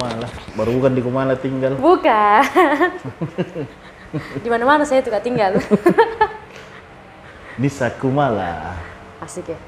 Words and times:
Kumala. 0.00 0.32
Baru 0.56 0.80
bukan 0.80 0.96
di 0.96 1.04
Kumala 1.04 1.36
tinggal. 1.36 1.76
Bukan. 1.76 2.40
Di 4.40 4.48
mana-mana 4.48 4.80
saya 4.88 5.04
tuh 5.04 5.12
gak 5.12 5.20
tinggal. 5.20 5.60
Nisa 7.60 7.92
Kumala. 8.00 8.80
Asik 9.20 9.52
ya. 9.52 9.60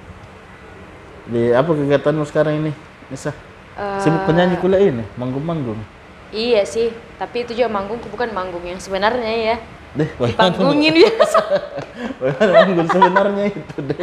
Di 1.29 1.53
apa 1.53 1.77
kegiatanmu 1.77 2.25
sekarang 2.25 2.65
ini? 2.65 2.73
Nisa? 3.13 3.37
Sibuk 4.01 4.25
penyanyi 4.25 4.57
kuliah 4.57 4.89
ini, 4.89 5.05
manggung-manggung. 5.21 5.77
Iya 6.33 6.65
sih, 6.65 6.97
tapi 7.21 7.45
itu 7.45 7.53
juga 7.53 7.69
manggung 7.69 8.01
bukan 8.09 8.33
manggung 8.33 8.65
yang 8.65 8.81
sebenarnya 8.81 9.37
ya. 9.37 9.57
Deh, 9.93 10.09
Panggungin 10.17 10.97
biasa. 10.97 11.41
bagaimana 12.21 12.53
manggung 12.65 12.89
sebenarnya 12.89 13.45
itu 13.53 13.77
deh. 13.85 14.01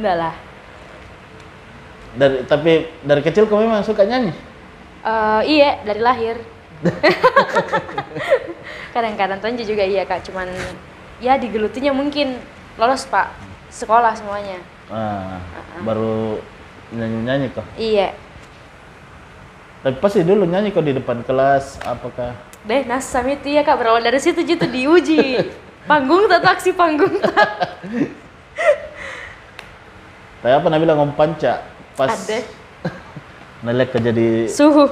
Enggak 0.00 0.16
lah. 0.16 0.34
Dari, 2.14 2.46
tapi 2.46 2.86
dari 3.02 3.20
kecil 3.26 3.50
kamu 3.50 3.66
memang 3.66 3.82
suka 3.82 4.06
nyanyi? 4.06 4.30
Eh, 5.04 5.40
iya, 5.50 5.82
dari 5.82 6.00
lahir. 6.00 6.38
Kadang-kadang 8.94 9.42
Tonji 9.42 9.66
juga 9.66 9.82
iya 9.82 10.06
kak, 10.06 10.22
cuman 10.30 10.46
ya 11.18 11.34
digelutinya 11.34 11.90
mungkin 11.90 12.38
lolos 12.78 13.06
pak 13.10 13.34
sekolah 13.68 14.14
semuanya. 14.14 14.62
Ah, 14.92 15.42
baru 15.82 16.38
nyanyi-nyanyi 16.94 17.50
kok. 17.50 17.66
Iya, 17.74 18.14
Tapi 19.84 20.00
pasti 20.00 20.24
dulu 20.24 20.48
nyanyi 20.48 20.72
kok 20.72 20.84
di 20.86 20.96
depan 20.96 21.20
kelas, 21.26 21.76
apakah? 21.84 22.32
deh 22.64 22.80
nasam 22.88 23.28
itu 23.28 23.52
ya 23.52 23.60
kak 23.60 23.76
berawal 23.76 24.00
dari 24.00 24.16
situ 24.16 24.40
gitu 24.40 24.64
diuji. 24.64 25.36
Panggung 25.90 26.24
tak 26.32 26.48
aksi 26.48 26.72
panggung 26.72 27.20
tak. 27.20 27.76
Tapi 30.40 30.52
apa 30.52 30.66
Nabila 30.72 30.96
ngomong 30.96 31.12
panca 31.12 31.60
pas 31.94 32.10
Ada 32.10 32.38
Nalek 33.64 33.96
jadi 33.96 34.44
suhu. 34.50 34.84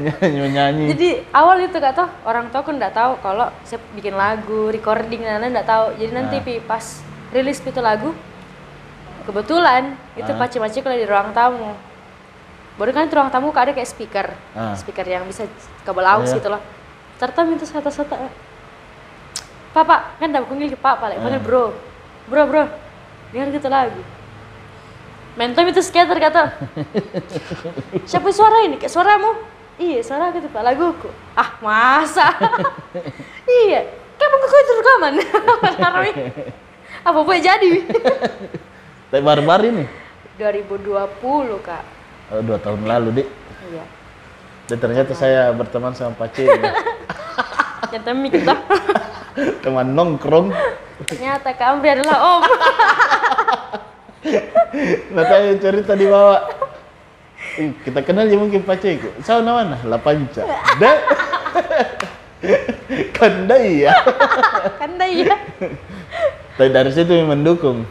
nyanyi 0.00 0.48
nyanyi. 0.56 0.84
Jadi 0.90 1.08
awal 1.30 1.60
itu 1.62 1.76
kak 1.76 1.92
toh 1.92 2.08
orang 2.24 2.48
tua 2.48 2.64
aku 2.64 2.72
nggak 2.72 2.90
tahu 2.90 3.12
kalau 3.20 3.52
saya 3.62 3.78
bikin 3.92 4.16
lagu, 4.16 4.72
recording 4.72 5.20
dan 5.20 5.38
lain 5.38 5.52
nggak 5.52 5.68
tahu. 5.68 5.92
Jadi 5.94 6.10
nanti 6.10 6.36
Ah. 6.40 6.42
pi 6.42 6.54
pas 6.58 6.82
rilis 7.30 7.60
itu 7.60 7.78
lagu, 7.78 8.16
kebetulan 9.28 9.94
itu 10.16 10.26
Ah. 10.26 10.38
paci-paci 10.40 10.80
kalau 10.80 10.96
di 10.96 11.04
ruang 11.04 11.30
tamu. 11.30 11.76
Baru 12.74 12.90
kan 12.90 13.06
di 13.06 13.14
ruang 13.14 13.28
tamu 13.28 13.52
ada 13.52 13.70
kayak 13.70 13.86
speaker, 13.86 14.26
Ah. 14.56 14.72
speaker 14.74 15.04
yang 15.04 15.28
bisa 15.28 15.44
kabel 15.84 16.02
aus 16.02 16.32
Iya. 16.32 16.40
gitu 16.40 16.48
loh. 16.48 16.62
Ternyata 17.20 17.40
minta 17.44 17.68
sata-sata. 17.68 18.16
Papa 19.70 20.16
kan 20.18 20.32
dah 20.32 20.42
panggil 20.42 20.72
ke 20.72 20.78
papa, 20.80 21.06
like, 21.06 21.20
panggil 21.20 21.38
Ah. 21.38 21.44
bro, 21.44 21.64
bro 22.26 22.42
bro, 22.48 22.64
dengar 23.30 23.48
gitu 23.52 23.68
lagu. 23.68 24.00
Mentom 25.38 25.66
itu 25.70 25.78
skater 25.82 26.18
kata. 26.18 26.54
Siapa 28.10 28.28
suara 28.34 28.66
ini? 28.66 28.80
Kayak 28.80 28.94
suaramu? 28.94 29.30
Iya, 29.80 30.04
suara 30.04 30.28
aku 30.28 30.44
tuh 30.44 30.50
laguku. 30.60 31.08
Ah, 31.32 31.56
masa? 31.62 32.34
iya. 33.64 33.86
Kapan 34.20 34.36
kau 34.36 34.60
itu 34.60 34.72
rekaman? 34.84 35.12
Apa 37.00 37.18
boleh 37.24 37.40
jadi? 37.40 37.88
Tapi 39.10 39.22
baru-baru 39.24 39.64
ini. 39.72 39.84
2020, 40.36 41.00
Kak. 41.64 41.84
Oh, 42.30 42.44
dua 42.44 42.60
tahun 42.60 42.84
lalu, 42.84 43.24
Dik. 43.24 43.28
Iya. 43.72 43.84
Dan 44.68 44.78
ternyata 44.78 45.12
saya 45.16 45.48
berteman 45.56 45.96
sama 45.96 46.12
Pace. 46.14 46.44
Yang 47.90 48.02
temi 48.04 48.28
kita. 48.28 48.54
Teman 49.64 49.96
nongkrong. 49.96 50.52
Ternyata 51.08 51.56
Kak 51.56 51.80
adalah 51.80 52.18
om. 52.36 52.42
Nah, 55.10 55.24
tadi 55.24 55.56
cerita 55.58 55.92
di 55.96 56.06
bawah. 56.06 56.40
Ih, 57.56 57.72
Kita 57.82 58.04
kenal 58.04 58.28
ya 58.28 58.36
mungkin 58.36 58.62
Pace. 58.62 59.00
Saya 59.24 59.40
mana? 59.40 59.80
La 59.88 59.96
Panca. 59.96 60.44
Dek. 60.76 60.98
Kanda 63.16 63.56
iya. 63.60 63.92
kan 64.80 64.96
dah 64.96 65.08
iya. 65.08 65.36
Tapi 66.56 66.68
dari 66.72 66.88
situ 66.88 67.12
yang 67.12 67.28
mendukung. 67.28 67.84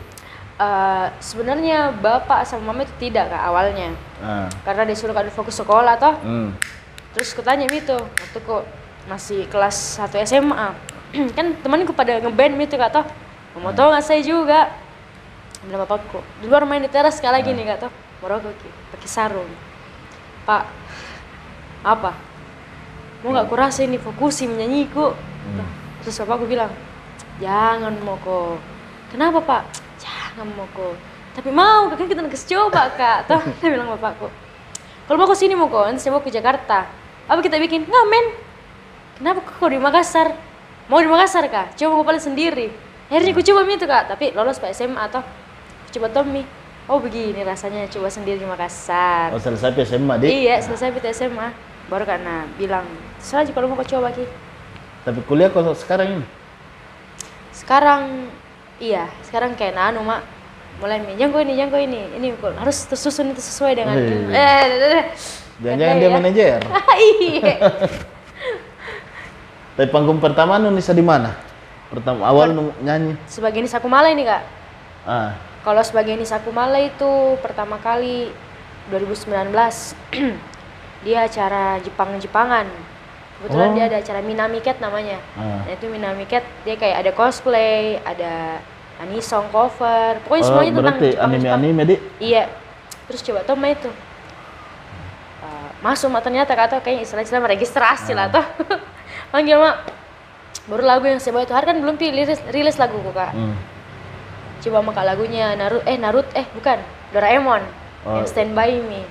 Eh, 0.59 1.07
sebenarnya 1.23 1.95
bapak 1.95 2.43
sama 2.43 2.75
mama 2.75 2.83
itu 2.83 2.91
tidak 2.99 3.31
kak 3.31 3.43
awalnya 3.47 3.95
Ah. 4.19 4.51
karena 4.67 4.83
disuruh 4.83 5.15
kak 5.15 5.31
fokus 5.31 5.55
sekolah 5.55 5.95
toh 5.95 6.19
Hmm. 6.19 6.51
terus 7.15 7.31
kutanya 7.31 7.63
itu 7.71 7.95
waktu 7.95 8.39
kok 8.43 8.67
masih 9.07 9.47
kelas 9.47 9.95
1 9.95 10.19
SMA 10.27 10.75
kan 11.39 11.55
temanku 11.63 11.95
pada 11.95 12.19
ngeband 12.19 12.59
itu 12.59 12.75
kak 12.75 12.91
toh 12.91 13.07
mau 13.63 13.71
tau 13.71 13.95
nggak 13.95 14.03
saya 14.03 14.19
juga 14.19 14.67
bilang 15.69 15.85
bapakku 15.85 16.19
di 16.41 16.49
luar 16.49 16.65
main 16.65 16.81
di 16.81 16.89
teras 16.89 17.21
sekali 17.21 17.39
lagi 17.39 17.53
nih 17.53 17.63
kak 17.69 17.77
toh 17.85 17.91
merokok 18.25 18.51
Ki, 18.57 18.69
pakai 18.91 19.09
sarung. 19.09 19.51
Pak 20.43 20.63
apa? 21.85 22.11
Mau 23.21 23.31
nggak 23.31 23.47
kurasa 23.47 23.85
ini 23.85 24.01
fokusin 24.01 24.57
menyanyiku 24.57 25.13
terus 26.01 26.17
bapakku 26.25 26.49
bilang 26.49 26.73
jangan 27.37 27.93
moko. 28.01 28.57
Kenapa 29.13 29.39
pak? 29.45 29.63
Jangan 30.01 30.49
moko. 30.57 30.97
Tapi 31.37 31.53
mau 31.53 31.87
kan 31.93 32.09
kita 32.09 32.25
nakes 32.25 32.49
coba 32.49 32.89
kak. 32.97 33.17
Toh 33.29 33.39
dia 33.61 33.69
bilang 33.69 33.93
bapakku 33.93 34.27
kalau 35.09 35.25
mau 35.25 35.29
ke 35.33 35.41
sini 35.41 35.57
mau 35.57 35.65
kok, 35.65 35.89
nanti 35.89 36.05
saya 36.05 36.13
mau 36.13 36.21
ke 36.21 36.29
Jakarta. 36.29 36.85
Apa 37.25 37.41
kita 37.41 37.57
bikin? 37.57 37.81
Ngamen. 37.89 38.25
Kenapa 39.17 39.41
kok 39.41 39.65
di 39.73 39.81
Makassar? 39.81 40.37
Mau 40.85 41.01
di 41.01 41.09
Makassar 41.09 41.49
kak? 41.49 41.73
Coba 41.73 41.97
mau 41.97 42.05
paling 42.05 42.21
sendiri. 42.21 42.69
Akhirnya 43.09 43.33
aku 43.33 43.41
coba 43.41 43.65
itu 43.65 43.89
kak, 43.89 44.05
tapi 44.05 44.37
lolos 44.37 44.61
Pak 44.61 44.69
SMA 44.69 45.01
atau 45.01 45.25
aku 45.25 45.38
coba 45.91 46.07
Tommy. 46.13 46.43
Oh 46.89 46.97
begini 46.97 47.45
rasanya 47.45 47.85
coba 47.85 48.09
sendiri 48.09 48.41
di 48.41 48.47
Makassar. 48.49 49.29
Oh, 49.29 49.37
selesai 49.37 49.77
SMA, 49.85 50.17
Dik. 50.17 50.29
Iya, 50.29 50.57
selesai 50.65 50.89
PT 50.89 51.13
SMA. 51.13 51.53
Baru 51.85 52.01
karena 52.01 52.49
bilang, 52.57 52.85
saja 53.21 53.53
kalau 53.53 53.69
mau 53.69 53.77
kau 53.77 53.85
coba 53.85 54.09
ki. 54.09 54.25
Tapi 55.05 55.21
kuliah 55.29 55.53
kok 55.53 55.61
sekarang 55.77 56.17
ini? 56.17 56.25
Sekarang, 57.53 58.25
iya, 58.81 59.05
sekarang 59.21 59.53
kayak 59.53 59.77
nanu 59.77 60.01
mak. 60.01 60.25
Mulai 60.81 60.97
nih, 61.03 61.13
jangko 61.21 61.37
ini, 61.43 61.53
jangko 61.59 61.77
ini, 61.77 62.01
ini 62.17 62.27
harus 62.57 62.87
tersusun 62.89 63.35
itu 63.35 63.41
sesuai 63.43 63.77
dengan. 63.77 63.95
Wih. 63.99 64.09
Eh, 64.09 64.33
eh, 64.33 64.65
eh, 64.65 64.91
eh. 64.97 65.05
Jangan-jangan 65.59 65.95
dia 65.99 66.07
ya. 66.07 66.09
manajer. 66.09 66.59
iya. 67.21 67.55
Tapi 69.75 69.87
panggung 69.91 70.19
pertama 70.19 70.59
nu 70.59 70.71
Nisa 70.71 70.95
di 70.95 71.03
mana? 71.03 71.35
Pertama 71.91 72.27
awal 72.27 72.51
nyanyi. 72.79 73.15
Sebagai 73.27 73.61
Nisa 73.63 73.79
Kumala 73.79 74.11
ini 74.11 74.27
kak. 74.27 74.43
Ah, 75.07 75.35
Kalau 75.69 75.85
sebagai 75.85 76.17
Nisa 76.17 76.41
Kumala 76.41 76.81
itu 76.81 77.37
pertama 77.45 77.77
kali 77.77 78.33
2019 78.89 79.53
dia 81.05 81.29
acara 81.29 81.77
Jepang-Jepangan. 81.85 82.65
Kebetulan 83.37 83.69
Oh. 83.69 83.75
dia 83.77 83.85
ada 83.85 84.01
acara 84.01 84.25
Minami 84.25 84.65
Cat 84.65 84.81
namanya. 84.81 85.21
Ah. 85.37 85.61
Nah, 85.69 85.77
itu 85.77 85.85
Minami 85.85 86.25
Cat 86.25 86.41
dia 86.65 86.73
kayak 86.73 87.05
ada 87.05 87.11
cosplay, 87.13 88.01
ada 88.01 88.65
anisong 88.97 89.45
cover, 89.53 90.17
pokoknya 90.25 90.41
oh, 90.41 90.47
semuanya 90.49 90.71
tentang 90.73 90.97
Jepang. 91.05 91.29
anime-anime. 91.37 91.83
Iya. 92.17 92.49
Terus 93.05 93.21
coba 93.29 93.39
tuh 93.45 93.53
mah 93.53 93.69
itu. 93.69 93.89
Uh, 95.45 95.69
masuk 95.85 96.09
mak 96.09 96.25
ternyata 96.25 96.49
kata 96.49 96.81
kayak 96.81 97.05
istilah-istilah 97.05 97.45
registrasi 97.45 98.17
lah 98.17 98.25
tuh. 98.33 98.45
Panggil 99.29 99.61
mak. 99.69 99.85
Baru 100.65 100.81
lagu 100.81 101.05
yang 101.05 101.21
saya 101.21 101.37
bawa 101.37 101.45
itu 101.45 101.53
hari 101.53 101.69
kan 101.69 101.77
belum 101.77 101.93
rilis, 102.01 102.41
rilis 102.49 102.81
lagu 102.81 102.97
kak. 103.13 103.37
Hmm. 103.37 103.68
Coba 104.59 104.83
maka 104.83 105.01
lagunya 105.07 105.55
Naruto 105.55 105.87
eh 105.87 105.97
Naruto 105.97 106.31
eh 106.35 106.45
bukan 106.51 106.79
Doraemon 107.15 107.63
Oh. 108.07 108.15
yang 108.15 108.27
Stand 108.31 108.55
By 108.55 108.79
Me. 108.79 109.03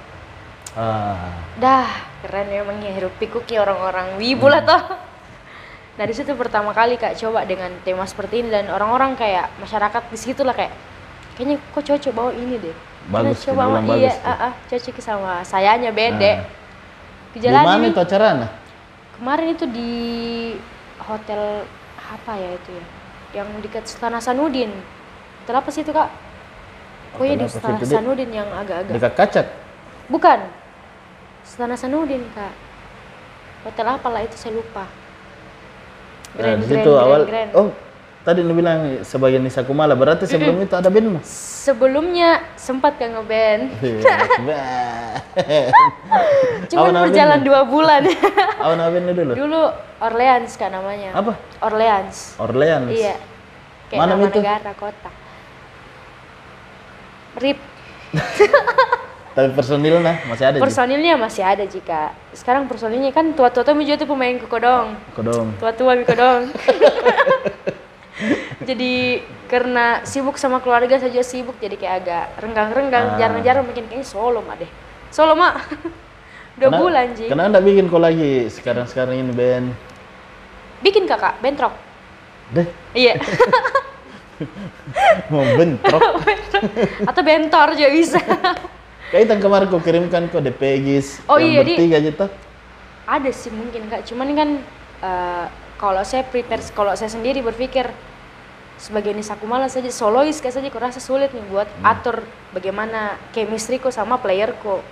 Ah. 0.72 1.28
Dah 1.60 1.84
keren 2.24 2.48
memang 2.48 2.80
ya 2.80 2.92
hirup 2.96 3.12
pikuknya 3.20 3.60
orang-orang 3.60 4.16
wibu 4.16 4.48
lah 4.48 4.64
toh. 4.64 4.80
Dari 5.98 6.14
situ 6.14 6.32
pertama 6.38 6.70
kali 6.72 6.94
kak 6.96 7.18
coba 7.18 7.42
dengan 7.44 7.74
tema 7.82 8.06
seperti 8.06 8.40
ini 8.46 8.48
dan 8.54 8.70
orang-orang 8.70 9.18
kayak 9.18 9.50
masyarakat 9.60 10.02
di 10.08 10.18
situ 10.18 10.46
lah 10.46 10.54
kayak 10.54 10.70
kayaknya 11.34 11.58
kok 11.74 11.84
cocok 11.84 12.12
bawa 12.14 12.30
ini 12.32 12.56
deh. 12.62 12.76
Karena 13.08 13.32
Bagus, 13.32 13.40
coba 13.44 13.62
dibilang 13.64 13.72
sama 13.72 13.80
iya, 13.96 14.12
bagus 14.12 14.16
ah, 14.24 14.32
ah, 14.32 14.52
cocok 14.68 14.96
sama 15.02 15.32
sayanya 15.42 15.90
bede. 15.92 16.32
Ah. 16.32 16.36
Di 17.28 17.38
Kejalan 17.44 17.64
mana 17.66 17.86
itu 17.92 18.00
acaranya? 18.00 18.48
kemarin 19.18 19.48
itu 19.52 19.66
di 19.66 19.92
hotel 21.02 21.66
apa 21.98 22.32
ya 22.38 22.50
itu 22.54 22.70
ya? 22.72 22.84
Yang 23.42 23.48
dekat 23.68 23.84
Sultan 23.84 24.16
Hasanuddin. 24.16 24.72
Hotel 25.48 25.64
apa 25.64 25.72
sih 25.72 25.80
itu 25.80 25.96
kak? 25.96 26.12
Di 27.16 27.48
sih 27.48 27.56
Sultan 27.56 27.80
itu, 27.80 27.88
Dik? 27.88 27.96
Hasanuddin 27.96 28.30
yang 28.36 28.52
agak-agak 28.52 28.92
Dekat 29.00 29.12
kacat. 29.16 29.46
Bukan. 30.12 30.44
Sultan 31.40 31.72
Hasanuddin, 31.72 32.20
Kak. 32.36 32.52
Hotel 33.64 33.86
apa 33.88 34.08
lah 34.12 34.28
itu 34.28 34.36
saya 34.36 34.60
lupa. 34.60 34.84
Nah, 36.36 36.52
di 36.52 36.68
situ 36.68 36.92
awal 36.92 37.24
oh 37.56 37.72
tadi 38.28 38.44
nu 38.44 38.52
bilang 38.52 39.00
sebagai 39.00 39.40
Nisa 39.40 39.64
Kumala 39.64 39.96
berarti 39.96 40.28
sebelum 40.28 40.60
itu 40.60 40.76
ada 40.76 40.92
band 40.92 41.16
mah. 41.16 41.24
Sebelumnya 41.24 42.44
sempat 42.60 43.00
Kak 43.00 43.08
ngeband. 43.08 43.72
Awan 46.76 46.92
Cuma 46.92 46.92
apa 46.92 47.08
berjalan 47.08 47.40
dua 47.40 47.64
bulan. 47.64 48.04
Awan 48.60 48.84
apa 48.84 48.96
ini 49.00 49.12
dulu? 49.16 49.32
Dulu 49.32 49.62
Orleans 49.96 50.60
Kak 50.60 50.68
namanya. 50.76 51.16
Apa? 51.16 51.40
Orleans. 51.64 52.36
Orleans. 52.36 52.92
Iya. 52.92 53.16
Kayak 53.88 54.00
Mana 54.04 54.12
nama 54.12 54.28
itu? 54.28 54.44
negara, 54.44 54.76
kota. 54.76 55.08
Rip. 57.38 57.58
Tapi 59.38 59.54
personilnya 59.54 60.18
masih 60.26 60.44
ada. 60.50 60.56
Personilnya 60.58 61.14
masih 61.14 61.42
ada 61.46 61.62
jika. 61.62 62.10
Sekarang 62.34 62.66
personilnya 62.66 63.14
kan 63.14 63.30
tua-tua 63.32 63.62
tuh 63.62 63.78
juga 63.78 63.94
tuh 63.94 64.08
pemain 64.10 64.34
kodong. 64.34 64.98
Kodong. 65.14 65.54
Tua-tua 65.62 65.94
mi 65.94 66.02
kodong. 66.02 66.50
jadi 68.68 69.22
karena 69.46 70.02
sibuk 70.02 70.34
sama 70.34 70.58
keluarga 70.58 70.98
saja 70.98 71.22
sibuk 71.22 71.54
jadi 71.56 71.78
kayak 71.78 71.94
agak 72.02 72.24
renggang-renggang, 72.42 73.14
Ah. 73.14 73.16
jarang-jarang 73.16 73.64
bikin 73.64 73.86
kayaknya 73.86 74.06
solo 74.06 74.42
mak 74.42 74.58
deh. 74.58 74.70
Solo 75.14 75.38
mak. 75.38 75.54
Dua 76.58 76.74
Kena- 76.74 76.82
bulan 76.82 77.06
Ji. 77.14 77.30
Kenapa 77.30 77.46
anda 77.54 77.60
bikin 77.62 77.86
kok 77.86 78.02
lagi 78.02 78.50
sekarang-sekarang 78.50 79.14
ini 79.14 79.30
band? 79.30 79.70
Bikin 80.82 81.06
kakak, 81.06 81.38
bentrok. 81.38 81.74
Deh, 82.50 82.66
Iya. 82.90 83.22
mau 85.32 85.44
bentrok. 85.54 86.02
Atau 87.04 87.22
bentor 87.22 87.74
juga 87.74 87.90
bisa. 87.90 88.18
Kayak 89.10 89.24
yang 89.32 89.40
kemarin 89.40 89.66
kau 89.66 89.80
kirimkan 89.80 90.28
kok 90.28 90.44
DPGis 90.44 91.24
Oh 91.26 91.40
yang 91.40 91.48
iya, 91.56 91.60
bertiga 91.64 91.96
aja 91.96 92.12
tuh. 92.12 92.30
ada 93.08 93.30
sih 93.32 93.48
mungkin 93.48 93.88
kak 93.88 94.04
cuman 94.04 94.28
kan 94.36 94.48
eh, 95.00 95.44
kalau 95.76 96.04
saya 96.04 96.28
prepare 96.28 96.60
kalau 96.76 96.92
saya 96.92 97.08
sendiri 97.08 97.40
berpikir 97.40 97.88
sebagai 98.76 99.16
Nisa 99.16 99.32
Kumala 99.32 99.64
saja 99.66 99.88
solois 99.88 100.36
kayak 100.38 100.60
saja 100.60 100.68
kurasa 100.68 101.00
sulit 101.00 101.32
nih 101.32 101.40
buat 101.48 101.64
atur 101.80 102.20
bagaimana 102.52 103.16
chemistry 103.32 103.80
ku 103.80 103.88
sama 103.88 104.20
playerku 104.20 104.84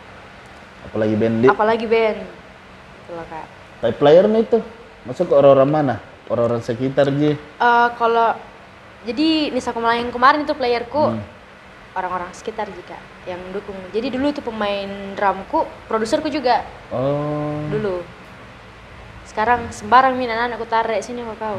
Apalagi 0.83 1.13
band 1.13 1.37
di. 1.39 1.47
apalagi 1.47 1.85
band 1.85 2.25
gitu 2.25 3.11
loh 3.13 3.27
kak 3.29 3.47
Tapi 3.79 3.93
playernya 3.95 4.41
itu 4.41 4.59
masuk 5.05 5.29
ke 5.29 5.35
orang-orang 5.37 5.69
mana? 5.69 5.95
Orang-orang 6.27 6.65
sekitar 6.65 7.13
Ji. 7.13 7.37
Eh, 7.37 7.89
kalau 7.95 8.33
jadi 9.07 9.55
Nisa 9.55 9.71
Kumala 9.71 9.95
yang 9.95 10.11
kemarin 10.11 10.43
itu 10.43 10.53
playerku 10.53 11.15
Hmm. 11.15 11.23
orang-orang 11.95 12.29
sekitar 12.35 12.67
jika 12.69 12.99
yang 13.25 13.39
dukung. 13.55 13.79
Jadi 13.95 14.11
dulu 14.13 14.29
itu 14.29 14.43
pemain 14.43 14.91
drumku 15.15 15.65
produserku 15.87 16.27
juga. 16.29 16.67
Oh. 16.91 17.63
dulu. 17.71 18.03
Sekarang 19.27 19.71
sembarang 19.71 20.19
min 20.19 20.29
anak 20.29 20.59
aku 20.59 20.67
tarik. 20.67 21.01
Sini 21.03 21.23
kok 21.23 21.39
kau. 21.39 21.59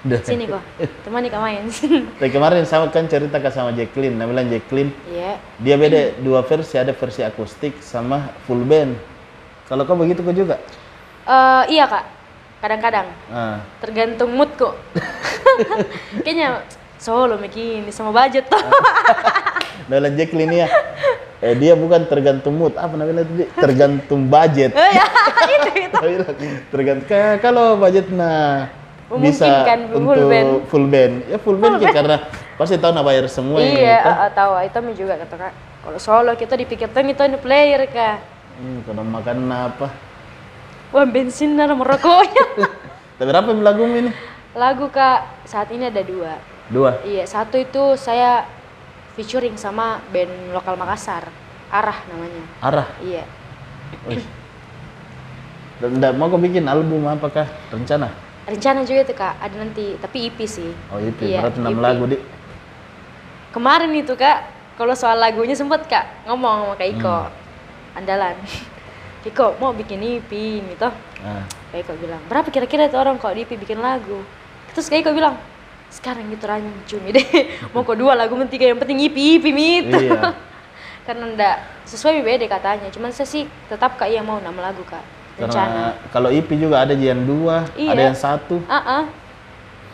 Sini 0.26 0.48
kok 0.48 0.64
temani 1.04 1.28
kau 1.28 1.42
main. 1.44 1.68
Tapi 2.18 2.30
kemarin 2.32 2.64
sama 2.64 2.88
kan 2.88 3.04
cerita 3.04 3.36
ke 3.36 3.50
sama 3.52 3.74
Jacqueline, 3.76 4.16
nah 4.16 4.24
bilang 4.24 4.48
Jacqueline. 4.48 4.94
Iya. 5.10 5.36
Dia 5.60 5.74
beda 5.76 6.00
dua 6.24 6.40
versi, 6.46 6.80
ada 6.80 6.96
versi 6.96 7.20
akustik 7.20 7.82
sama 7.84 8.32
full 8.48 8.64
band. 8.64 8.96
Kalau 9.68 9.84
kau 9.84 9.94
begitu 9.98 10.24
kau 10.24 10.32
juga? 10.32 10.56
Eh, 11.28 11.76
iya 11.76 11.84
kak 11.86 12.19
kadang-kadang. 12.60 13.08
Ah, 13.32 13.64
tergantung 13.80 14.36
mood 14.36 14.52
kok. 14.54 14.76
Kayaknya 16.24 16.62
solo 17.00 17.40
begini 17.40 17.88
sama 17.88 18.12
budget 18.12 18.46
tuh. 18.46 18.60
Dalam 19.88 20.12
Jacqueline 20.14 20.64
ya. 20.64 20.68
Eh 21.40 21.56
dia 21.56 21.72
bukan 21.72 22.04
tergantung 22.04 22.52
mood, 22.60 22.76
apa 22.76 22.92
namanya 23.00 23.24
tadi? 23.24 23.48
Tergantung 23.56 24.28
budget. 24.28 24.76
Eh, 24.76 24.90
ya 24.92 25.06
itu 25.56 25.70
itu. 25.88 25.98
Tergantung. 26.68 27.08
Kayak 27.08 27.40
kalau 27.40 27.80
budgetnya 27.80 28.68
bisa 29.18 29.42
Memungkinkan 29.48 29.78
full 29.90 30.04
untuk 30.06 30.28
band. 30.30 30.50
full 30.70 30.86
band, 30.86 31.14
ya 31.26 31.36
full 31.40 31.58
band 31.58 31.74
Ki, 31.82 31.86
karena 31.90 32.16
pasti 32.54 32.78
tahu 32.78 32.92
nak 32.94 33.02
bayar 33.02 33.26
semua 33.26 33.58
iya 33.58 34.04
itu. 34.04 34.10
eh, 34.12 34.16
eh, 34.28 34.30
tahu. 34.36 34.52
Itu 34.62 34.78
juga 35.00 35.14
kata 35.18 35.34
kak. 35.34 35.52
Kalau 35.80 35.98
solo 35.98 36.32
kita 36.36 36.54
dipikir 36.60 36.92
tuh 36.92 37.00
itu 37.02 37.22
ini 37.24 37.40
player 37.40 37.88
kak. 37.88 38.20
Hmm, 38.60 38.84
kalau 38.84 39.02
makan 39.02 39.48
apa? 39.48 40.09
Wah 40.90 41.04
bensin 41.04 41.54
ada 41.58 41.72
merokoknya 41.72 42.44
Tapi 43.16 43.26
berapa 43.26 43.50
lagu 43.54 43.84
ini? 43.84 44.10
lagu 44.50 44.88
kak 44.88 45.44
saat 45.44 45.68
ini 45.68 45.86
ada 45.86 46.02
dua 46.02 46.38
Dua. 46.66 47.02
iya 47.02 47.22
satu 47.24 47.56
itu 47.56 47.94
saya 47.94 48.46
featuring 49.12 49.54
sama 49.54 49.98
band 50.08 50.30
lokal 50.50 50.74
Makassar 50.74 51.26
arah 51.68 51.98
namanya 52.06 52.42
Arah. 52.60 52.86
iya 53.00 53.26
Wih. 54.04 54.22
Dan 55.76 55.96
nggak 55.96 56.12
mau 56.12 56.26
kau 56.26 56.36
bikin 56.36 56.62
album 56.64 57.02
apakah 57.04 57.42
rencana? 57.68 58.12
rencana 58.42 58.82
juga 58.82 59.00
itu 59.02 59.14
kak 59.14 59.34
ada 59.36 59.54
nanti 59.56 59.94
tapi 59.96 60.26
EP 60.26 60.38
sih 60.42 60.70
Oh 60.88 60.98
itu 60.98 61.22
Iya, 61.24 61.40
berarti 61.40 61.58
enam 61.58 61.72
EP. 61.72 61.80
lagu 61.80 62.04
di. 62.06 62.16
kemarin 63.50 63.90
itu 63.92 64.12
kak 64.12 64.38
kalau 64.74 64.92
soal 64.92 65.16
lagunya 65.16 65.52
sempet 65.52 65.84
kak 65.84 66.06
ngomong 66.24 66.68
sama 66.68 66.74
kak 66.76 66.88
Iko 66.90 67.16
Hmm. 67.20 67.96
andalan 67.96 68.34
Iko 69.20 69.60
mau 69.60 69.76
bikin 69.76 70.00
EP 70.00 70.30
gitu. 70.64 70.88
Ah, 71.20 71.44
kak 71.70 71.78
Iko 71.84 71.92
bilang 72.00 72.20
berapa 72.24 72.48
kira-kira 72.48 72.88
itu 72.88 72.96
orang 72.96 73.20
kok 73.20 73.36
di 73.36 73.44
EP 73.44 73.52
bikin 73.52 73.76
lagu? 73.76 74.24
Terus 74.72 74.88
kak 74.88 75.04
Iko 75.04 75.12
bilang 75.12 75.36
sekarang 75.92 76.24
gitu 76.32 76.48
rancun 76.48 77.00
deh. 77.10 77.26
Mau 77.74 77.84
kok 77.84 77.98
dua 77.98 78.16
lagu 78.16 78.32
mentiga 78.38 78.64
yang 78.64 78.78
penting 78.80 78.96
EP 79.04 79.16
EP 79.16 79.44
gitu 79.44 79.98
Iya. 80.08 80.32
karena 81.06 81.24
ndak 81.34 81.56
sesuai 81.84 82.22
beda 82.22 82.46
katanya. 82.46 82.88
Cuman 82.88 83.10
saya 83.12 83.26
sih 83.26 83.44
tetap 83.68 83.98
kak 83.98 84.08
yang 84.08 84.24
mau 84.24 84.38
nama 84.38 84.70
lagu 84.70 84.80
kak. 84.86 85.02
Rencana. 85.36 85.52
Karena 85.68 85.84
kalau 86.14 86.28
EP 86.30 86.48
juga 86.54 86.80
ada 86.80 86.94
yang 86.96 87.20
dua, 87.26 87.66
Iya. 87.76 87.90
ada 87.92 88.02
yang 88.12 88.16
satu. 88.16 88.62
ah 88.70 89.04
ah 89.04 89.04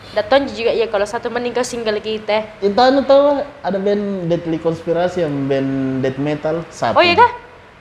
Daton 0.07 0.47
juga 0.47 0.71
ya 0.71 0.87
kalau 0.87 1.03
satu 1.03 1.27
mending 1.27 1.51
ke 1.51 1.61
single 1.67 1.99
kita. 1.99 2.47
Itu 2.63 2.79
anu 2.79 3.03
tahu 3.03 3.43
ada 3.59 3.75
band 3.75 4.31
Deadly 4.31 4.55
Konspirasi 4.55 5.27
yang 5.27 5.51
band 5.51 5.99
death 5.99 6.15
metal 6.15 6.63
satu. 6.71 6.95
oh 6.95 7.03
iya 7.03 7.11
kah 7.13 7.27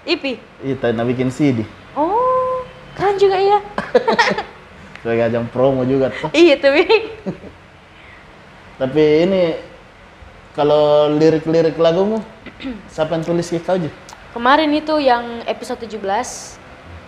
EP 0.06 0.38
Itu 0.62 0.86
nak 0.88 1.06
bikin 1.06 1.28
CD. 1.28 1.66
oh 1.92 2.62
keren 2.94 3.18
juga 3.18 3.36
ya 3.36 3.58
Sebagai 5.02 5.28
ajang 5.28 5.46
promo 5.46 5.82
juga 5.82 6.10
tuh. 6.10 6.30
iya 6.32 6.56
tuh. 6.56 6.74
Tapi 8.76 9.02
ini 9.22 9.42
kalau 10.52 11.12
lirik-lirik 11.12 11.76
lagumu 11.76 12.20
siapa 12.88 13.14
yang 13.14 13.22
tulis 13.22 13.46
ke 13.46 13.60
kau 13.60 13.76
aja? 13.76 13.86
Kemarin 14.32 14.68
itu 14.72 14.98
yang 14.98 15.40
episode 15.44 15.80
17 15.80 15.96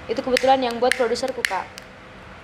itu 0.09 0.21
kebetulan 0.23 0.63
yang 0.63 0.75
buat 0.79 0.95
produserku 0.95 1.43
kak. 1.43 1.67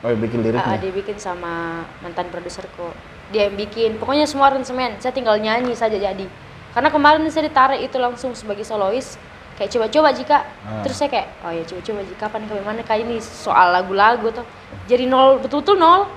Oh, 0.05 0.13
bikin 0.13 0.43
Ah, 0.43 0.45
liriknya. 0.45 0.77
dia 0.77 0.93
bikin 0.93 1.17
sama 1.17 1.81
mantan 2.05 2.29
produserku. 2.29 2.93
Dia 3.33 3.49
yang 3.49 3.57
bikin. 3.57 3.97
Pokoknya 3.97 4.29
semua 4.29 4.53
aransemen. 4.53 5.01
Saya 5.01 5.17
tinggal 5.17 5.41
nyanyi 5.41 5.73
saja 5.73 5.97
jadi. 5.97 6.29
Karena 6.77 6.93
kemarin 6.93 7.25
saya 7.33 7.49
ditarik 7.49 7.81
itu 7.81 7.97
langsung 7.97 8.37
sebagai 8.37 8.69
solois. 8.69 9.17
Kayak 9.55 9.71
coba-coba 9.79 10.09
jika. 10.11 10.39
Ah. 10.67 10.83
Terus 10.83 10.97
saya 10.99 11.11
kayak, 11.11 11.29
oh 11.47 11.53
ya 11.55 11.63
coba-coba 11.63 12.01
jika 12.03 12.19
kapan 12.27 12.43
bagaimana 12.51 12.81
kak 12.83 12.99
ini 12.99 13.17
soal 13.23 13.71
lagu-lagu 13.71 14.35
tuh. 14.35 14.47
Jadi 14.91 15.07
nol 15.07 15.39
betul-betul 15.39 15.79
nol. 15.79 16.11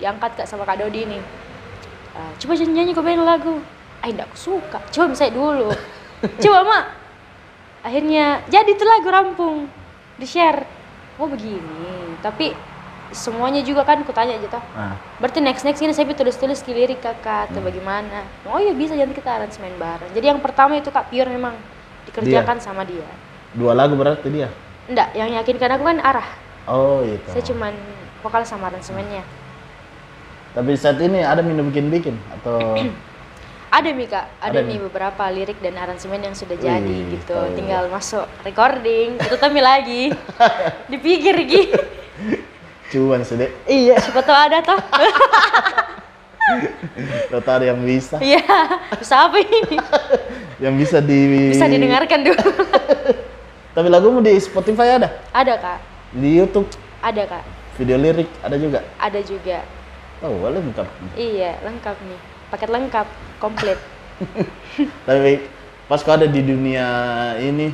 Diangkat 0.00 0.40
kak 0.40 0.46
sama 0.48 0.64
kak 0.64 0.80
Dodi 0.80 1.04
ini. 1.04 1.18
Ah, 2.16 2.32
coba 2.40 2.52
nyanyi 2.56 2.96
kau 2.96 3.04
band 3.04 3.22
lagu. 3.28 3.60
Ah, 4.00 4.08
enggak 4.08 4.30
aku 4.32 4.38
suka. 4.38 4.78
Coba 4.88 5.12
misalnya 5.12 5.34
dulu. 5.36 5.68
coba 6.44 6.58
mak. 6.64 6.84
Akhirnya 7.84 8.42
jadi 8.48 8.70
tuh 8.72 8.88
lagu 8.88 9.08
rampung. 9.12 9.58
Di 10.16 10.26
share. 10.26 10.64
Oh 11.20 11.28
begini. 11.28 12.16
Tapi 12.24 12.56
semuanya 13.12 13.60
juga 13.64 13.84
kan 13.84 14.00
kutanya 14.00 14.40
aja 14.40 14.48
toh. 14.48 14.64
Ah, 14.72 14.96
Berarti 15.20 15.44
next 15.44 15.64
next 15.68 15.84
ini 15.84 15.92
saya 15.92 16.08
tulis-tulis 16.08 16.64
ki 16.64 16.72
lirik 16.72 17.04
kakak 17.04 17.52
atau 17.52 17.60
bagaimana? 17.60 18.24
Oh 18.48 18.56
iya 18.56 18.72
bisa 18.72 18.96
jadi 18.96 19.12
kita 19.12 19.28
aransemen 19.28 19.76
bareng. 19.76 20.08
Jadi 20.16 20.24
yang 20.24 20.40
pertama 20.40 20.80
itu 20.80 20.88
kak 20.88 21.12
pure 21.12 21.28
memang 21.28 21.52
dikerjakan 22.24 22.58
sama 22.58 22.82
dia. 22.82 23.06
dua 23.54 23.72
lagu 23.72 23.94
berarti 23.94 24.28
dia. 24.28 24.48
Enggak, 24.88 25.12
yang 25.14 25.30
yakinkan 25.36 25.70
aku 25.78 25.84
kan 25.84 25.98
arah. 26.00 26.28
Oh, 26.68 27.00
itu. 27.04 27.28
Saya 27.28 27.44
cuman 27.44 27.72
vokal 28.20 28.42
sama 28.44 28.68
aransemennya. 28.72 29.22
Tapi 30.56 30.74
saat 30.74 30.98
ini 30.98 31.22
ada 31.22 31.44
minum 31.44 31.68
bikin-bikin 31.68 32.16
atau 32.40 32.58
Ada 33.68 33.92
mi 33.92 34.08
kak, 34.08 34.24
ada, 34.40 34.48
Ada 34.48 34.64
nih 34.64 34.80
nih? 34.80 34.88
beberapa 34.88 35.28
lirik 35.28 35.60
dan 35.60 35.76
aransemen 35.76 36.24
yang 36.24 36.32
sudah 36.32 36.56
Wih, 36.56 36.64
jadi 36.64 36.96
gitu. 37.12 37.36
tahu. 37.36 37.52
Tinggal 37.52 37.92
masuk 37.92 38.24
recording, 38.40 39.20
itu 39.20 39.36
tapi 39.36 39.60
lagi 39.60 40.08
dipikir 40.92 41.36
gitu. 41.44 41.76
cuan 42.88 43.20
sedek? 43.20 43.52
iya, 43.68 44.00
siapa 44.00 44.24
tahu 44.24 44.32
ada 44.32 44.64
toh. 44.64 44.80
Ada 47.28 47.64
yang 47.68 47.84
bisa? 47.84 48.16
Iya, 48.24 48.40
bisa 48.96 49.28
apa 49.28 49.36
ini? 49.36 49.76
Yang 50.58 50.74
bisa 50.76 50.98
di 50.98 51.18
Bisa 51.54 51.66
didengarkan 51.66 52.20
dulu. 52.26 52.42
Tapi 53.78 53.86
lagumu 53.86 54.18
di 54.18 54.34
Spotify 54.36 54.98
ada? 54.98 55.22
ada 55.30 55.54
kak, 55.54 55.78
Di 56.10 56.34
YouTube 56.34 56.66
ada 56.98 57.22
kak, 57.24 57.44
video 57.78 57.94
lirik 57.94 58.26
ada 58.42 58.58
juga? 58.58 58.82
ada 58.98 59.20
juga. 59.22 59.62
Oh, 60.18 60.34
lengkap. 60.42 60.82
Iya, 61.14 61.62
lengkap 61.62 61.94
nih. 62.02 62.20
Paket 62.50 62.70
lengkap, 62.74 63.06
komplit. 63.38 63.78
Tapi 65.06 65.46
pas 65.86 66.02
kau 66.02 66.10
ada 66.10 66.26
di 66.26 66.42
dunia 66.42 66.86
ini, 67.38 67.70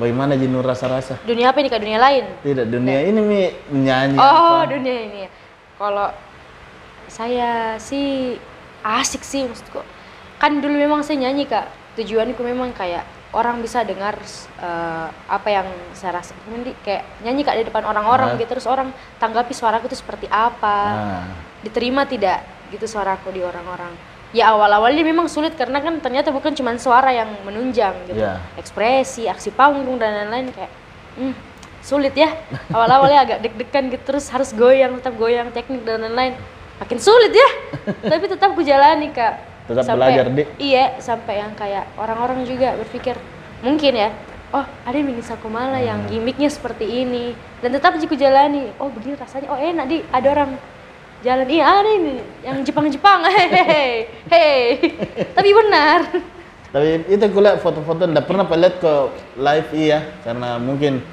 bagaimana 0.00 0.32
jenuh 0.32 0.64
rasa-rasa? 0.64 1.20
Dunia 1.28 1.52
apa 1.52 1.60
ini 1.60 1.68
kak? 1.68 1.84
Dunia 1.84 2.00
lain? 2.00 2.24
Tidak, 2.40 2.66
dunia 2.72 3.04
ini 3.04 3.20
mi 3.20 3.40
menyanyi 3.68 4.16
Oh, 4.16 4.64
apa? 4.64 4.72
dunia 4.72 4.96
ini. 4.96 5.22
Kalau 5.76 6.08
saya 7.04 7.76
sih 7.76 8.40
asik 8.80 9.20
sih 9.20 9.44
maksudku. 9.44 9.84
Kan 10.40 10.64
dulu 10.64 10.72
memang 10.72 11.04
saya 11.04 11.20
nyanyi 11.20 11.44
kak. 11.44 11.68
Tujuanku 11.94 12.40
memang 12.40 12.72
kayak 12.72 13.04
orang 13.30 13.60
bisa 13.60 13.80
dengar 13.82 14.16
eh, 14.58 15.06
apa 15.28 15.48
yang 15.48 15.64
saya 15.92 16.18
rasa. 16.18 16.32
Nanti 16.46 16.72
kayak 16.78 17.04
nyanyi 17.20 17.42
kak 17.42 17.56
di 17.56 17.64
depan 17.64 17.84
orang-orang 17.84 18.32
Ah. 18.32 18.36
gitu. 18.36 18.48
Terus 18.50 18.64
orang 18.64 18.88
tanggapi 19.16 19.52
suaraku 19.52 19.86
itu 19.86 19.96
seperti 19.96 20.24
apa. 20.26 20.76
Nah, 20.88 21.24
Diterima 21.60 22.02
tidak 22.04 22.42
gitu 22.68 22.84
suaraku 22.86 23.30
di 23.30 23.40
orang-orang. 23.40 23.92
ya 24.32 24.48
awal-awalnya 24.48 25.04
memang 25.04 25.28
sulit 25.28 25.52
karena 25.52 25.76
kan 25.76 26.00
ternyata 26.00 26.32
bukan 26.32 26.50
cuma 26.52 26.72
suara 26.74 27.12
yang 27.12 27.28
menunjang 27.44 27.92
gitu 28.08 28.16
Iya. 28.18 28.40
ekspresi 28.56 29.28
aksi 29.28 29.52
panggung 29.52 30.00
dan 30.00 30.24
lain-lain 30.24 30.48
kayak 30.48 30.72
hmm, 31.14 31.36
sulit 31.78 32.16
ya 32.16 32.32
awal-awalnya 32.66 33.20
agak 33.20 33.38
deg-degan 33.42 33.92
gitu 33.92 34.00
terus 34.08 34.24
harus 34.26 34.56
goyang 34.56 34.96
tetap 34.96 35.14
goyang 35.14 35.52
teknik 35.52 35.84
dan 35.84 36.00
lain-lain 36.00 36.32
makin 36.80 36.96
sulit 36.96 37.28
ya 37.30 37.48
tapi 38.08 38.24
tetap 38.24 38.56
ku 38.56 38.64
jalani 38.64 39.12
kak 39.12 39.36
Tetap 39.72 39.96
belajar, 39.96 40.24
Dik. 40.28 40.46
iya 40.60 40.84
sampai 41.00 41.40
yang 41.40 41.52
kayak 41.56 41.84
orang-orang 41.96 42.44
juga 42.44 42.76
berpikir 42.76 43.16
mungkin 43.62 43.92
ya 43.94 44.10
oh 44.52 44.64
ada 44.84 44.96
mini 45.00 45.24
sakumala 45.24 45.80
yang 45.80 46.04
Hmm. 46.04 46.10
gimmicknya 46.12 46.52
seperti 46.52 46.84
ini. 46.84 47.32
Dan 47.64 47.72
tetap 47.72 47.96
jiku 47.96 48.12
jalani. 48.12 48.68
Oh 48.76 48.92
begini 48.92 49.16
rasanya. 49.16 49.48
Oh 49.48 49.56
enak 49.56 49.86
di 49.88 50.04
ada 50.12 50.28
orang 50.28 50.50
jalan 51.24 51.46
iya 51.48 51.64
ada 51.80 51.88
ini 51.88 52.20
yang 52.44 52.60
Jepang-Jepang. 52.60 53.24
Hehehe 53.32 54.10
hei 54.28 54.60
tapi 55.36 55.50
benar. 55.56 56.00
Tapi 56.72 57.04
itu 57.04 57.20
aku 57.20 57.40
lihat 57.44 57.60
foto-foto, 57.60 58.08
nggak 58.08 58.24
pernah 58.24 58.48
lihat 58.48 58.80
ke 58.80 58.92
live 59.36 59.68
iya, 59.76 60.08
karena 60.24 60.56
mungkin 60.56 61.04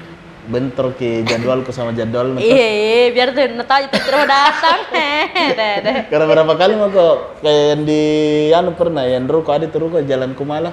bentrok 0.48 0.96
ke 0.96 1.20
jadwalku 1.26 1.68
sama 1.70 1.92
jadwal. 1.92 2.38
iya 2.40 2.68
iya 2.70 3.04
biar 3.12 3.36
tuh 3.36 3.44
neta 3.52 3.76
itu 3.84 3.96
terus 4.00 4.24
datang 4.24 4.80
Karena 6.10 6.24
berapa 6.24 6.52
kali 6.56 6.72
mau 6.78 6.88
kok 6.88 7.44
kayak 7.44 7.64
yang 7.76 7.82
di 7.84 8.02
anu 8.54 8.72
pernah 8.72 9.04
yang 9.04 9.28
Ruko 9.28 9.52
ada 9.52 9.68
tuh 9.68 9.84
Ruko 9.88 10.00
Jalan 10.00 10.32
Kumala. 10.32 10.72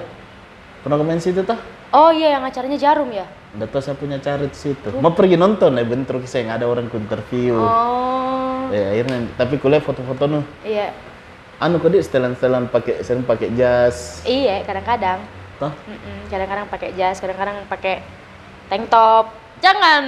Pernah 0.80 0.96
ke 0.96 1.04
main 1.04 1.20
situ 1.20 1.42
tah? 1.44 1.58
oh 1.88 2.12
iya 2.12 2.36
yang 2.36 2.44
acaranya 2.44 2.76
jarum 2.76 3.08
ya 3.08 3.24
Nggak 3.56 3.72
tahu 3.72 3.80
saya 3.80 3.96
punya 3.96 4.20
cari 4.20 4.44
di 4.44 4.56
situ. 4.56 4.88
Mau 5.00 5.12
pergi 5.16 5.40
nonton 5.40 5.72
ya 5.72 5.84
bentrok 5.84 6.24
saya 6.28 6.44
nggak 6.48 6.58
ada 6.60 6.66
orang 6.68 6.86
ku 6.92 7.00
interview. 7.00 7.56
oh 7.56 8.68
Ya 8.68 8.92
akhirnya 8.92 9.24
tapi 9.40 9.56
kuliah 9.56 9.80
foto-foto 9.80 10.28
nu. 10.28 10.40
iya 10.64 10.92
Anu 11.58 11.80
kok 11.82 11.90
di 11.90 11.98
setelan-setelan 11.98 12.70
pakai 12.70 13.02
sering 13.02 13.24
pakai 13.24 13.50
jas. 13.56 14.22
iya 14.22 14.62
kadang-kadang 14.62 15.18
Toh? 15.58 15.74
Mm-mm, 15.90 16.30
kadang-kadang 16.30 16.70
pakai 16.70 16.94
jas, 16.94 17.18
kadang-kadang 17.18 17.66
pakai 17.66 17.98
tank 18.70 18.86
top. 18.86 19.26
Jangan, 19.58 20.02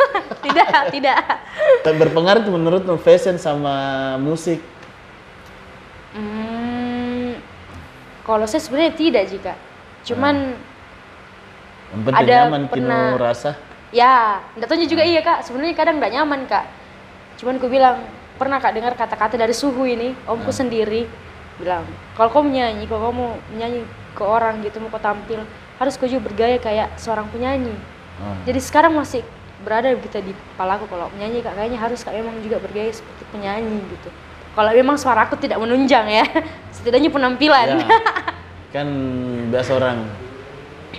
tidak, 0.44 0.90
tidak. 0.90 1.18
Tapi 1.82 1.96
berpengaruh 1.96 2.42
tuh 2.42 2.50
menurutmu 2.50 2.98
fashion 2.98 3.38
sama 3.38 3.74
musik. 4.18 4.58
Hmm, 6.16 7.36
kalau 8.24 8.48
saya 8.48 8.62
sebenarnya 8.64 8.92
tidak 8.96 9.24
jika, 9.28 9.52
cuman 10.02 10.56
penting 12.02 12.14
Ada 12.26 12.34
nyaman 12.48 12.62
kino 12.66 12.88
pernah- 12.88 13.20
rasa. 13.20 13.50
ya, 13.94 14.42
tahu 14.58 14.82
juga 14.84 15.04
iya 15.06 15.20
kak. 15.22 15.44
Sebenarnya 15.46 15.74
kadang 15.76 16.02
nggak 16.02 16.12
nyaman 16.12 16.40
kak. 16.48 16.66
Cuman 17.36 17.60
ku 17.60 17.68
bilang 17.68 18.00
pernah 18.40 18.58
kak 18.58 18.74
dengar 18.74 18.96
kata-kata 18.96 19.36
dari 19.36 19.52
suhu 19.52 19.84
ini, 19.86 20.16
omku 20.26 20.50
sendiri 20.50 21.06
bilang 21.56 21.84
kalau 22.12 22.28
kamu 22.32 22.52
menyanyi, 22.52 22.84
kalau 22.84 23.12
kamu 23.12 23.24
menyanyi 23.54 23.80
ke 24.12 24.24
orang 24.24 24.60
gitu 24.60 24.76
mau 24.80 24.92
kau 24.92 25.00
tampil 25.00 25.40
harus 25.76 25.96
kau 25.96 26.08
juga 26.08 26.32
bergaya 26.32 26.56
kayak 26.56 26.96
seorang 26.96 27.28
penyanyi. 27.28 27.72
Oh. 28.16 28.36
Jadi 28.48 28.60
sekarang 28.64 28.96
masih 28.96 29.20
berada 29.64 29.92
gitu 29.96 30.18
di 30.20 30.32
kepalaku 30.32 30.84
kalau 30.88 31.08
menyanyi 31.16 31.40
kak 31.40 31.56
kayaknya 31.56 31.78
harus 31.80 32.00
kak 32.04 32.12
memang 32.12 32.36
juga 32.44 32.60
bergaya 32.60 32.92
seperti 32.92 33.22
penyanyi 33.32 33.80
gitu. 33.92 34.08
Kalau 34.56 34.72
memang 34.72 34.96
suara 34.96 35.28
aku 35.28 35.36
tidak 35.36 35.60
menunjang 35.60 36.08
ya, 36.08 36.24
setidaknya 36.76 37.12
penampilan. 37.12 37.76
Ya, 37.76 37.88
kan 38.74 38.88
biasa 39.52 39.70
orang 39.76 39.98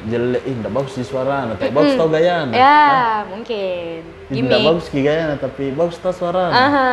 jelek, 0.05 0.45
ih 0.45 0.53
nggak 0.61 0.73
bagus 0.73 0.93
di 0.93 1.05
suara, 1.05 1.49
tapi 1.57 1.73
bagus 1.73 1.97
tau 1.97 2.09
gaya. 2.09 2.45
ya, 2.53 3.25
mungkin. 3.25 4.05
Nggak 4.29 4.61
Gimik. 4.61 4.67
bagus 4.69 4.85
ki 4.93 4.99
gaya, 5.01 5.33
tapi 5.41 5.73
bagus 5.73 5.97
tau 5.97 6.13
suara. 6.13 6.53
Aha. 6.53 6.89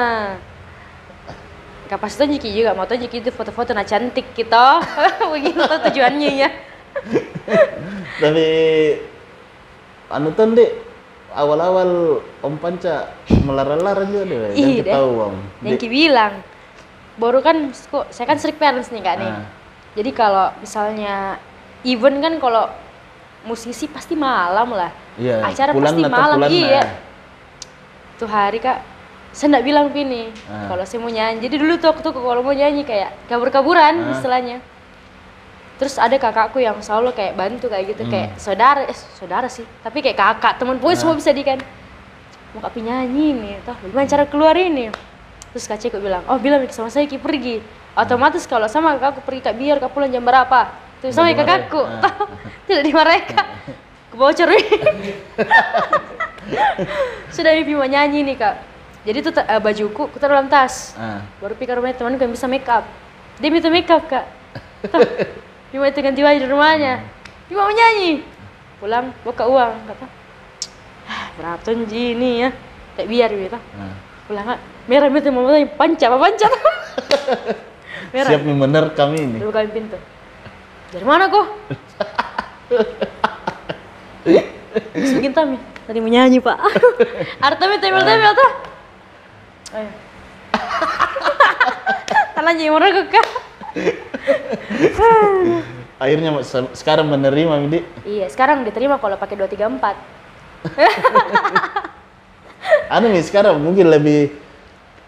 Kapasitas 1.84 2.32
Jiki 2.32 2.48
juga, 2.48 2.72
mau 2.72 2.88
tahu 2.88 2.96
Jiki 2.96 3.20
itu 3.20 3.28
foto-foto 3.28 3.76
nah 3.76 3.84
cantik 3.84 4.32
gitu. 4.32 4.68
Begitu 5.36 5.60
tujuannya 5.60 6.30
ya. 6.32 6.50
Tapi 8.24 8.48
anu 10.10 10.30
dek 10.34 10.70
awal-awal 11.34 12.22
Om 12.40 12.54
Panca 12.62 13.10
melarang-larang 13.42 14.08
juga 14.08 14.24
deh, 14.24 14.38
jangan 14.54 14.54
deh. 14.54 14.82
ketahu 14.86 15.10
Om. 15.18 15.36
Yang 15.66 15.78
Ki 15.82 15.88
bilang, 15.90 16.32
baru 17.18 17.38
kan, 17.42 17.56
kok 17.74 18.06
saya 18.14 18.26
kan 18.30 18.38
strict 18.38 18.62
parents 18.62 18.94
nih 18.94 19.02
kak 19.02 19.16
nih. 19.18 19.30
Ah. 19.34 19.44
Jadi 19.98 20.10
kalau 20.14 20.46
misalnya 20.62 21.38
event 21.82 22.18
kan 22.22 22.34
kalau 22.38 22.64
musisi 23.44 23.90
pasti 23.90 24.14
malam 24.14 24.72
lah. 24.72 24.90
Iya, 25.18 25.42
Acara 25.42 25.70
pulang 25.74 25.94
pasti 25.94 26.02
malam, 26.10 26.38
iya. 26.48 26.82
nah. 26.82 26.90
Tuh 28.18 28.30
hari 28.30 28.58
kak, 28.62 28.78
saya 29.34 29.58
nggak 29.58 29.66
bilang 29.66 29.86
Pini, 29.90 30.30
Ah. 30.46 30.70
kalau 30.70 30.86
saya 30.86 31.02
mau 31.02 31.10
nyanyi. 31.10 31.42
Jadi 31.42 31.54
dulu 31.58 31.74
tuh 31.82 31.90
waktu 31.90 32.08
kalau 32.14 32.42
mau 32.46 32.54
nyanyi 32.54 32.86
kayak 32.86 33.10
kabur-kaburan 33.26 33.94
Ah. 34.06 34.14
istilahnya. 34.14 34.62
Terus 35.74 35.98
ada 35.98 36.14
kakakku 36.14 36.62
yang 36.62 36.78
selalu 36.78 37.10
kayak 37.10 37.34
bantu 37.34 37.66
kayak 37.66 37.94
gitu, 37.94 38.06
kayak 38.06 38.38
saudara, 38.38 38.86
eh 38.86 38.98
saudara 39.18 39.50
sih, 39.50 39.66
tapi 39.82 40.06
kayak 40.06 40.14
kakak, 40.14 40.62
teman 40.62 40.78
pokoknya 40.78 40.98
semua 41.02 41.18
bisa 41.18 41.34
di 41.34 41.42
kan. 41.42 41.58
Mau 42.54 42.62
kak 42.62 42.78
nyanyi 42.78 43.34
nih, 43.34 43.54
toh 43.66 43.74
gimana 43.82 44.06
cara 44.06 44.24
keluar 44.30 44.54
ini? 44.54 44.94
Terus 45.50 45.66
kak 45.66 45.82
Ceko 45.82 45.98
bilang, 45.98 46.22
oh 46.30 46.38
bilang 46.38 46.62
sama 46.70 46.94
saya 46.94 47.10
Ki 47.10 47.18
pergi. 47.18 47.58
Otomatis 47.98 48.46
kalau 48.46 48.70
sama 48.70 48.94
kakakku 48.94 49.26
pergi 49.26 49.42
kak 49.42 49.54
biar 49.58 49.82
kak 49.82 49.90
pulang 49.90 50.14
jam 50.14 50.22
berapa? 50.22 50.70
Terus 51.02 51.18
sama 51.18 51.34
kakakku, 51.34 51.82
dimarahi. 51.82 51.98
Ah. 51.98 52.06
toh, 52.06 52.30
tidak 52.70 53.26
kak. 53.34 53.46
Kebocor 54.14 54.48
nih. 54.54 54.64
Sudah 57.34 57.50
Bibi 57.58 57.74
mau 57.74 57.90
nyanyi 57.90 58.22
nih 58.22 58.36
kak. 58.38 58.54
Jadi 59.04 59.18
tuh 59.20 59.32
eh, 59.42 59.58
bajuku 59.58 60.02
ku 60.06 60.16
taruh 60.22 60.38
dalam 60.38 60.46
tas. 60.46 60.94
Ah. 60.94 61.26
Baru 61.42 61.58
pikir 61.58 61.74
rumahnya 61.74 61.98
temanku 61.98 62.22
yang 62.22 62.30
bisa 62.30 62.46
make 62.46 62.70
up. 62.70 62.86
Dia 63.42 63.50
minta 63.50 63.66
make 63.68 63.90
up 63.90 64.06
kak. 64.06 64.24
Dia 65.74 65.82
mau 65.82 65.90
itu 65.90 66.06
ganti 66.06 66.22
baju 66.22 66.38
di 66.38 66.46
rumahnya. 66.46 67.02
Dia 67.50 67.56
mau 67.58 67.66
nyanyi. 67.66 68.22
Pulang 68.78 69.10
buka 69.26 69.42
uang 69.50 69.74
kata. 69.90 70.06
"Ah, 71.10 71.34
Berapa 71.34 71.66
Ji 71.90 72.14
ini 72.14 72.46
ya? 72.46 72.54
Tak 72.94 73.10
biar 73.10 73.26
gitu. 73.34 73.58
Ah. 73.58 73.90
Pulang 74.30 74.54
kak. 74.54 74.62
Merah 74.86 75.10
merah 75.10 75.34
mau 75.34 75.50
tanya 75.50 75.66
panca 75.74 76.06
apa 76.06 76.18
panca? 76.22 76.46
Merah. 78.14 78.30
Siap 78.30 78.46
nih 78.46 78.54
bener 78.54 78.84
kami 78.94 79.18
ini. 79.18 79.42
Dia 79.42 79.50
bukain 79.50 79.70
pintu. 79.74 79.98
Dari 80.94 81.02
mana 81.02 81.26
kok? 81.26 81.46
Bikin 84.94 85.34
Tami. 85.34 85.58
Tadi 85.58 85.98
mau 85.98 86.06
nyanyi 86.06 86.38
pak. 86.38 86.54
Artami 87.42 87.82
tembel-tembel 87.82 88.30
tuh. 88.30 88.50
Ayo. 89.74 89.90
Tanah 92.38 92.52
jadi 92.54 92.70
mana 92.70 92.86
kak? 93.10 93.26
Akhirnya 96.02 96.30
se- 96.42 96.72
sekarang 96.74 97.06
menerima 97.06 97.54
Midi. 97.60 97.80
Iya, 98.02 98.26
sekarang 98.28 98.64
diterima 98.64 98.98
kalau 98.98 99.14
pakai 99.14 99.36
234. 99.38 99.94
Anu 102.90 103.08
nih 103.10 103.22
sekarang 103.22 103.60
mungkin 103.60 103.88
lebih 103.88 104.32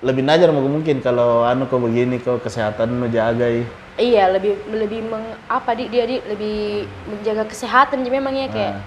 lebih 0.04 0.23
najar 0.23 0.52
mau 0.52 0.61
mungkin 0.61 1.00
kalau 1.00 1.40
anu 1.42 1.64
kok 1.64 1.80
begini 1.80 2.20
kok 2.20 2.44
kesehatan 2.44 3.00
nu 3.00 3.08
jaga 3.08 3.49
ih. 3.49 3.64
Iya, 3.96 4.28
lebih 4.28 4.52
lebih 4.68 5.00
meng, 5.02 5.25
apa 5.49 5.73
di 5.73 5.88
dia 5.88 6.04
di 6.04 6.20
lebih 6.23 6.85
menjaga 7.08 7.49
kesehatan 7.49 8.04
jadi 8.04 8.12
memangnya 8.12 8.52
kayak 8.52 8.73
Ah. 8.73 8.85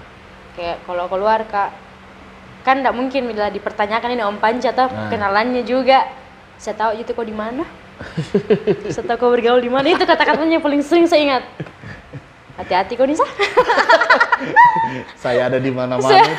kayak 0.54 0.76
kalau 0.86 1.10
keluar 1.10 1.42
kak 1.44 1.74
kan 2.62 2.78
tidak 2.78 2.94
mungkin 2.94 3.26
bila 3.26 3.50
dipertanyakan 3.50 4.14
ini 4.14 4.22
Om 4.22 4.38
Panca 4.38 4.70
atau 4.70 4.86
Ah. 4.86 5.10
kenalannya 5.10 5.66
juga. 5.66 6.06
Saya 6.56 6.78
tahu 6.78 6.94
itu 6.94 7.10
kok 7.10 7.26
di 7.26 7.34
mana. 7.34 7.66
Tahu 9.06 9.16
kau 9.20 9.30
bergaul 9.32 9.60
di 9.60 9.70
mana? 9.72 9.86
Itu 9.88 10.04
kata-katanya 10.04 10.58
paling 10.60 10.80
sering 10.84 11.06
saya 11.06 11.20
ingat. 11.20 11.44
Hati-hati 12.60 12.92
kau 12.96 13.08
Nisa. 13.08 13.24
Saya 15.22 15.52
ada 15.52 15.60
di 15.60 15.68
mana-mana. 15.68 16.08
Saya 16.08 16.32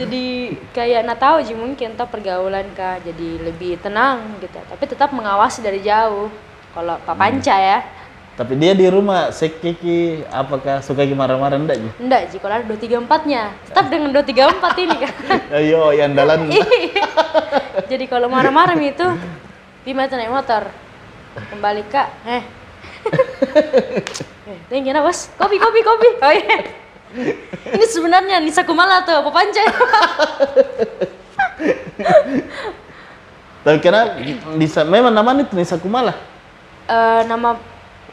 jadi 0.00 0.56
kayak 0.72 1.04
nak 1.04 1.18
tahu 1.20 1.36
sih 1.44 1.52
mungkin 1.52 1.92
toh 1.92 2.08
pergaulan 2.08 2.64
kak 2.72 3.04
jadi 3.04 3.28
lebih 3.44 3.76
tenang 3.84 4.40
gitu. 4.40 4.56
Tapi 4.56 4.84
tetap 4.88 5.12
mengawasi 5.12 5.60
dari 5.60 5.84
jauh. 5.84 6.32
Kalau 6.70 6.96
Pak 7.02 7.14
Panca 7.18 7.56
ya. 7.58 7.82
Tapi 8.38 8.56
dia 8.56 8.72
di 8.72 8.88
rumah 8.88 9.28
sekiki 9.34 10.24
apakah 10.32 10.80
suka 10.80 11.04
marah-marah? 11.04 11.60
Enggak 11.60 11.76
Ji? 11.76 11.90
enggak 12.00 12.22
sih 12.32 12.38
kalau 12.40 12.56
ada 12.56 12.64
234 12.64 13.28
nya 13.28 13.52
tetap 13.68 13.84
dengan 13.92 14.08
234 14.16 14.84
ini 14.86 14.96
kan? 14.96 15.14
Ayo 15.60 15.82
yang 15.92 16.16
dalam 16.16 16.48
jadi 17.90 18.04
kalau 18.08 18.32
marah-marah 18.32 18.78
itu 18.80 19.04
Bima 19.84 20.04
naik 20.06 20.30
motor 20.30 20.68
kembali 21.50 21.82
kak 21.88 22.08
eh 22.26 22.42
Eh, 24.50 24.58
Thank 24.66 24.90
you, 24.90 24.94
nah, 24.94 25.06
bos. 25.06 25.30
Kopi, 25.38 25.62
kopi, 25.62 25.80
kopi. 25.86 26.10
Oh 26.18 26.32
iya. 26.34 26.58
Ini 27.70 27.86
sebenarnya 27.86 28.42
Nisa 28.42 28.66
Kumala 28.66 29.06
tuh, 29.06 29.22
Pak 29.22 29.30
Panca. 29.30 29.62
Tapi 33.60 33.78
karena 33.78 34.18
bisa 34.58 34.82
memang 34.82 35.14
namanya 35.14 35.46
itu 35.46 35.54
Nisa 35.54 35.78
Kumala. 35.78 36.18
Eh, 36.90 37.22
nama 37.30 37.54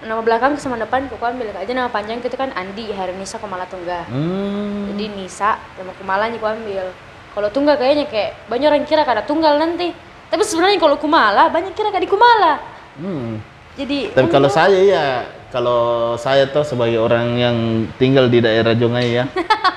nama 0.06 0.22
belakang 0.22 0.54
sama 0.62 0.78
depan 0.78 1.10
kok 1.10 1.18
ambil 1.18 1.50
aja 1.58 1.74
nama 1.74 1.90
panjang 1.90 2.22
itu 2.22 2.38
kan 2.38 2.54
Andi 2.54 2.94
Hari 2.94 3.18
Nisa 3.18 3.42
Kumala 3.42 3.66
Tunggal. 3.66 4.06
Hmm. 4.06 4.94
Jadi 4.94 5.06
Nisa 5.18 5.58
sama 5.74 5.98
Kumalanya 5.98 6.38
ku 6.38 6.46
ambil. 6.46 6.94
Kalau 7.34 7.50
Tunggal 7.50 7.82
kayaknya 7.82 8.06
kayak 8.06 8.38
banyak 8.46 8.70
orang 8.70 8.86
kira 8.86 9.02
kada 9.02 9.26
Tunggal 9.26 9.58
nanti. 9.58 9.90
Tapi 10.28 10.44
sebenarnya 10.44 10.80
kalau 10.80 11.00
Kumala 11.00 11.48
banyak 11.48 11.72
kira 11.72 11.88
kada 11.88 12.04
di 12.04 12.12
Kumala. 12.12 12.60
Hmm. 12.98 13.40
jadi 13.78 14.12
Tapi 14.12 14.28
kalau 14.28 14.50
saya 14.50 14.80
ya, 14.82 15.06
kalau 15.54 16.16
saya 16.20 16.50
tuh 16.50 16.66
sebagai 16.66 17.00
orang 17.00 17.38
yang 17.38 17.58
tinggal 17.96 18.28
di 18.28 18.42
daerah 18.42 18.74
Jongai 18.74 19.22
ya, 19.22 19.30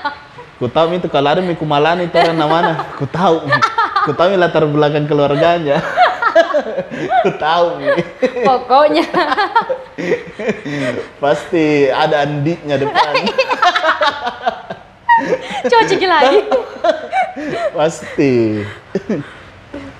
ku 0.59 0.67
tahu 0.67 0.97
itu 0.97 1.07
kalau 1.07 1.31
ada 1.31 1.41
Miku 1.45 1.63
Malani 1.63 2.09
itu 2.09 2.17
orang 2.17 2.49
mana, 2.49 2.73
ku 2.97 3.05
tahu, 3.05 3.45
ku 4.03 4.11
tahu 4.11 4.35
latar 4.35 4.65
belakang 4.67 5.05
keluarganya, 5.05 5.79
ku 7.23 7.29
tahu 7.37 7.77
pokoknya. 8.43 9.05
Pasti 11.21 11.93
ada 11.93 12.25
andiknya 12.25 12.81
depan, 12.81 13.13
cekin 15.69 16.09
lagi. 16.09 16.41
Pasti. 17.77 18.65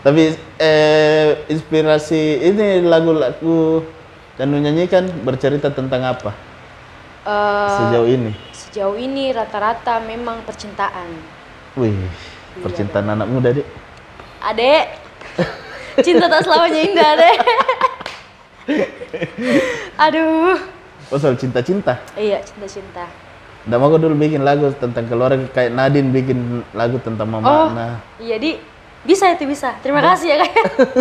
Tapi 0.01 0.23
eh, 0.57 1.29
inspirasi 1.47 2.21
ini 2.41 2.81
lagu-lagu 2.81 3.85
lu 4.41 4.57
nyanyikan 4.57 5.05
bercerita 5.21 5.69
tentang 5.69 6.01
apa 6.01 6.33
Eh, 7.21 7.69
sejauh 7.77 8.09
ini? 8.09 8.33
sejauh 8.49 8.97
ini 8.97 9.29
rata-rata 9.29 10.01
memang 10.01 10.41
percintaan 10.41 11.05
Wih, 11.77 11.93
percintaan 12.57 13.13
anak 13.13 13.29
muda 13.29 13.53
deh. 13.53 13.67
adek 14.41 14.97
cinta 16.05 16.25
tak 16.25 16.41
selamanya 16.41 16.81
indah 16.81 17.09
adek 17.13 17.37
aduh 20.01 20.57
Oh 21.11 21.19
soal 21.19 21.35
cinta-cinta. 21.35 21.99
iya 22.15 22.41
cinta-cinta 22.41 23.05
Nggak 23.61 23.77
mau 23.77 23.93
dulu 23.93 24.17
bikin 24.17 24.41
lagu 24.41 24.73
tentang 24.73 25.05
keluarga 25.05 25.37
kayak 25.53 25.69
Nadine 25.69 26.09
bikin 26.09 26.65
lagu 26.73 26.97
tentang 26.97 27.29
mama. 27.29 27.45
Oh. 27.45 27.67
Nah, 27.69 28.01
Iya 28.17 28.41
di 28.41 28.57
bisa 29.01 29.33
itu 29.33 29.43
bisa. 29.49 29.73
Terima 29.81 30.01
kasih 30.01 30.27
ya 30.33 30.37
kak. 30.45 30.53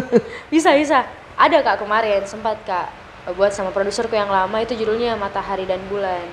bisa 0.54 0.72
bisa. 0.76 1.04
Ada 1.36 1.60
kak 1.60 1.84
kemarin 1.84 2.24
sempat 2.24 2.56
kak 2.64 2.88
buat 3.36 3.52
sama 3.52 3.68
produserku 3.70 4.16
yang 4.16 4.32
lama 4.32 4.56
itu 4.64 4.72
judulnya 4.72 5.14
Matahari 5.20 5.68
dan 5.68 5.80
Bulan. 5.92 6.24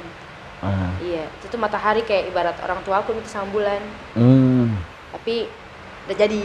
ah. 0.63 0.95
Iya 1.03 1.27
itu 1.29 1.45
tuh 1.53 1.59
matahari 1.61 2.01
kayak 2.01 2.33
ibarat 2.33 2.57
orang 2.65 2.81
tua 2.81 3.03
aku 3.03 3.13
itu 3.13 3.29
sama 3.29 3.45
bulan. 3.53 3.77
Hmm. 4.17 4.73
Tapi 5.13 5.45
udah 6.07 6.15
jadi. 6.17 6.43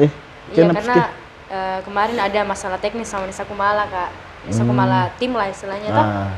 Eh, 0.00 0.10
Iya 0.52 0.68
karena 0.74 1.12
eh, 1.52 1.78
kemarin 1.84 2.18
ada 2.18 2.40
masalah 2.42 2.78
teknis 2.80 3.06
sama 3.12 3.28
Nisa 3.28 3.44
Kumala 3.44 3.84
kak. 3.86 4.10
Nisa 4.48 4.64
Kumala 4.64 5.12
tim 5.20 5.36
lah 5.36 5.46
istilahnya 5.52 5.90
toh. 5.92 6.06
Ah. 6.06 6.32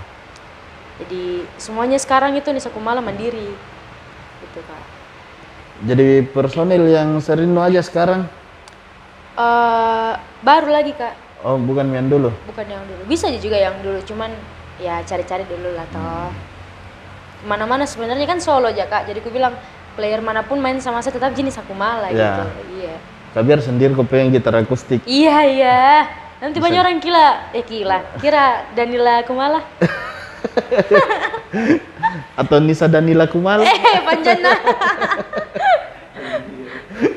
Jadi 1.05 1.47
semuanya 1.59 1.99
sekarang 1.99 2.35
itu 2.35 2.51
Nisa 2.51 2.69
Kumala 2.73 2.99
mandiri. 2.99 3.55
Gitu 4.43 4.61
kak. 4.67 4.85
Jadi 5.85 6.25
personil 6.25 6.89
yang 6.89 7.21
serino 7.21 7.61
aja 7.61 7.81
sekarang. 7.81 8.25
eh 9.35 10.13
baru 10.41 10.71
lagi 10.71 10.95
kak. 10.95 11.15
Oh, 11.45 11.59
bukan 11.59 11.91
yang 11.91 12.09
dulu. 12.09 12.31
bukan 12.47 12.65
yang 12.65 12.81
dulu. 12.87 13.03
Bisa 13.05 13.29
aja 13.29 13.37
juga 13.37 13.59
yang 13.59 13.77
dulu 13.83 14.01
cuman 14.01 14.31
ya 14.79 15.03
cari-cari 15.03 15.45
dulu 15.45 15.75
lah 15.75 15.85
toh. 15.91 16.31
Ke 17.37 17.45
mana-mana 17.45 17.85
sebenarnya 17.85 18.25
kan 18.25 18.41
solo 18.41 18.71
aja 18.71 18.87
kak. 18.87 19.05
Jadi 19.05 19.21
aku 19.21 19.29
bilang 19.29 19.53
player 19.93 20.19
mana 20.19 20.41
pun 20.41 20.57
main 20.57 20.81
sama 20.81 21.05
saya 21.05 21.13
tetap 21.13 21.35
jenis 21.35 21.55
aku 21.55 21.75
malah 21.75 22.09
Ya. 22.09 22.17
gitu. 22.17 22.43
Iya. 22.79 22.95
Kabiar 23.35 23.59
sendiri 23.61 23.93
kau 23.93 24.07
pengen 24.07 24.31
gitar 24.31 24.55
akustik. 24.55 25.03
iya 25.05 25.43
iya. 25.45 25.81
Nanti 26.39 26.61
banyak 26.61 26.79
orang 26.79 26.99
kila 26.99 27.27
eh 27.53 27.63
kila 27.63 27.99
kira 28.19 28.69
Danila 28.73 29.21
Kumala 29.25 29.61
Atau 32.37 32.59
Nisa 32.59 32.87
Danila 32.87 33.27
Kumala. 33.27 33.65
eh 33.69 33.99
panjana 34.01 34.53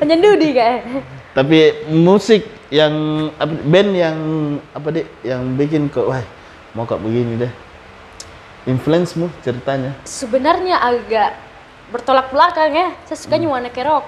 panjan 0.08 0.24
dudi 0.24 0.48
kak 0.50 0.88
Tapi 1.36 1.58
musik 1.92 2.42
yang 2.68 2.92
apa, 3.36 3.52
band 3.52 3.90
yang 3.92 4.16
apa 4.72 4.88
deh 4.90 5.04
yang 5.20 5.52
bikin 5.54 5.86
kok 5.86 6.08
wah 6.08 6.24
mau 6.72 6.82
kok 6.82 6.98
begini 6.98 7.36
deh. 7.38 7.52
Influence-mu 8.64 9.28
ceritanya. 9.40 9.92
sebenarnya 10.02 10.76
agak 10.78 11.36
bertolak 11.88 12.28
belakang 12.28 12.72
ya 12.72 12.88
saya 13.04 13.16
sukanya 13.16 13.48
warna 13.48 13.68
kerok 13.68 14.04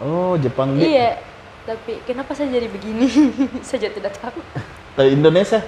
Oh, 0.00 0.36
Jepang 0.36 0.76
deh. 0.76 0.84
iya 0.86 1.20
tapi 1.64 2.00
kenapa 2.04 2.32
saya 2.32 2.48
jadi 2.50 2.68
begini 2.68 3.04
saya 3.60 3.88
tidak 3.88 4.16
tahu 4.16 4.40
Atau 4.96 5.04
Indonesia? 5.06 5.60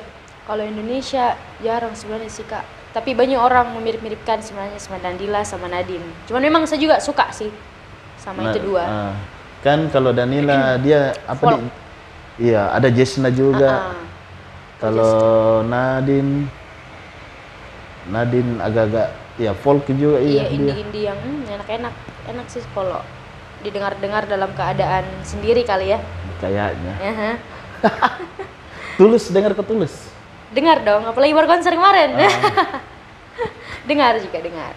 Kalau 0.42 0.60
Indonesia 0.60 1.36
jarang 1.60 1.92
sebenarnya 1.92 2.28
sih 2.28 2.42
kak. 2.42 2.64
Tapi 2.92 3.12
banyak 3.12 3.36
orang 3.36 3.72
memirip-miripkan 3.72 4.40
sebenarnya 4.40 4.76
sama 4.76 4.96
Dandila 4.98 5.44
sama 5.44 5.64
Nadine. 5.64 6.04
Cuman 6.26 6.42
memang 6.42 6.62
saya 6.64 6.76
juga 6.76 6.96
suka 6.98 7.28
sih 7.30 7.48
sama 8.18 8.50
itu 8.50 8.58
Nah, 8.58 8.64
dua. 8.64 8.82
ah. 8.82 9.14
Kan 9.62 9.86
kalau 9.94 10.10
Danila 10.10 10.76
dia 10.82 11.14
apa 11.26 11.38
Folk. 11.38 11.58
di 11.62 11.82
Iya, 12.40 12.72
ada 12.72 12.88
Jesna 12.88 13.28
juga. 13.28 13.92
Ah, 13.92 14.00
Kalau 14.80 15.62
Nadine 15.62 16.48
Nadine 18.10 18.58
agak-agak 18.58 19.14
ya 19.38 19.54
folk 19.54 19.86
juga 19.86 20.18
iya 20.18 20.50
iya, 20.50 20.50
indie-indie 20.50 21.06
yang 21.06 21.18
hmm, 21.22 21.54
enak-enak. 21.54 21.94
Enak 22.26 22.46
sih 22.50 22.64
kalau 22.74 22.98
didengar-dengar 23.62 24.26
dalam 24.26 24.50
keadaan 24.58 25.06
sendiri 25.22 25.62
kali 25.62 25.94
ya. 25.94 26.02
Kayaknya. 26.42 26.94
Aha. 26.98 27.32
Tulus 28.98 29.30
dengar 29.30 29.54
ke 29.54 29.62
Tulus. 29.62 30.10
Dengar 30.50 30.82
dong, 30.82 31.06
apalagi 31.06 31.30
baru 31.30 31.46
konser 31.46 31.78
kemarin. 31.78 32.18
Ah. 32.18 32.34
dengar 33.88 34.18
juga 34.18 34.42
dengar. 34.42 34.74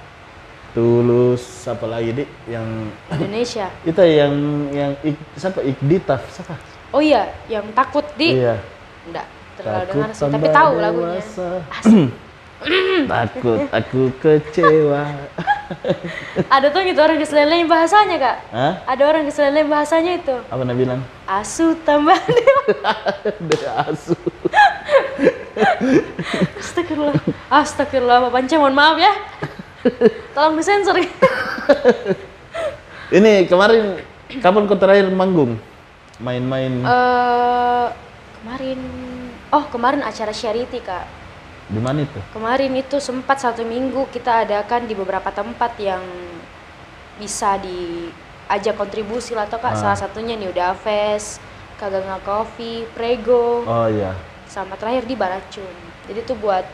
Tulus 0.75 1.63
apa 1.71 1.87
lagi 1.87 2.11
di 2.11 2.25
yang 2.51 2.91
Indonesia. 3.07 3.71
itu 3.89 4.01
yang 4.03 4.35
yang 4.75 4.91
ik, 5.07 5.15
siapa 5.39 5.63
Ikditaf 5.63 6.19
siapa? 6.27 6.59
Oh 6.91 6.99
iya, 6.99 7.31
yang 7.47 7.63
takut 7.71 8.03
di 8.19 8.35
Iya. 8.43 8.59
enggak 9.07 9.25
terlalu 9.55 9.79
Takut 9.79 9.95
dengar 9.95 10.09
sih, 10.11 10.27
tapi 10.35 10.47
tahu 10.51 10.71
lagunya. 10.83 11.21
Takut 13.15 13.59
aku 13.71 14.01
kecewa. 14.19 15.03
Ada 16.55 16.67
tuh 16.75 16.81
gitu 16.83 16.99
orang 16.99 17.17
keselelein 17.23 17.71
bahasanya 17.71 18.15
kak. 18.19 18.37
Hah? 18.51 18.73
Ada 18.83 19.03
orang 19.07 19.23
keselelein 19.31 19.71
bahasanya 19.71 20.11
itu. 20.19 20.35
Apa 20.51 20.61
nak 20.67 20.75
bilang? 20.75 20.99
Asu 21.23 21.71
tambah 21.87 22.19
Dari 23.47 23.67
asu. 23.69 24.15
Astagfirullah. 26.59 27.15
Astagfirullah, 27.47 28.17
Pak 28.27 28.31
Panca 28.35 28.55
mohon 28.59 28.75
maaf 28.75 28.97
ya. 28.99 29.13
Tolong 30.31 30.55
disensor. 30.55 30.97
Ini 33.13 33.45
kemarin 33.45 34.01
kapan 34.41 34.65
kau 34.65 34.77
terakhir 34.77 35.07
manggung? 35.09 35.57
Main-main 36.17 36.71
Eh 36.81 37.87
kemarin 38.41 38.79
oh 39.51 39.65
kemarin 39.67 40.01
acara 40.01 40.31
charity 40.31 40.79
kak. 40.79 41.05
di 41.65 41.81
mana 41.81 42.05
itu? 42.05 42.21
Kemarin 42.29 42.77
itu 42.77 43.01
sempat 43.01 43.41
satu 43.41 43.65
minggu 43.65 44.05
kita 44.09 44.45
adakan 44.45 44.85
di 44.85 44.93
beberapa 44.93 45.33
tempat 45.33 45.73
yang 45.81 46.05
bisa 47.17 47.57
diajak 47.57 48.77
kontribusi 48.77 49.33
lah 49.33 49.49
atau 49.49 49.57
kak 49.57 49.73
Ah. 49.73 49.79
salah 49.81 49.97
satunya 49.97 50.37
New 50.37 50.53
Daves, 50.53 51.41
Kaganga 51.81 52.21
Coffee, 52.21 52.85
Prego, 52.93 53.65
Oh 53.65 53.89
iya. 53.89 54.13
sama 54.45 54.77
terakhir 54.77 55.09
di 55.09 55.17
Baracun. 55.17 55.73
Jadi 56.05 56.21
itu 56.21 56.37
buat 56.37 56.69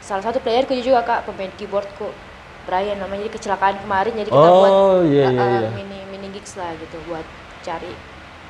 salah 0.00 0.24
satu 0.24 0.40
playerku 0.40 0.72
juga 0.74 1.04
kak 1.04 1.28
pemain 1.28 1.52
keyboardku 1.52 2.08
Brian 2.68 2.98
namanya 3.00 3.26
jadi 3.28 3.32
kecelakaan 3.36 3.76
kemarin 3.82 4.12
jadi 4.14 4.30
kita 4.30 4.50
buat 4.50 4.72
Oh 4.72 5.00
iya 5.06 5.24
uh, 5.26 5.32
iya 5.32 5.40
uh, 5.40 5.50
iya. 5.64 5.70
mini 5.76 5.98
mini 6.10 6.28
gigs 6.34 6.56
lah 6.56 6.72
gitu 6.76 6.96
buat 7.08 7.24
cari. 7.64 7.92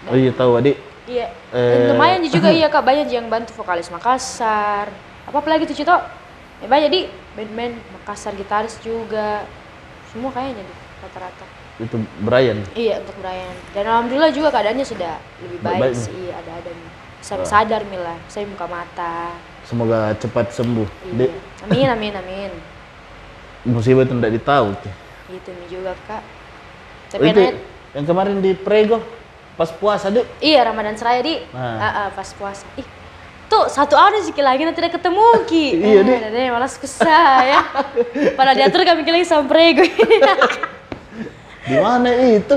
Oh 0.09 0.17
iya 0.17 0.33
tahu 0.33 0.59
adik. 0.59 0.77
Iya. 1.11 1.27
Eh. 1.53 1.91
Lumayan 1.93 2.23
juga 2.27 2.49
iya 2.59 2.67
kak 2.71 2.85
banyak 2.85 3.09
yang 3.11 3.27
bantu 3.27 3.55
vokalis 3.59 3.91
Makassar. 3.91 4.89
Apa 5.27 5.39
lagi 5.47 5.67
tuh 5.67 5.77
Cito? 5.77 5.97
Ya 6.61 6.67
banyak 6.69 6.91
di 6.93 7.01
band-band 7.35 7.75
Makassar 8.01 8.35
gitaris 8.37 8.77
juga. 8.83 9.45
Semua 10.11 10.31
kayaknya 10.35 10.67
di 10.67 10.75
rata-rata. 11.01 11.47
Itu 11.81 11.97
Brian. 12.21 12.61
Iya 12.77 13.01
untuk 13.01 13.17
Brian. 13.23 13.55
Dan 13.73 13.85
alhamdulillah 13.89 14.33
juga 14.35 14.49
keadaannya 14.53 14.87
sudah 14.87 15.17
lebih 15.41 15.59
baik, 15.65 15.81
Baik 15.81 15.95
sih. 15.97 16.13
Iya 16.29 16.35
ada 16.45 16.53
ada. 16.61 16.71
Saya 17.21 17.45
sadar 17.45 17.85
Mila, 17.85 18.17
saya 18.33 18.49
buka 18.49 18.65
mata. 18.65 19.37
Semoga 19.69 20.17
cepat 20.17 20.57
sembuh. 20.57 20.89
Iya. 21.17 21.29
Amin 21.69 21.89
amin 21.89 22.15
amin. 22.17 22.53
Musibah 23.63 24.03
itu 24.03 24.15
tidak 24.15 24.33
ditahu. 24.35 24.69
tuh. 24.75 24.93
Itu 25.31 25.51
juga 25.69 25.93
kak. 26.05 26.21
Oh, 26.21 27.09
Tapi 27.11 27.27
itu 27.29 27.41
naik- 27.43 27.61
yang 27.91 28.07
kemarin 28.07 28.37
di 28.39 28.53
Prego 28.53 29.03
pas 29.55 29.69
puasa 29.69 30.09
dek. 30.09 30.25
Iya 30.39 30.65
Ramadan 30.65 30.95
Seraya 30.95 31.21
di 31.21 31.43
Nah. 31.51 31.77
Ah, 31.77 31.93
ah, 31.97 32.09
pas 32.09 32.31
puasa. 32.31 32.65
Ih, 32.75 32.87
tuh 33.47 33.67
satu 33.67 33.95
hari 33.95 34.23
sih 34.23 34.33
lagi 34.37 34.63
nanti 34.63 34.79
tidak 34.79 34.97
ketemu 34.97 35.27
ki. 35.45 35.65
Iya, 35.91 36.01
Di. 36.01 36.15
Deh, 36.31 36.49
malas 36.49 36.75
kusah 36.75 37.35
ya. 37.43 37.61
Pada 38.39 38.55
diatur 38.55 38.83
kami 38.83 39.03
kali 39.03 39.21
sampai 39.23 39.73
gue. 39.77 39.91
Di 41.61 41.77
mana 41.77 42.09
itu? 42.11 42.57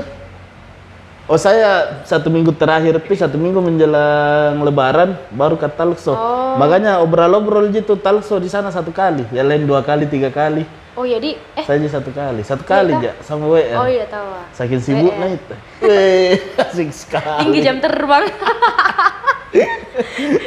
Oh 1.24 1.40
saya 1.40 2.04
satu 2.04 2.28
minggu 2.28 2.52
terakhir 2.52 3.00
pi 3.00 3.16
satu 3.16 3.40
minggu 3.40 3.56
menjelang 3.56 4.60
Lebaran 4.60 5.16
baru 5.32 5.56
ke 5.56 5.64
Talso. 5.72 6.12
Oh. 6.12 6.60
Makanya 6.60 7.00
obrol-obrol 7.00 7.72
gitu 7.72 7.96
Talso 7.96 8.36
di 8.36 8.52
sana 8.52 8.68
satu 8.68 8.92
kali, 8.92 9.24
yang 9.32 9.48
lain 9.48 9.64
dua 9.64 9.80
kali 9.80 10.04
tiga 10.04 10.28
kali. 10.28 10.68
Oh 10.94 11.02
iya 11.02 11.18
di, 11.18 11.34
eh 11.34 11.64
Saya 11.66 11.82
aja 11.82 11.98
satu 11.98 12.10
kali, 12.14 12.40
satu 12.46 12.62
kali 12.62 12.94
aja 12.94 13.12
sama 13.20 13.50
WR. 13.50 13.74
oh 13.76 13.88
iya 13.90 14.06
tahu. 14.06 14.28
ah. 14.30 14.46
Saking 14.54 14.78
sibuknya 14.78 15.34
itu. 15.34 15.54
Weh, 15.82 16.38
asik 16.62 16.90
sekali. 16.94 17.42
Tinggi 17.42 17.60
jam 17.62 17.82
terbang. 17.82 18.24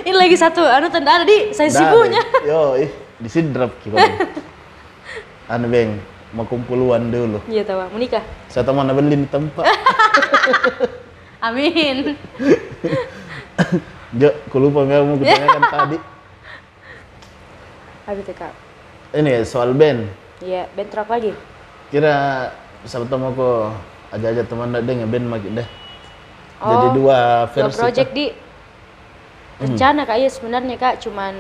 Ini 0.08 0.16
lagi 0.16 0.36
satu, 0.36 0.64
anu 0.64 0.88
tanda 0.92 1.20
ada 1.20 1.26
di 1.28 1.52
saya 1.52 1.72
sibuknya. 1.72 2.20
Yo, 2.44 2.76
ih, 2.76 2.92
di 3.20 3.28
sini 3.28 3.52
drop 3.52 3.76
kita. 3.80 3.96
Anu 5.48 5.72
beng, 5.72 5.96
mau 6.36 6.44
kumpuluan 6.44 7.08
dulu. 7.08 7.40
Iya 7.48 7.64
tahu, 7.64 7.80
mau 7.88 7.96
nikah. 7.96 8.20
Saya 8.52 8.68
tahu 8.68 8.76
mana 8.76 8.92
beli 8.92 9.24
di 9.24 9.28
tempat. 9.32 9.64
Amin. 11.40 12.20
Jo, 14.12 14.36
aku 14.48 14.58
lupa 14.60 14.84
nggak 14.84 15.00
mau 15.08 15.16
kutanyakan 15.16 15.64
tadi. 15.72 15.98
Habis 18.08 18.28
kak. 18.36 18.52
Ini 19.16 19.40
ya, 19.40 19.42
soal 19.48 19.72
band. 19.72 20.12
Iya, 20.42 20.70
bentrok 20.78 21.10
lagi. 21.10 21.34
Kira 21.90 22.50
mau 23.18 23.34
ko 23.34 23.74
aja-aja 24.14 24.46
teman 24.46 24.72
ada 24.72 24.86
nge 24.86 25.10
band 25.10 25.28
makin 25.28 25.52
deh. 25.64 25.70
Oh, 26.62 26.70
Jadi 26.70 26.88
dua 26.98 27.18
Dua 27.50 27.70
versi. 27.70 27.78
project 27.78 28.12
di 28.14 28.26
rencana 29.58 30.06
kak 30.06 30.18
iya 30.22 30.30
sebenarnya 30.30 30.78
kak 30.78 31.02
cuman 31.02 31.34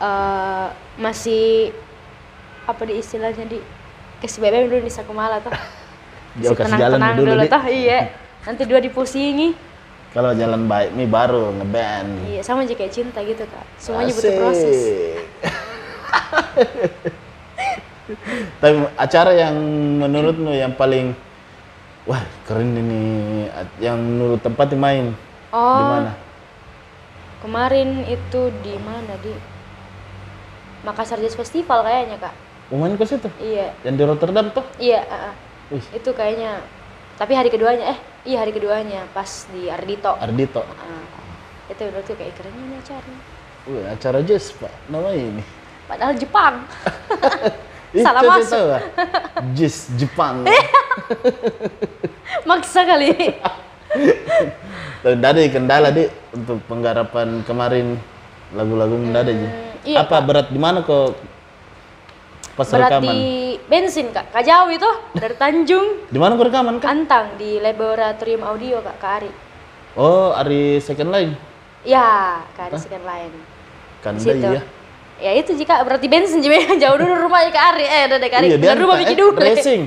eh, 0.00 0.66
masih 0.96 1.72
apa 2.64 2.80
di 2.84 3.00
istilahnya 3.00 3.44
di 3.48 3.60
kasih 4.24 4.40
BBM 4.44 4.68
dulu 4.72 4.80
di 4.88 4.92
Sakumala 4.92 5.40
tuh. 5.44 5.52
Jauh 6.40 6.56
kasih 6.58 6.80
jalan 6.80 6.98
tenang 7.00 7.16
dulu, 7.20 7.32
dulu 7.36 7.44
tuh 7.48 7.64
iya. 7.68 8.12
Nanti 8.48 8.64
dua 8.64 8.80
dipusingi. 8.80 9.52
Kalau 10.16 10.32
jalan 10.32 10.64
baik 10.64 10.96
nih 10.96 11.04
baru 11.04 11.52
ngeband. 11.52 12.32
Iya 12.32 12.40
sama 12.40 12.64
aja 12.64 12.72
kayak 12.72 12.92
cinta 12.96 13.20
gitu 13.20 13.44
kak. 13.44 13.64
Semuanya 13.76 14.12
butuh 14.16 14.32
proses. 14.40 14.80
Tapi 18.58 18.74
acara 18.96 19.30
yang 19.32 19.54
menurutmu 20.00 20.50
yang 20.50 20.72
paling 20.72 21.12
wah 22.04 22.20
keren 22.48 22.72
ini 22.72 23.00
yang 23.78 24.00
menurut 24.00 24.40
tempat 24.40 24.72
main 24.72 25.12
di 25.12 25.16
Oh, 25.48 25.80
mana? 25.80 26.12
kemarin 27.40 28.04
itu 28.04 28.52
di 28.60 28.74
mana 28.80 29.16
di 29.20 29.32
Makassar 30.84 31.18
Jazz 31.18 31.34
Festival 31.34 31.82
kayaknya 31.82 32.16
kak. 32.18 32.34
Mau 32.68 32.84
main 32.84 32.94
ke 32.94 33.04
situ? 33.04 33.28
Iya, 33.40 33.72
Yang 33.80 33.94
di 33.96 34.04
Rotterdam 34.04 34.46
tuh? 34.52 34.64
iya. 34.76 35.00
ah. 35.08 35.32
Wih, 35.68 35.84
Itu 35.92 36.12
kayaknya. 36.12 36.60
Tapi 37.16 37.32
hari 37.34 37.48
keduanya, 37.48 37.92
eh 37.92 37.98
iya 38.24 38.40
hari 38.40 38.52
keduanya 38.52 39.04
pas 39.10 39.48
di 39.50 39.68
Ardito. 39.68 40.14
Ardito. 40.16 40.62
Ah, 40.62 41.04
itu 41.66 41.80
menurutku 41.82 42.14
kayak 42.14 42.36
kerennya 42.36 42.64
nih 42.72 42.78
acara. 42.78 43.12
Wih, 43.68 43.84
acara 43.84 44.18
jazz 44.22 44.52
pak, 44.54 44.70
namanya 44.86 45.18
ini. 45.18 45.42
Padahal 45.88 46.14
Jepang. 46.14 46.54
Ih, 47.88 48.04
Salah 48.04 48.20
masuk. 48.20 48.68
Jazz 49.56 49.88
Jepang. 49.96 50.44
Maksa 52.48 52.84
kali. 52.84 53.16
Dari 55.00 55.48
kendala 55.48 55.88
di 55.88 56.04
untuk 56.36 56.60
penggarapan 56.68 57.40
kemarin 57.48 57.96
lagu-lagu 58.52 58.92
ada 59.08 59.24
aja. 59.24 59.48
iya, 59.88 60.04
Apa 60.04 60.20
berat 60.20 60.52
di 60.52 60.60
mana 60.60 60.84
kok 60.84 61.16
pas 62.58 62.68
Berat 62.68 63.00
rekaman? 63.00 63.08
di 63.08 63.18
bensin 63.70 64.12
kak. 64.12 64.36
Kak 64.36 64.44
jauh 64.44 64.68
itu 64.68 64.90
dari 65.16 65.34
Tanjung. 65.38 65.86
Di 66.12 66.18
mana 66.20 66.36
rekaman 66.36 66.82
kan? 66.82 67.06
Antang 67.06 67.40
di 67.40 67.56
laboratorium 67.62 68.42
audio 68.44 68.84
kak 68.84 68.96
Kak 69.00 69.12
Ari. 69.22 69.30
Oh, 69.96 70.36
hari 70.36 70.82
second 70.84 71.08
line. 71.08 71.32
Ya, 71.88 72.42
Kak 72.52 72.68
Ari 72.68 72.76
second 72.76 73.04
line. 73.08 73.34
Kan 74.04 74.18
ya. 74.20 74.60
Ya 75.18 75.34
itu 75.34 75.50
jika 75.58 75.82
berarti 75.82 76.06
bensin 76.06 76.38
jadi 76.38 76.62
jauh 76.82 76.96
dulu 76.98 77.26
rumahnya 77.26 77.50
Kak 77.50 77.64
Ari. 77.74 77.84
Eh, 77.86 78.02
ada 78.06 78.16
Kak 78.22 78.38
Ari. 78.42 78.48
Iya, 78.54 78.78
rumah 78.78 78.96
bikin 79.02 79.16
eh, 79.16 79.20
dulu. 79.20 79.30
racing. 79.34 79.82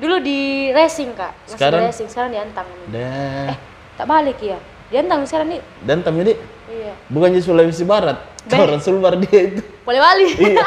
Dulu 0.00 0.16
di 0.24 0.72
racing 0.72 1.12
kak. 1.12 1.32
Masih 1.44 1.52
Sekarang? 1.52 1.80
di 1.84 1.86
racing. 1.92 2.08
Sekarang 2.08 2.30
di 2.32 2.38
Antang. 2.40 2.64
Eh, 2.88 3.52
tak 4.00 4.06
balik 4.08 4.40
ya. 4.40 4.56
Di 4.88 4.96
Antang 4.96 5.28
sekarang 5.28 5.52
nih. 5.52 5.60
Tam 5.84 6.16
jadi 6.16 6.34
Iya. 6.70 6.94
bukan 7.10 7.34
di 7.34 7.42
Sulawesi 7.42 7.82
Barat. 7.82 8.16
Orang 8.48 8.80
Sulbar 8.80 9.18
dia 9.18 9.40
itu. 9.52 9.62
Boleh 9.84 10.00
balik. 10.00 10.32
Iya. 10.40 10.64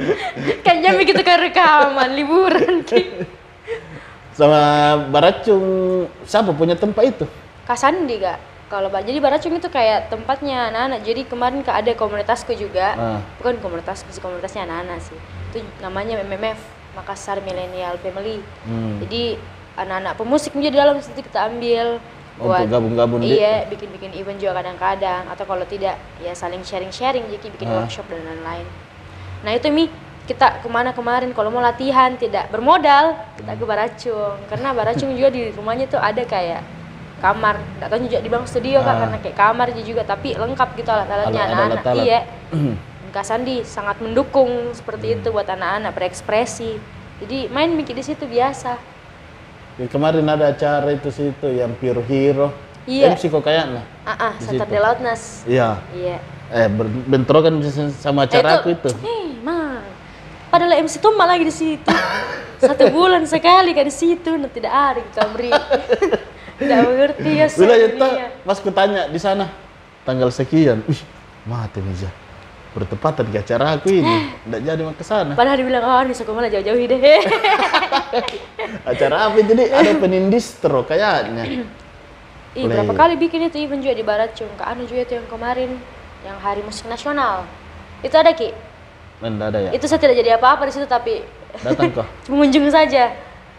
kan 0.64 0.80
jam 0.80 0.96
kita 0.96 1.20
ke 1.20 1.34
rekaman 1.50 2.14
liburan 2.16 2.86
Ki. 2.86 3.26
Sama 4.32 4.62
Baracung 5.12 6.06
siapa 6.24 6.54
punya 6.56 6.78
tempat 6.78 7.04
itu? 7.04 7.24
Kak 7.68 7.76
Sandi 7.76 8.16
kak 8.16 8.38
kalau 8.70 8.86
jadi 8.88 9.18
Baracung 9.18 9.52
itu 9.52 9.66
kayak 9.66 10.08
tempatnya 10.08 10.70
anak-anak. 10.70 11.02
Jadi 11.02 11.26
kemarin 11.26 11.60
kak 11.60 11.74
ada 11.76 11.92
komunitasku 11.92 12.54
juga. 12.54 12.94
Ah. 12.94 13.18
bukan 13.36 13.58
komunitasku 13.58 14.06
sih 14.08 14.22
komunitasnya 14.22 14.62
anak-anak 14.62 15.02
sih. 15.02 15.18
Itu 15.50 15.60
namanya 15.80 16.22
MMF 16.22 16.56
Makassar 16.94 17.42
Millennial 17.42 17.98
Family. 17.98 18.38
Hmm. 18.62 19.02
jadi 19.02 19.36
anak-anak 19.74 20.14
pemusik 20.14 20.52
juga 20.52 20.68
di 20.68 20.78
dalam 20.78 20.96
situ 20.98 21.18
kita 21.18 21.46
ambil 21.46 21.98
Oh, 22.40 22.48
untuk 22.48 22.72
gabung-gabung 22.72 23.20
di- 23.20 23.36
iya 23.36 23.68
bikin-bikin 23.68 24.16
event 24.16 24.38
juga 24.38 24.56
kadang-kadang. 24.56 25.28
Atau 25.28 25.44
kalau 25.44 25.66
tidak 25.66 25.98
ya 26.18 26.32
saling 26.32 26.62
sharing-sharing 26.62 27.28
jadi 27.28 27.46
bikin 27.50 27.68
Ah. 27.68 27.82
workshop 27.82 28.06
dan 28.06 28.22
lain-lain. 28.24 28.64
Nah 29.42 29.52
itu 29.52 29.68
mi 29.68 29.90
kita 30.24 30.62
ke 30.62 30.68
mana 30.70 30.94
kemarin? 30.94 31.34
Kalau 31.34 31.50
mau 31.50 31.60
latihan 31.60 32.14
tidak 32.14 32.48
bermodal 32.48 33.18
kita 33.34 33.52
ke 33.52 33.64
Baracung 33.66 34.38
karena 34.46 34.70
Baracung 34.70 35.10
juga 35.10 35.28
di 35.28 35.50
rumahnya 35.50 35.84
tuh 35.84 35.98
ada 35.98 36.22
kayak 36.22 36.62
kamar 37.20 37.54
nggak 37.76 37.88
tahu 37.88 38.00
juga 38.02 38.18
di 38.18 38.28
bang 38.28 38.44
studio 38.44 38.78
kak 38.78 38.88
Ah. 38.88 38.98
karena 38.98 39.16
kayak 39.20 39.36
kamar 39.36 39.66
juga 39.76 40.02
tapi 40.02 40.28
lengkap 40.32 40.68
gitu 40.74 40.88
alat-alatnya 40.88 41.42
Alat- 41.42 41.54
anak-anak 41.76 41.94
iya 42.00 42.20
Kak 43.10 43.26
Sandi 43.26 43.66
sangat 43.66 43.98
mendukung 43.98 44.48
seperti 44.70 45.16
itu 45.16 45.28
buat 45.28 45.44
anak-anak 45.44 45.92
berekspresi 45.92 46.78
jadi 47.18 47.46
main 47.48 47.70
mikir 47.70 47.92
di 47.92 48.02
situ 48.02 48.24
biasa 48.24 48.78
Ya, 49.74 49.86
Kemarin 49.86 50.24
ada 50.24 50.44
acara 50.46 50.92
itu 50.92 51.08
situ 51.08 51.46
yang 51.48 51.72
Pure 51.72 52.04
Hero. 52.04 52.52
Iya. 52.84 53.16
MC 53.16 53.26
kok 53.26 53.40
kayaknya. 53.40 53.80
ah 54.04 54.12
ah 54.12 54.32
Di 54.36 54.44
Saturday. 54.52 54.76
Loudness 54.76 55.22
Iya. 55.42 55.80
iya 55.90 56.16
Eh, 56.50 56.68
bentrokan 57.06 57.62
sama 57.94 58.24
acara 58.24 58.60
aku 58.60 58.74
itu. 58.74 58.90
Eh, 59.00 59.40
mah. 59.40 59.80
Padahal 60.48 60.74
MC 60.80 60.98
tuh 60.98 61.14
malah 61.14 61.32
lagi 61.32 61.46
di 61.46 61.54
situ. 61.54 61.86
Satu 62.60 62.90
bulan 62.90 63.24
sekali 63.24 63.72
kan 63.72 63.82
di 63.82 63.94
situ, 63.94 64.30
nah 64.34 64.50
tidak 64.50 64.68
ada 64.68 65.00
kita 65.00 65.22
beri. 65.30 65.48
tidak 66.60 66.78
mengerti 66.84 67.30
ya 67.32 67.46
Bila 67.48 67.74
dunia. 67.74 67.88
itu 67.88 68.06
pas 68.44 68.58
ku 68.60 68.70
tanya 68.70 69.02
di 69.08 69.16
sana 69.16 69.48
tanggal 70.04 70.28
sekian, 70.28 70.84
wih, 70.84 71.00
mati 71.48 71.80
Miza. 71.80 72.12
Bertepatan 72.70 73.26
ke 73.34 73.42
acara 73.42 73.74
aku 73.74 73.90
ini, 73.90 74.30
tidak 74.46 74.60
jadi 74.62 74.82
mau 74.86 74.94
ke 74.94 75.02
sana. 75.02 75.34
Padahal 75.34 75.58
dibilang, 75.58 75.82
oh 75.82 76.00
ini 76.06 76.14
sekolah 76.14 76.38
malah 76.38 76.50
jauh-jauh 76.54 76.78
deh. 76.78 77.02
Acara 78.90 79.26
apa 79.26 79.42
jadi 79.42 79.64
ada 79.74 79.90
penindistro 79.98 80.86
kayaknya. 80.86 81.66
Ih, 82.54 82.66
berapa 82.66 82.94
kali 82.94 83.14
bikin 83.18 83.50
itu 83.50 83.58
event 83.62 83.82
juga 83.82 83.94
di 83.94 84.04
Barat 84.06 84.30
Cung. 84.38 84.50
Kak 84.54 84.70
Anu 84.70 84.86
juga 84.86 85.02
itu 85.02 85.18
yang 85.18 85.26
kemarin, 85.26 85.70
yang 86.22 86.38
Hari 86.38 86.62
Musik 86.62 86.86
Nasional. 86.86 87.42
Itu 88.06 88.14
ada 88.14 88.30
Ki. 88.34 88.54
Tidak 89.18 89.46
ada 89.50 89.58
ya. 89.66 89.70
Itu 89.74 89.90
saya 89.90 89.98
tidak 89.98 90.16
jadi 90.22 90.38
apa-apa 90.38 90.66
di 90.66 90.72
situ 90.72 90.86
tapi 90.86 91.26
Datang 91.66 91.90
kok. 91.90 92.06
mengunjung 92.30 92.70
saja. 92.70 93.10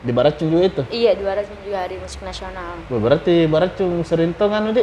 Di 0.02 0.10
Barat 0.10 0.34
juga 0.42 0.66
itu. 0.66 0.82
Iya, 0.90 1.14
di 1.14 1.22
Barat 1.22 1.46
Cung 1.46 1.62
juga 1.62 1.86
Hari 1.86 2.02
Musik 2.02 2.26
Nasional. 2.26 2.82
Berarti 2.90 3.46
Barat 3.46 3.78
Cung 3.78 4.02
sering 4.02 4.34
tong 4.34 4.50
anu 4.50 4.74
di 4.74 4.82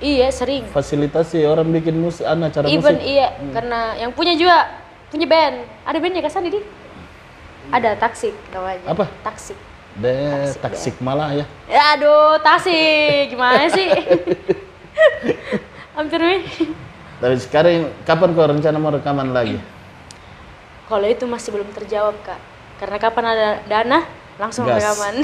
Iya, 0.00 0.28
sering. 0.32 0.64
fasilitasi 0.72 1.44
orang 1.48 1.68
bikin 1.72 1.96
musik, 1.96 2.24
anu 2.24 2.48
acara 2.48 2.68
Even 2.68 2.96
musik. 2.96 3.04
iya, 3.04 3.32
karena 3.52 3.96
yang 3.96 4.12
punya 4.12 4.36
juga 4.36 4.68
punya 5.08 5.28
band. 5.28 5.56
Ada 5.84 5.96
bandnya 6.00 6.20
kan 6.24 6.44
di? 6.44 6.60
Ada 7.72 7.90
Taksik 8.00 8.32
namanya. 8.52 8.84
Apa? 8.88 9.04
Taksik. 9.24 9.56
Deh, 9.96 10.52
taksik 10.60 11.00
malah 11.00 11.32
ya. 11.32 11.48
Ya 11.64 11.96
aduh, 11.96 12.36
Tasik. 12.44 13.32
Gimana 13.32 13.64
sih? 13.72 13.88
Hampir 15.96 16.20
nih. 16.20 16.44
Tapi 17.16 17.34
sekarang 17.40 17.88
kapan 18.04 18.36
kau 18.36 18.44
rencana 18.44 18.76
mau 18.76 18.92
rekaman 18.92 19.32
lagi? 19.32 19.56
Kalau 20.84 21.08
itu 21.08 21.24
masih 21.24 21.56
belum 21.56 21.72
terjawab, 21.72 22.12
Kak. 22.20 22.36
Karena 22.76 22.96
kapan 23.00 23.24
ada 23.32 23.48
dana, 23.64 24.04
langsung 24.36 24.64
Gas. 24.68 24.80
rekaman. 24.80 25.14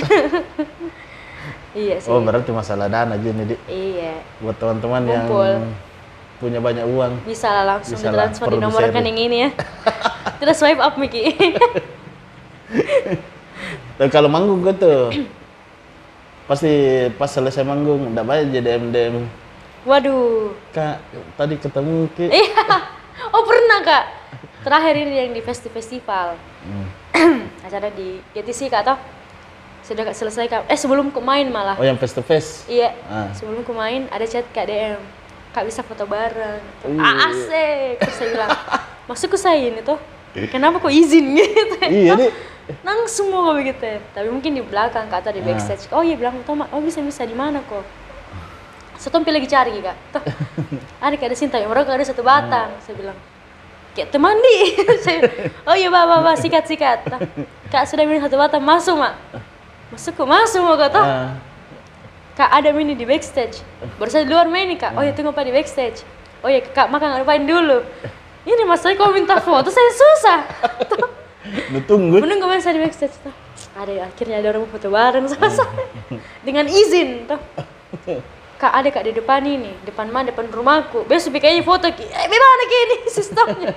iya 1.83 1.97
sih. 2.01 2.09
Oh, 2.09 2.21
berarti 2.25 2.51
masalah 2.53 2.89
dana 2.89 3.17
aja 3.17 3.29
nih, 3.29 3.45
Di. 3.53 3.57
Iya. 3.69 4.15
Buat 4.41 4.57
teman-teman 4.57 5.03
yang 5.09 5.27
punya 6.43 6.59
banyak 6.59 6.85
uang. 6.89 7.13
Bisa 7.23 7.49
lah 7.55 7.65
langsung 7.79 7.95
Bisa 7.95 8.11
lah, 8.11 8.27
ditransfer 8.27 8.51
di 8.51 8.59
nomor 8.59 8.81
rekening 8.83 9.19
ini 9.31 9.37
ya. 9.47 9.51
Tidak 10.43 10.57
swipe 10.59 10.83
up, 10.83 10.99
Miki. 10.99 11.39
Dan 14.01 14.09
kalau 14.15 14.27
manggung 14.27 14.65
gue 14.65 14.75
tuh 14.75 15.15
pasti 16.51 17.07
pas 17.15 17.31
selesai 17.31 17.63
manggung 17.63 18.11
enggak 18.11 18.27
banyak 18.27 18.47
jadi 18.51 18.83
MDM. 18.83 19.15
Waduh. 19.87 20.51
Kak, 20.75 20.99
tadi 21.39 21.55
ketemu 21.59 22.11
Ki. 22.19 22.27
Iya. 22.27 22.67
Oh 23.31 23.43
pernah 23.47 23.79
kak. 23.87 24.22
Terakhir 24.63 24.95
ini 24.95 25.15
yang 25.19 25.31
di 25.35 25.43
festival. 25.43 26.39
Hmm. 26.63 26.87
Acara 27.67 27.91
di 27.91 28.23
GTC 28.33 28.71
kak 28.71 28.83
toh. 28.87 28.99
Sudah 29.83 30.07
kak 30.07 30.15
selesai 30.15 30.47
kak. 30.47 30.63
Eh 30.71 30.79
sebelum 30.79 31.11
ku 31.11 31.19
main 31.19 31.51
malah. 31.51 31.75
Oh, 31.75 31.83
yang 31.83 31.99
face 31.99 32.15
to 32.15 32.23
face. 32.23 32.63
Iya. 32.71 32.95
Ah. 33.11 33.35
Sebelum 33.35 33.67
ku 33.67 33.75
main 33.75 34.07
ada 34.09 34.23
chat 34.23 34.47
kak 34.55 34.71
DM. 34.71 35.03
Kak 35.53 35.67
bisa 35.67 35.83
foto 35.83 36.07
bareng. 36.07 36.63
Uh. 36.87 36.97
Ah, 37.03 37.29
asik. 37.29 38.01
Terus 38.01 38.17
saya 38.17 38.29
bilang, 38.33 38.51
maksudku 39.11 39.37
saya 39.37 39.59
ini 39.59 39.83
tuh. 39.83 39.99
Kenapa 40.49 40.81
kok 40.81 40.89
izin 40.89 41.35
gitu? 41.37 41.77
iya, 41.93 42.17
Di. 42.17 42.33
Langsung 42.87 43.29
mau 43.35 43.53
begitu 43.53 43.83
ya. 43.85 43.99
Tapi 44.17 44.33
mungkin 44.33 44.55
di 44.57 44.63
belakang 44.65 45.11
kak 45.11 45.27
atau 45.27 45.35
di 45.35 45.43
Ah. 45.43 45.47
backstage. 45.51 45.91
Oh 45.93 46.01
iya 46.01 46.15
bilang, 46.17 46.41
Toma, 46.47 46.71
oh 46.73 46.81
bisa 46.81 47.03
bisa 47.03 47.27
di 47.27 47.35
mana 47.37 47.61
kok? 47.67 47.85
Pilih 49.03 49.35
lagi 49.35 49.51
cari 49.51 49.83
kak. 49.83 49.97
Tuh, 50.15 50.23
ada 51.05 51.15
kak 51.19 51.27
ada 51.27 51.37
Sinta, 51.37 51.59
yang 51.59 51.75
orang 51.75 51.85
ada 51.85 52.07
satu 52.07 52.23
batang. 52.23 52.71
Saya 52.87 52.95
bilang, 52.95 53.19
kayak 53.93 54.09
teman 54.13 54.37
di. 54.41 54.57
oh 55.69 55.77
iya 55.77 55.89
bapak 55.93 56.25
bapak 56.25 56.37
sikat 56.41 56.65
sikat. 56.69 56.99
Kak 57.69 57.85
sudah 57.89 58.05
minum 58.05 58.21
satu 58.25 58.37
batang 58.37 58.65
masuk 58.65 58.97
mak. 59.01 59.17
Masuk 59.93 60.17
kok 60.17 60.29
masuk 60.29 60.61
mau 60.65 60.77
kata. 60.77 61.01
Ah, 61.01 61.31
Kak 62.33 62.49
ada 62.49 62.73
mini 62.73 62.97
di 62.97 63.05
backstage. 63.05 63.61
Baru 64.01 64.09
saya 64.09 64.25
di 64.25 64.33
luar 64.33 64.49
main 64.49 64.65
nih 64.73 64.81
kak. 64.81 64.97
Oh 64.97 65.05
ya 65.05 65.13
tunggu 65.13 65.37
pak 65.37 65.45
di 65.45 65.53
backstage. 65.53 66.01
Oh 66.41 66.49
ya 66.49 66.65
kak 66.65 66.89
makan 66.89 67.21
ngapain 67.21 67.45
dulu. 67.45 67.85
Ini 68.49 68.65
mas 68.65 68.81
saya 68.81 68.97
kau 68.97 69.13
minta 69.13 69.37
foto 69.39 69.69
saya 69.69 69.91
susah. 69.93 70.39
Tuh, 70.91 71.07
tunggu. 71.85 72.19
menunggu 72.25 72.49
mas 72.49 72.65
saya 72.65 72.81
di 72.81 72.83
backstage. 72.83 73.13
Tuh. 73.21 73.35
Ada 73.77 74.09
akhirnya 74.09 74.41
ada 74.41 74.57
orang 74.57 74.65
mau 74.65 74.73
foto 74.73 74.89
bareng 74.89 75.29
sama 75.29 75.49
saya 75.53 75.85
dengan 76.47 76.65
izin. 76.65 77.29
Tuh. 77.29 77.41
Kak 78.63 78.71
ada 78.71 78.95
kak 78.95 79.03
di 79.03 79.11
depan 79.11 79.43
ini, 79.43 79.75
depan 79.83 80.07
mana 80.07 80.31
depan 80.31 80.47
rumahku. 80.47 81.03
Besok 81.11 81.35
kayaknya 81.35 81.67
foto 81.67 81.91
ki. 81.91 82.07
Eh 82.07 82.27
gimana 82.31 82.63
ki 82.63 82.77
ini 82.79 82.97
sistemnya? 83.19 83.75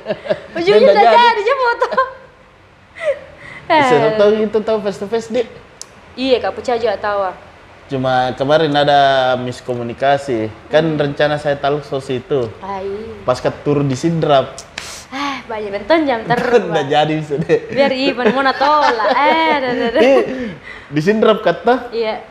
Ujungnya 0.54 0.93
udah 0.93 1.06
jadi. 1.10 1.41
dia 1.41 1.56
foto. 1.58 1.88
Saya 3.65 4.13
Eh, 4.13 4.13
tahu 4.13 4.32
itu 4.45 4.58
tahu 4.62 4.78
face 4.86 5.00
to 5.02 5.10
face 5.10 5.34
deh. 5.34 5.50
Iya 6.13 6.38
kak 6.38 6.54
pecah 6.54 6.78
juga 6.78 7.02
tawa. 7.02 7.34
Cuma 7.89 8.30
kemarin 8.38 8.69
ada 8.71 9.34
miskomunikasi. 9.41 10.54
Kan 10.69 10.93
rencana 10.93 11.41
saya 11.41 11.58
talk 11.58 11.82
sos 11.82 12.06
itu. 12.08 12.45
Ai. 12.62 12.86
Pas 13.26 13.41
ke 13.41 13.50
tur 13.65 13.82
di 13.82 13.98
Sidrap. 13.98 14.54
Eh 15.10 15.41
banyak 15.45 15.82
benton 15.82 16.06
jam 16.06 16.21
terbang. 16.24 16.62
udah 16.62 16.86
jadi 16.86 17.15
sudah. 17.26 17.58
biar 17.74 17.89
Ivan 17.89 18.34
mau 18.34 18.41
natola 18.41 19.06
eh 19.13 19.54
dah, 19.63 19.71
dah, 19.71 19.89
dah. 19.93 20.02
Eh, 20.02 20.21
di 20.89 21.02
Sidrap 21.02 21.41
kata 21.41 21.89
iya 21.89 22.21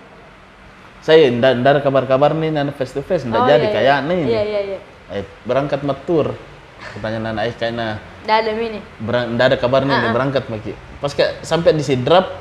saya 1.05 1.29
ndak 1.29 1.61
ndak 1.61 1.71
ada 1.71 1.81
kabar-kabar 1.85 2.33
nih 2.33 2.49
nana 2.49 2.73
face 2.73 2.97
to 2.97 3.05
face 3.05 3.29
ndak 3.29 3.37
Oh, 3.37 3.45
jadi 3.45 3.61
iya, 3.61 3.69
iya. 3.69 3.75
kayak 3.77 3.99
nih. 4.09 4.21
iya 4.25 4.43
iya 4.43 4.61
iya 4.65 4.79
Eh, 5.13 5.25
berangkat 5.45 5.85
matur. 5.85 6.33
Pertanyaan 6.97 7.29
nana 7.31 7.45
Aik 7.45 7.61
kayaknya 7.61 8.01
dalam 8.25 8.57
ini 8.57 8.81
berang, 8.99 9.37
ndak 9.37 9.47
ada 9.47 9.57
kabar 9.59 9.85
nih 9.85 9.93
dia 9.95 10.11
berangkat 10.11 10.45
maki. 10.49 10.73
Pas 10.99 11.13
ke, 11.13 11.45
sampai 11.45 11.73
di 11.73 11.85
Sidrap 11.85 12.33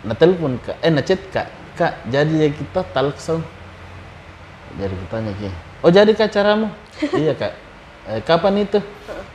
na 0.00 0.12
telepon 0.12 0.56
kak, 0.58 0.80
eh 0.80 0.88
na 0.88 1.00
chat 1.00 1.20
kak, 1.28 1.48
kak 1.76 2.08
jadi 2.08 2.44
ya 2.44 2.48
kita 2.50 2.80
talk 2.88 3.16
song. 3.16 3.44
Jadi 4.74 4.90
kutanya 4.96 5.32
ki, 5.36 5.48
oh 5.80 5.88
jadi 5.88 6.08
kak 6.10 6.28
caramu? 6.28 6.72
iya 7.20 7.32
kak. 7.32 7.52
Eh, 8.04 8.20
kapan 8.20 8.64
itu? 8.64 8.80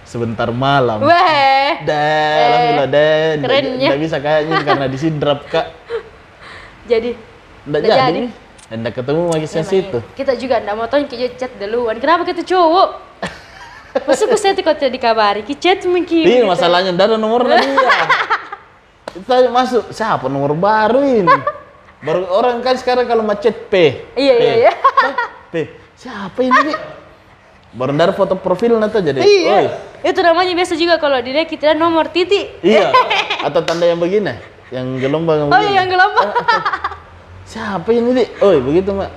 Sebentar 0.03 0.49
malam. 0.49 1.01
weh 1.01 1.69
Dah, 1.85 2.33
alhamdulillah 2.49 2.87
deh. 2.89 3.25
Nggak 3.77 3.99
bisa 4.01 4.17
kayaknya 4.17 4.57
karena 4.63 4.85
di 4.85 4.97
Sidrap 4.97 5.45
kak. 5.45 5.69
jadi 6.85 7.13
Nggak 7.69 7.81
Nggak 7.85 7.97
jadi. 8.01 8.21
jadi. 8.25 8.77
Nggak 8.79 8.93
ketemu 9.01 9.21
lagi 9.33 9.47
saya 9.49 9.65
situ. 9.65 9.97
kita 10.13 10.33
juga 10.37 10.61
ndak 10.61 10.75
mau 10.77 10.85
tahu 10.85 11.01
kita 11.09 11.33
chat 11.37 11.51
duluan 11.57 11.97
kenapa 11.97 12.21
kita 12.21 12.45
cowok 12.45 12.89
Masuk 14.05 14.29
ke 14.29 14.37
saya 14.37 14.53
kau 14.53 14.69
tidak 14.77 15.01
dikabari, 15.01 15.41
ki 15.41 15.57
chat 15.57 15.81
mungkin. 15.89 16.21
Iya 16.21 16.45
masalahnya 16.45 16.93
nggak 16.93 17.09
ada 17.09 17.17
nomornya 17.17 17.57
dia. 17.57 17.89
Kita 19.17 19.49
masuk, 19.49 19.89
siapa 19.89 20.29
nomor 20.29 20.53
baru 20.53 21.01
ini? 21.01 21.37
Baru 22.05 22.29
orang 22.29 22.61
kan 22.61 22.77
sekarang 22.77 23.09
kalau 23.09 23.25
macet 23.25 23.65
P. 23.65 24.05
Iya, 24.13 24.33
P. 24.37 24.41
iya, 24.45 24.53
iya. 24.61 24.71
P. 25.49 25.53
Siapa 25.97 26.37
ini? 26.37 26.69
Baru 27.73 27.97
ntar 27.97 28.13
foto 28.13 28.37
profil 28.37 28.77
nanti 28.77 29.01
jadi. 29.01 29.25
Iya. 29.25 29.49
Oi. 29.57 29.65
Itu 30.05 30.21
namanya 30.21 30.53
biasa 30.53 30.77
juga 30.77 31.01
kalau 31.01 31.17
dilihat 31.17 31.49
kita 31.49 31.73
nomor 31.73 32.13
titik. 32.13 32.61
Iya. 32.61 32.93
Atau 33.49 33.65
tanda 33.65 33.89
yang 33.89 33.97
begini, 33.97 34.37
yang 34.69 35.01
gelombang 35.01 35.49
Oh 35.49 35.51
begini. 35.51 35.73
yang 35.73 35.89
gelombang. 35.89 36.29
Siapa 37.49 37.89
ini, 37.89 38.13
Di? 38.13 38.25
Oi, 38.39 38.61
begitu, 38.61 38.93
Mak. 38.93 39.09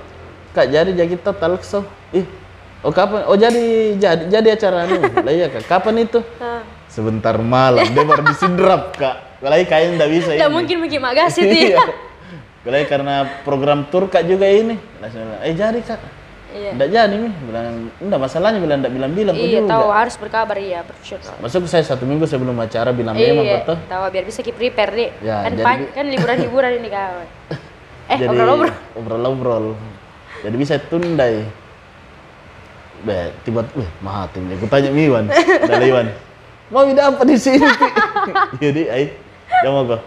Kak, 0.51 0.65
jadi 0.67 0.89
jadi 0.89 1.05
kita 1.07 1.31
talkshow. 1.31 1.85
Ih. 2.09 2.25
Oh, 2.81 2.89
kapan? 2.89 3.25
Oh, 3.25 3.37
jadi 3.37 3.61
jadi 3.95 4.23
jadi 4.27 4.47
acara 4.51 4.85
ini. 4.85 4.97
Lah 5.25 5.31
iya, 5.31 5.47
Kak. 5.47 5.63
Kapan 5.63 6.01
itu? 6.01 6.17
Hah. 6.37 6.65
Sebentar 6.89 7.37
malam, 7.37 7.85
dia 7.85 8.01
baru 8.03 8.21
disidrap, 8.23 8.93
Kak. 8.93 9.37
Lagi 9.39 9.65
kayaknya 9.65 9.91
nggak 9.97 10.11
bisa 10.11 10.29
Nggak 10.31 10.45
ini. 10.45 10.55
mungkin 10.55 10.75
bikin 10.81 10.99
magasit 10.99 11.45
Iya. 11.47 11.77
ya. 11.77 11.85
Lagi 12.63 12.85
karena 12.87 13.15
program 13.41 13.85
tur 13.87 14.07
Kak 14.07 14.23
juga 14.23 14.45
ini. 14.45 14.81
Langsung 14.97 15.21
bilang, 15.21 15.41
eh 15.43 15.53
jadi, 15.53 15.79
Kak. 15.79 15.99
Iya. 16.53 16.69
Nggak 16.73 16.89
jadi 16.89 17.15
nih. 17.15 17.33
Bilang, 17.43 17.65
enggak 17.99 18.19
masalahnya 18.19 18.59
bilang 18.59 18.77
nggak 18.81 18.93
bilang-bilang 18.93 19.35
Iya, 19.35 19.45
juga. 19.59 19.69
tahu 19.69 19.87
harus 19.89 20.15
berkabar 20.17 20.57
iya, 20.57 20.79
profesional. 20.81 21.33
Masuk 21.37 21.65
saya 21.65 21.81
satu 21.81 22.03
minggu 22.03 22.25
sebelum 22.25 22.57
acara 22.57 22.89
bilang 22.89 23.13
memang 23.13 23.41
Iya, 23.43 23.61
betul. 23.61 23.77
tahu 23.83 24.03
biar 24.09 24.23
bisa 24.23 24.39
keep 24.41 24.53
prepare 24.53 24.91
deh. 24.91 25.09
Ya, 25.19 25.37
kan 25.39 25.51
jadi- 25.51 25.61
pan- 25.63 25.89
kan 25.91 26.05
liburan-liburan 26.07 26.71
ini 26.77 26.89
kawan. 26.89 27.29
Eh, 28.11 28.17
Jadi 28.19 28.35
obrol-obrol. 28.99 29.79
Jadi 30.43 30.55
bisa 30.59 30.75
tunda 30.79 31.23
ya. 31.23 31.43
Be, 33.03 33.35
tiba 33.43 33.67
wih, 33.75 33.87
mahatim 33.99 34.47
ya. 34.47 34.55
Kutanya 34.59 34.91
Miwan, 34.91 35.27
dari 35.67 35.91
Iwan. 35.91 36.07
Mau 36.71 36.87
ida 36.87 37.11
apa 37.11 37.23
di 37.27 37.35
sini? 37.35 37.63
Pi?" 37.63 37.87
Jadi, 38.63 38.81
ai, 38.87 39.11
jangan 39.63 39.91
kok. 39.91 40.01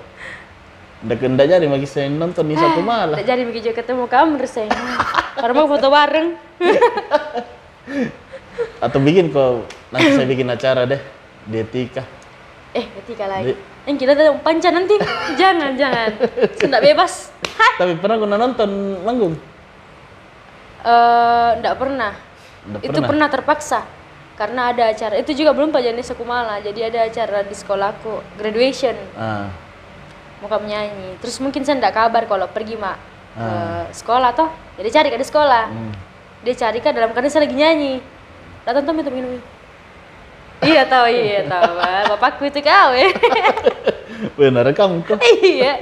Ndak 1.05 1.21
ndak 1.29 1.47
jadi 1.47 1.67
magi 1.69 1.85
saya 1.85 2.09
nonton 2.09 2.49
di 2.49 2.57
satu 2.57 2.81
malah. 2.81 3.21
Tak 3.21 3.29
jadi 3.29 3.43
begitu 3.45 3.69
ketemu 3.77 4.09
kamu 4.09 4.41
saya. 4.49 4.73
Karena 5.37 5.53
mau 5.53 5.69
foto 5.69 5.93
bareng. 5.93 6.41
Atau 8.85 8.99
bikin 9.05 9.29
kok 9.29 9.69
nanti 9.93 10.09
saya 10.17 10.25
bikin 10.25 10.49
acara 10.49 10.89
deh 10.89 11.01
di 11.45 11.61
Etika. 11.61 12.01
Eh, 12.77 12.85
ketika 13.03 13.25
lagi. 13.25 13.57
Yang 13.89 13.97
kita 14.05 14.13
tetap 14.13 14.37
panca 14.45 14.69
nanti. 14.69 14.95
jangan, 15.41 15.73
jangan. 15.81 16.11
Sudah 16.61 16.81
bebas. 16.85 17.33
Tapi 17.81 17.97
pernah 17.97 18.17
gua 18.21 18.37
nonton 18.37 19.01
manggung? 19.01 19.35
Eh, 20.85 21.51
enggak 21.57 21.75
pernah. 21.81 22.13
Ndak 22.67 22.81
Itu 22.85 22.99
pernah 23.01 23.29
terpaksa. 23.33 23.81
Karena 24.37 24.69
ada 24.69 24.93
acara, 24.93 25.17
itu 25.17 25.33
juga 25.33 25.57
belum 25.57 25.73
Pak 25.73 25.81
Janis 25.81 26.13
Kumala. 26.13 26.61
Jadi 26.61 26.85
ada 26.85 27.09
acara 27.09 27.41
di 27.41 27.57
sekolahku, 27.57 28.21
graduation, 28.37 28.93
Ah, 29.17 29.49
mau 30.45 30.53
kamu 30.53 30.69
nyanyi. 30.69 31.17
Terus 31.25 31.41
mungkin 31.41 31.65
saya 31.65 31.81
enggak 31.81 31.97
kabar 31.97 32.29
kalau 32.29 32.45
pergi 32.53 32.77
mak 32.77 33.01
ke 33.33 33.41
Ah. 33.41 33.89
sekolah 33.97 34.37
toh. 34.37 34.53
Jadi 34.77 34.89
cari 34.93 35.09
ke 35.09 35.17
di 35.17 35.25
sekolah. 35.25 35.73
hmm. 35.73 35.93
Dia 36.45 36.53
cari 36.53 36.79
kan 36.85 36.93
dalam 36.93 37.17
keadaan 37.17 37.33
saya 37.33 37.49
lagi 37.49 37.57
nyanyi. 37.57 38.05
Datang 38.69 38.85
tuh 38.85 38.93
minta 38.93 39.09
minum. 39.09 39.41
Iya 40.67 40.83
tahu 40.85 41.07
iya 41.07 41.41
tahu. 41.47 41.71
Pak. 41.79 42.03
Bapakku 42.11 42.43
itu 42.51 42.61
kau 42.61 42.91
eh. 42.93 43.11
Benar 44.39 44.67
kamu 44.75 45.07
kok. 45.07 45.19
iya. 45.43 45.79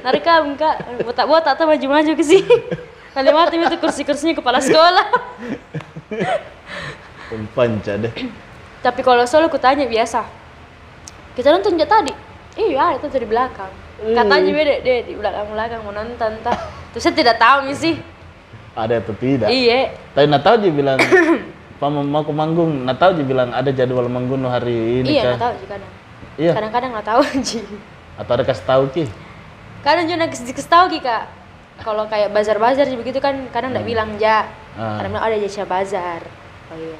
Narik 0.00 0.22
kamu 0.22 0.54
kak. 0.54 0.76
Botak 1.02 1.26
botak 1.26 1.54
tuh 1.58 1.66
maju 1.66 1.86
maju 1.90 2.12
ke 2.14 2.24
sini. 2.24 2.56
Kali 3.16 3.32
mati 3.32 3.56
itu 3.56 3.76
kursi 3.80 4.04
kursinya 4.04 4.36
kepala 4.36 4.60
sekolah. 4.60 5.06
Panca 7.56 7.96
deh. 7.96 8.12
Tapi 8.84 9.00
kalau 9.00 9.24
solo 9.24 9.48
ku 9.48 9.56
tanya 9.56 9.88
biasa. 9.88 10.22
Kita 11.32 11.48
nonton 11.48 11.80
aja 11.80 11.88
tadi. 11.88 12.12
Iya, 12.56 12.96
itu 12.96 13.08
di 13.12 13.28
belakang. 13.28 13.72
Katanya 13.96 14.50
beda 14.52 14.74
deh 14.84 14.98
di 15.08 15.12
belakang 15.16 15.48
belakang 15.48 15.80
mau 15.80 15.96
nonton 15.96 16.32
tah. 16.44 16.56
Terus 16.92 17.02
saya 17.08 17.16
tidak 17.16 17.36
tahu 17.40 17.72
sih. 17.72 17.96
Ada 18.76 19.00
atau 19.00 19.16
tidak? 19.16 19.48
Iya. 19.48 19.96
Tapi 20.12 20.26
Natal 20.28 20.60
dia 20.60 20.68
bilang, 20.68 21.00
mau 21.80 22.02
mau 22.02 22.22
ke 22.24 22.32
manggung, 22.32 22.88
Natal 22.88 23.12
dia 23.12 23.26
bilang 23.26 23.52
ada 23.52 23.68
jadwal 23.68 24.08
manggung 24.08 24.40
hari 24.48 25.04
ini 25.04 25.20
Iya, 25.20 25.36
nggak 25.36 25.42
tahu 25.42 25.54
sih 25.60 25.68
kadang. 25.68 25.92
Iya. 26.36 26.52
Kadang-kadang 26.56 26.90
nggak 26.96 27.06
tahu 27.06 27.20
sih. 27.48 27.64
Atau 28.16 28.32
ada 28.32 28.44
kasih 28.48 28.64
tahu 28.64 28.82
ki? 28.92 29.04
Kadang 29.84 30.04
juga 30.08 30.26
kasih 30.32 30.56
kasih 30.56 30.70
tahu 30.72 30.84
ki 30.96 31.00
kak. 31.04 31.24
Kalau 31.76 32.08
kayak 32.08 32.32
bazar-bazar 32.32 32.88
sih 32.88 32.96
begitu 32.96 33.20
kan 33.20 33.36
kadang 33.52 33.76
nggak 33.76 33.84
bilang 33.84 34.16
ja. 34.16 34.48
Ah. 34.76 34.96
Kadang 35.00 35.16
bilang 35.16 35.26
ada 35.28 35.36
jasa 35.36 35.68
bazar. 35.68 36.24
Oh 36.72 36.76
iya. 36.80 36.96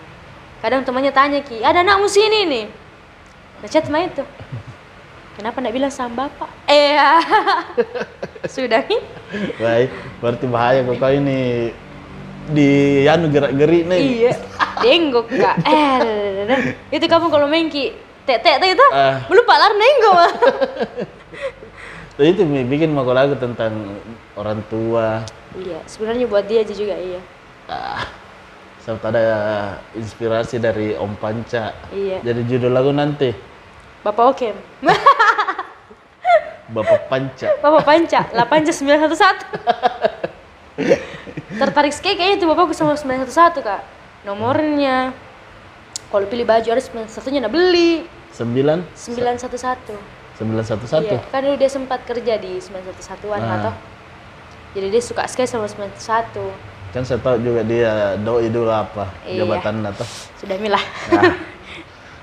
Kadang 0.61 0.85
temannya 0.85 1.13
tanya 1.13 1.41
ki, 1.41 1.65
ada 1.65 1.81
anakmu 1.81 2.09
sini 2.09 2.45
nih. 2.45 2.67
Ngechat 3.65 3.89
mah 3.89 4.05
itu. 4.05 4.25
Kenapa 5.37 5.61
nggak 5.61 5.77
bilang 5.77 5.93
sama 5.93 6.29
bapak? 6.29 6.49
Eh, 6.69 6.97
sudah 8.57 8.81
nih. 8.89 9.01
Baik, 9.61 9.91
berarti 10.21 10.47
bahaya 10.49 10.81
kok 10.81 11.13
ini 11.13 11.73
di 12.51 12.71
anu 13.07 13.31
gerak-gerik 13.31 13.83
nih. 13.91 14.03
Iya, 14.03 14.33
denggok 14.83 15.27
kak. 15.31 15.57
Eh, 16.47 16.79
itu 16.95 17.11
kamu 17.11 17.27
kalau 17.27 17.51
main 17.51 17.67
ki, 17.67 17.91
tek 18.23 18.39
itu, 18.63 18.87
Ah. 18.95 19.19
belum 19.27 19.43
palar 19.43 19.75
nenggok. 19.75 20.31
Jadi 22.17 22.33
itu 22.33 22.43
bikin 22.49 22.97
mau 22.97 23.05
lagu 23.13 23.37
tentang 23.37 24.01
orang 24.39 24.63
tua. 24.73 25.21
iya, 25.59 25.83
sebenarnya 25.85 26.25
buat 26.25 26.49
dia 26.49 26.65
aja 26.65 26.73
juga 26.73 26.97
iya. 26.97 27.21
Ah, 27.69 28.09
ada 28.87 29.25
inspirasi 29.93 30.57
dari 30.63 30.95
Om 30.97 31.13
Panca. 31.19 31.75
Iya. 31.93 32.23
Jadi 32.25 32.41
judul 32.47 32.73
lagu 32.73 32.95
nanti 32.95 33.35
Bapak 34.07 34.25
Okem, 34.33 34.55
Bapak 36.77 37.11
Panca. 37.11 37.49
Bapak 37.59 37.83
Panca, 37.83 38.21
8911. 38.33 41.16
Tertarik 41.57 41.93
sekali 41.93 42.15
kayaknya 42.15 42.37
itu 42.37 42.47
bapakku 42.47 42.73
sama 42.73 42.93
911 42.95 43.33
kak. 43.59 43.83
Nomornya, 44.23 45.15
kalau 46.09 46.27
pilih 46.27 46.45
baju 46.45 46.69
harus 46.69 46.87
91 46.87 47.33
nya 47.33 47.41
nah 47.41 47.49
beli. 47.49 48.05
Sembilan 48.31 48.85
911. 48.93 49.97
sembilan 50.37 50.65
satu 50.69 50.85
satu. 50.85 51.09
Iya, 51.09 51.33
kan 51.33 51.41
dulu 51.41 51.57
dia 51.57 51.71
sempat 51.73 52.05
kerja 52.05 52.37
di 52.37 52.61
911-an 52.61 53.41
Ah. 53.41 53.57
atau 53.57 53.73
jadi 54.77 54.93
dia 54.93 55.01
suka 55.01 55.25
sekali 55.25 55.49
sama 55.49 55.65
semester 55.65 55.97
satu 55.97 56.53
Kan 56.93 57.09
saya 57.09 57.17
tahu 57.19 57.41
juga 57.41 57.65
dia 57.65 58.21
doi 58.21 58.53
dulu 58.53 58.69
apa 58.69 59.09
Iya. 59.25 59.49
jabatan 59.49 59.81
atau 59.81 60.05
sudah 60.37 60.61
milah 60.61 60.85
Nah, 61.09 61.33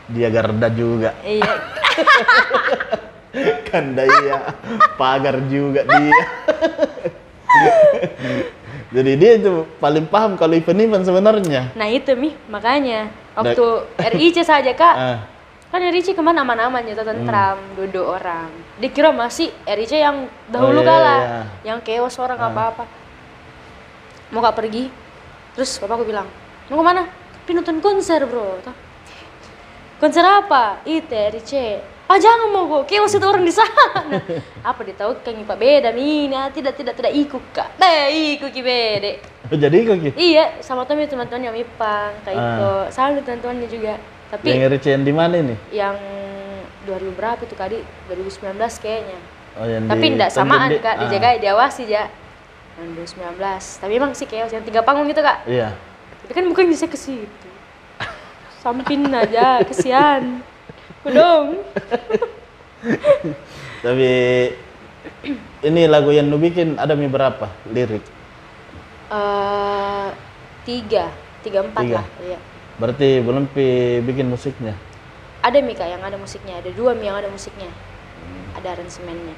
dia 0.08 0.30
Garda 0.30 0.70
juga. 0.70 1.18
iya 1.26 1.42
kan 3.66 3.98
iya 3.98 4.38
pagar 4.94 5.42
juga 5.50 5.82
dia 5.82 6.22
jadi 8.94 9.12
dia 9.18 9.32
itu 9.42 9.66
paling 9.82 10.06
paham 10.06 10.38
kalau 10.38 10.54
event-event 10.54 11.02
sebenarnya. 11.02 11.74
Nah 11.74 11.90
itu 11.90 12.14
mi. 12.14 12.38
Makanya 12.46 13.10
waktu 13.34 13.66
RIC 14.14 14.46
saja 14.46 14.70
kak. 14.70 14.96
Ah, 14.96 15.20
kan 15.74 15.82
RIC 15.82 16.14
ke 16.14 16.22
mana 16.22 16.46
aman-aman 16.46 16.86
ya 16.86 17.02
tentram 17.02 17.58
duduk 17.74 18.06
orang. 18.06 18.54
Dikira 18.78 19.10
masih 19.10 19.50
RIC 19.66 19.98
yang 19.98 20.30
dahulu 20.46 20.80
Oh, 20.80 20.86
iya, 20.86 20.90
kala 20.94 21.16
iya. 21.18 21.42
yang 21.74 21.80
chaos 21.82 22.16
orang 22.22 22.38
apa-apa. 22.38 22.86
Mau 24.30 24.46
kak 24.46 24.62
pergi? 24.62 24.94
Terus 25.58 25.82
bapakku 25.82 26.06
bilang 26.06 26.30
mau 26.70 26.78
ke 26.78 26.86
mana? 26.86 27.04
Tapi 27.10 27.52
nonton 27.58 27.82
konser 27.82 28.22
bro. 28.30 28.62
Konser 29.98 30.22
apa? 30.22 30.86
Itu 30.86 31.18
RIC 31.18 31.52
ah 32.14 32.20
jangan 32.22 32.46
mau 32.54 32.70
kok 32.70 32.94
chaos 32.94 33.10
itu 33.10 33.26
orang 33.26 33.42
di 33.42 33.50
sana. 33.50 34.22
Apa 34.62 34.86
ditahu 34.86 35.18
kan 35.26 35.34
pak 35.34 35.58
beda 35.58 35.90
ah, 35.90 36.48
tidak 36.54 36.78
tidak 36.78 36.94
tidak. 36.94 37.10
Ikut 37.10 37.42
kak. 37.50 37.74
Deh 37.82 38.38
ikut 38.38 38.54
ki 38.54 38.62
bede. 38.62 39.12
Jadi 39.50 39.78
kok 39.82 39.98
Ki? 39.98 40.10
iya 40.16 40.62
sama 40.62 40.86
temen 40.86 41.10
teman-teman 41.10 41.50
yang 41.50 41.58
Ipang 41.58 42.14
kayak 42.22 42.38
Ah. 42.38 42.54
itu 42.54 42.72
sama 42.94 43.18
teman-temannya 43.18 43.66
juga. 43.66 43.98
Tapi 44.30 44.46
yang 44.46 44.62
RC 44.70 44.86
yang 44.94 45.04
di 45.06 45.14
mana 45.14 45.36
ini? 45.42 45.56
yang 45.74 45.98
2000 46.86 47.18
berapa 47.18 47.42
itu 47.42 47.56
kali 47.58 47.82
2019 48.06 48.62
kayaknya. 48.78 49.18
Oh 49.58 49.66
yang 49.66 49.90
tapi 49.90 50.06
enggak 50.14 50.30
Tanjung 50.30 50.50
samaan 50.54 50.70
Di- 50.70 50.82
kak. 50.86 50.94
Ah, 50.94 51.02
dijaga 51.02 51.30
diawasi 51.42 51.84
ya 51.90 52.06
yang 52.78 52.90
2019 52.94 53.42
tapi 53.82 53.92
emang 53.98 54.12
sih 54.14 54.26
chaos 54.30 54.54
yang 54.54 54.62
tiga 54.62 54.86
panggung 54.86 55.10
gitu 55.10 55.26
kak. 55.26 55.50
Iya. 55.50 55.74
Tapi 56.22 56.32
kan 56.38 56.46
bukan 56.46 56.66
bisa 56.70 56.86
ke 56.86 56.98
situ. 56.98 57.50
Samping 58.62 59.10
aja 59.12 59.60
kesian 59.66 60.53
dong 61.12 61.48
tapi 63.86 64.12
ini 65.64 65.82
lagu 65.88 66.12
yang 66.12 66.28
lu 66.28 66.40
bikin 66.40 66.76
ada 66.76 66.96
mi 66.96 67.08
berapa 67.08 67.48
lirik? 67.72 68.04
Eh 69.12 70.08
tiga. 70.68 71.12
Tiga 71.44 71.60
empat 71.60 71.84
Tiga. 71.84 72.00
lah 72.00 72.06
iya. 72.24 72.40
Berarti 72.80 73.20
belum 73.20 73.52
pi 73.52 74.00
bikin 74.04 74.32
musiknya? 74.32 74.76
Ada 75.44 75.60
Mika 75.60 75.84
yang 75.84 76.00
ada 76.00 76.16
musiknya. 76.16 76.64
Ada 76.64 76.72
dua 76.72 76.96
Mi 76.96 77.12
yang 77.12 77.20
ada 77.20 77.28
musiknya. 77.28 77.68
Hmm. 77.68 78.56
ada 78.56 78.68
aransemennya. 78.80 79.36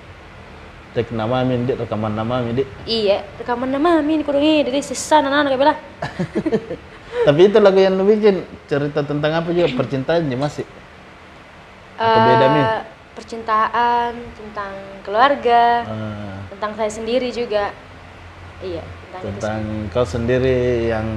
Tek 0.94 1.10
nama 1.12 1.42
min 1.42 1.66
di 1.66 1.74
rekaman 1.74 2.14
nama 2.14 2.46
min 2.46 2.62
di 2.62 2.64
iya 2.86 3.26
rekaman 3.42 3.68
nama 3.74 4.00
Mi 4.06 4.22
kurang 4.22 4.46
ini 4.46 4.64
dari 4.64 4.80
sisa 4.86 5.20
anak 5.20 5.52
kayak 5.52 5.60
bela 5.60 5.76
tapi 7.28 7.52
itu 7.52 7.58
lagu 7.60 7.82
yang 7.82 7.98
lu 7.98 8.06
bikin 8.06 8.46
cerita 8.70 9.02
tentang 9.02 9.44
apa 9.44 9.50
juga? 9.50 9.68
Percintaannya 9.82 10.38
masih 10.38 10.64
Beda, 11.96 12.46
Mi? 12.48 12.60
Eh, 12.60 12.80
percintaan 13.16 14.12
tentang 14.36 14.74
keluarga 15.02 15.64
Ah, 15.82 16.36
tentang 16.50 16.76
saya 16.76 16.92
sendiri 16.92 17.32
juga. 17.32 17.72
Iya 18.60 18.84
tentang, 19.10 19.22
tentang 19.36 19.62
kau 19.90 20.04
sendiri 20.04 20.88
yang 20.88 21.08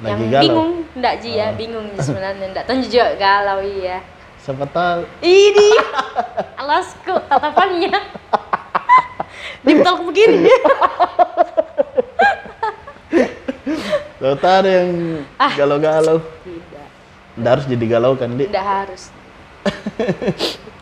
yang 0.00 0.16
lagi 0.16 0.24
galau. 0.26 0.42
bingung 0.42 0.72
enggak 0.92 1.14
Ji 1.20 1.30
ya 1.34 1.48
bingung 1.52 1.86
sebenarnya 2.00 2.46
enggak 2.46 2.64
tahu 2.64 2.80
juga 2.82 3.16
galau 3.16 3.60
iya. 3.60 4.00
Siapa 4.40 4.64
tahu. 4.66 5.04
Ini 5.20 5.68
alasku 6.60 7.12
tatapannya 7.26 7.92
dipeluk 9.64 10.00
begini. 10.06 10.48
Tahu 14.16 14.36
ada 14.36 14.68
yang 14.68 14.90
Ah. 15.36 15.52
galau-galau. 15.54 16.18
Tidak. 16.40 16.86
Nggak 17.36 17.52
harus 17.52 17.66
jadi 17.66 17.84
galau 17.86 18.12
kan 18.16 18.28
di 18.32 18.44
tidak 18.48 18.64
harus 18.64 19.02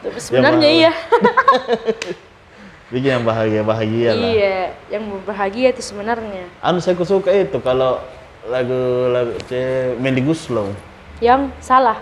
tapi 0.02 0.18
sebenarnya 0.18 0.68
mau. 0.68 0.78
iya 0.78 0.92
bikin 2.92 3.20
yang 3.20 3.24
bahagia 3.26 3.60
bahagia 3.60 4.10
lah 4.16 4.28
iya 4.32 4.56
yang 4.88 5.04
berbahagia 5.12 5.76
itu 5.76 5.82
sebenarnya 5.84 6.48
anu 6.64 6.80
saya 6.80 6.96
suka 6.96 7.28
itu 7.28 7.58
kalau 7.60 8.00
lagu 8.48 9.12
lagu 9.12 9.36
ce 9.44 9.92
Mendy 10.00 10.24
Guslow 10.24 10.72
yang 11.20 11.52
salah 11.60 12.00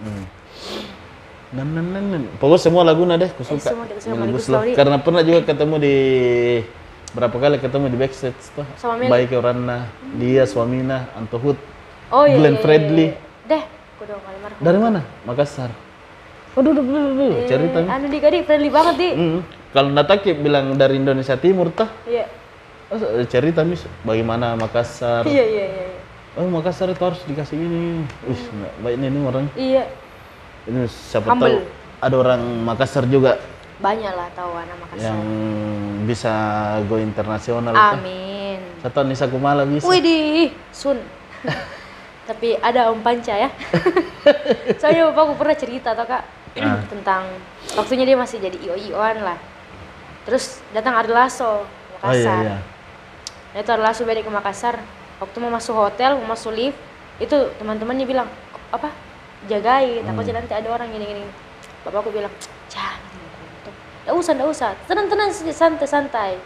hmm. 0.00 0.24
nan 1.52 1.68
nan 1.76 1.86
nan 1.92 2.04
nan 2.16 2.22
pokoknya 2.40 2.64
semua 2.64 2.88
aku 2.88 3.04
Eh, 3.04 3.30
suka 3.44 3.68
semua 3.76 3.84
kita 3.84 4.00
suka 4.00 4.14
Mendy 4.16 4.24
Mendy 4.24 4.34
Guslow 4.40 4.60
Guslow, 4.64 4.72
Di. 4.72 4.72
karena 4.72 4.96
pernah 5.04 5.20
juga 5.20 5.40
ketemu 5.44 5.74
di 5.76 5.96
berapa 7.12 7.36
kali 7.36 7.56
ketemu 7.60 7.86
di 7.92 7.98
backstage 8.00 8.40
tuh 8.56 8.64
Sama 8.80 8.96
Meli. 8.96 9.12
baik 9.12 9.36
orangnya 9.36 9.84
dia 10.16 10.48
suamina 10.48 11.12
Antohut 11.12 11.60
oh 12.08 12.24
iya 12.24 12.40
Glenn 12.40 12.56
iya, 12.56 12.56
iya, 12.56 12.64
Fredly. 12.64 13.06
iya. 13.12 13.50
deh 13.52 13.62
aku 13.68 14.02
dong 14.08 14.22
dari 14.64 14.78
mana 14.80 15.00
Makassar 15.28 15.68
waduh 16.52 16.72
duh, 16.76 16.84
duh, 16.84 16.92
duh, 16.92 17.12
duh, 17.16 17.30
cerita 17.48 17.78
eh, 17.80 17.88
anu 17.88 18.06
di 18.12 18.18
kadi 18.20 18.38
friendly 18.44 18.68
banget 18.68 18.94
di 19.00 19.08
Hmm. 19.16 19.40
Kalau 19.72 19.88
Nataki 19.88 20.36
bilang 20.36 20.76
dari 20.76 21.00
Indonesia 21.00 21.32
Timur 21.40 21.72
tah, 21.72 21.88
iya 22.04 22.28
oh, 22.92 23.24
cerita 23.24 23.64
mis 23.64 23.80
bagaimana 24.04 24.52
Makassar. 24.52 25.24
iya 25.24 25.40
iya 25.48 25.64
iya 25.64 25.84
iya. 25.88 26.00
Oh 26.36 26.44
Makassar 26.44 26.92
itu 26.92 27.00
harus 27.00 27.24
dikasih 27.24 27.56
ini. 27.56 28.04
Wih, 28.28 28.36
nggak 28.52 28.72
baik 28.84 28.96
ini, 29.00 29.18
orang. 29.24 29.48
iya 29.56 29.84
Ini 30.68 30.84
siapa 30.92 31.32
Humble. 31.32 31.48
tahu 31.48 31.56
ada 32.04 32.16
orang 32.20 32.42
Makassar 32.68 33.08
juga 33.08 33.40
banyak 33.80 34.12
lah 34.12 34.28
tahu 34.36 34.52
anak 34.60 34.76
Makassar 34.76 35.08
yang 35.08 35.24
bisa 36.04 36.32
go 36.84 37.00
internasional. 37.00 37.72
amin 37.72 38.60
Satu 38.84 39.08
Nisa 39.08 39.24
Kumala 39.24 39.64
bisa. 39.64 39.88
Widih, 39.88 40.52
Sun. 40.68 41.00
Tapi 42.28 42.54
ada 42.60 42.92
Om 42.92 43.00
Panca 43.00 43.34
ya. 43.34 43.48
Soalnya 44.80 45.10
bapakku 45.10 45.34
pernah 45.40 45.56
cerita 45.56 45.96
tau 45.96 46.04
kak 46.06 46.41
Ah. 46.56 46.80
tentang 46.92 47.22
waktunya 47.72 48.04
dia 48.04 48.16
masih 48.16 48.36
jadi 48.38 48.58
io 48.60 48.74
ioan 48.76 49.22
lah. 49.22 49.38
Terus 50.22 50.60
datang 50.70 50.94
Ari 50.94 51.10
Lasso 51.10 51.64
Oh 52.02 52.12
iya 52.12 52.28
Makassar. 52.28 52.42
iya. 52.44 52.56
Nah 53.52 53.58
itu 53.58 53.70
Ari 53.70 53.82
Lasso 53.82 54.02
balik 54.02 54.22
ke 54.22 54.30
Makassar. 54.30 54.76
Waktu 55.18 55.36
mau 55.38 55.50
masuk 55.50 55.74
hotel, 55.74 56.18
mau 56.18 56.34
masuk 56.34 56.50
lift, 56.50 56.78
itu 57.16 57.34
teman-temannya 57.56 58.04
bilang 58.04 58.26
apa? 58.68 58.90
Jagain, 59.46 60.02
Hmm. 60.02 60.08
takutnya 60.08 60.38
nanti 60.38 60.52
ada 60.52 60.68
orang 60.68 60.90
gini-gini. 60.90 61.22
Bapakku 61.82 62.10
bilang 62.10 62.30
jangan. 62.66 62.98
Tidak 64.02 64.14
usah, 64.14 64.32
tidak 64.34 64.48
usah. 64.50 64.70
Tenang-tenang 64.86 65.30
saja, 65.30 65.54
santai-santai. 65.54 66.38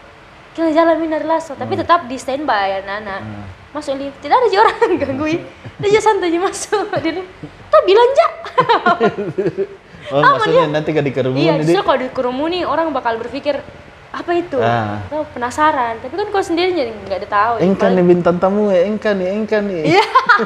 Kita 0.52 0.72
jalanin 0.72 1.12
Ari 1.12 1.24
Lasso, 1.24 1.52
tapi 1.52 1.72
tetap 1.74 2.04
di 2.04 2.16
standby 2.16 2.80
anak-anak 2.80 3.20
Hmm. 3.20 3.44
masuk 3.72 3.92
lift 4.00 4.16
tidak 4.24 4.40
ada 4.40 4.56
orang 4.56 4.96
gangguin 4.96 5.44
dia 5.76 6.00
santai 6.00 6.32
aja 6.32 6.40
masuk 6.40 6.88
di 7.04 7.12
lift 7.12 7.28
tuh 7.68 7.80
bilang 7.84 8.08
ja 8.08 8.28
Oh 10.08 10.20
maksudnya 10.20 10.66
nanti 10.68 10.88
gak 10.90 11.04
dikerumunin 11.04 11.42
iya 11.42 11.52
justru 11.58 11.82
kalau 11.82 11.98
dikerumuni 12.00 12.62
orang 12.62 12.90
bakal 12.90 13.16
berpikir 13.16 13.58
apa 14.08 14.30
itu 14.32 14.56
Ah. 14.56 15.02
Tuh, 15.06 15.26
penasaran 15.30 15.98
tapi 15.98 16.14
kan 16.14 16.26
kau 16.30 16.40
sendiri 16.40 16.72
jadi 16.72 16.92
nggak 16.96 17.18
ada 17.20 17.28
tahu 17.28 17.52
Engkan 17.60 17.90
nih 17.92 18.04
bintang 18.06 18.36
tamu 18.36 18.70
ya, 18.70 18.80
engkan 18.84 19.14
nih, 19.14 19.28
engkan 19.30 19.62
nih. 19.62 19.82
iya 19.88 20.04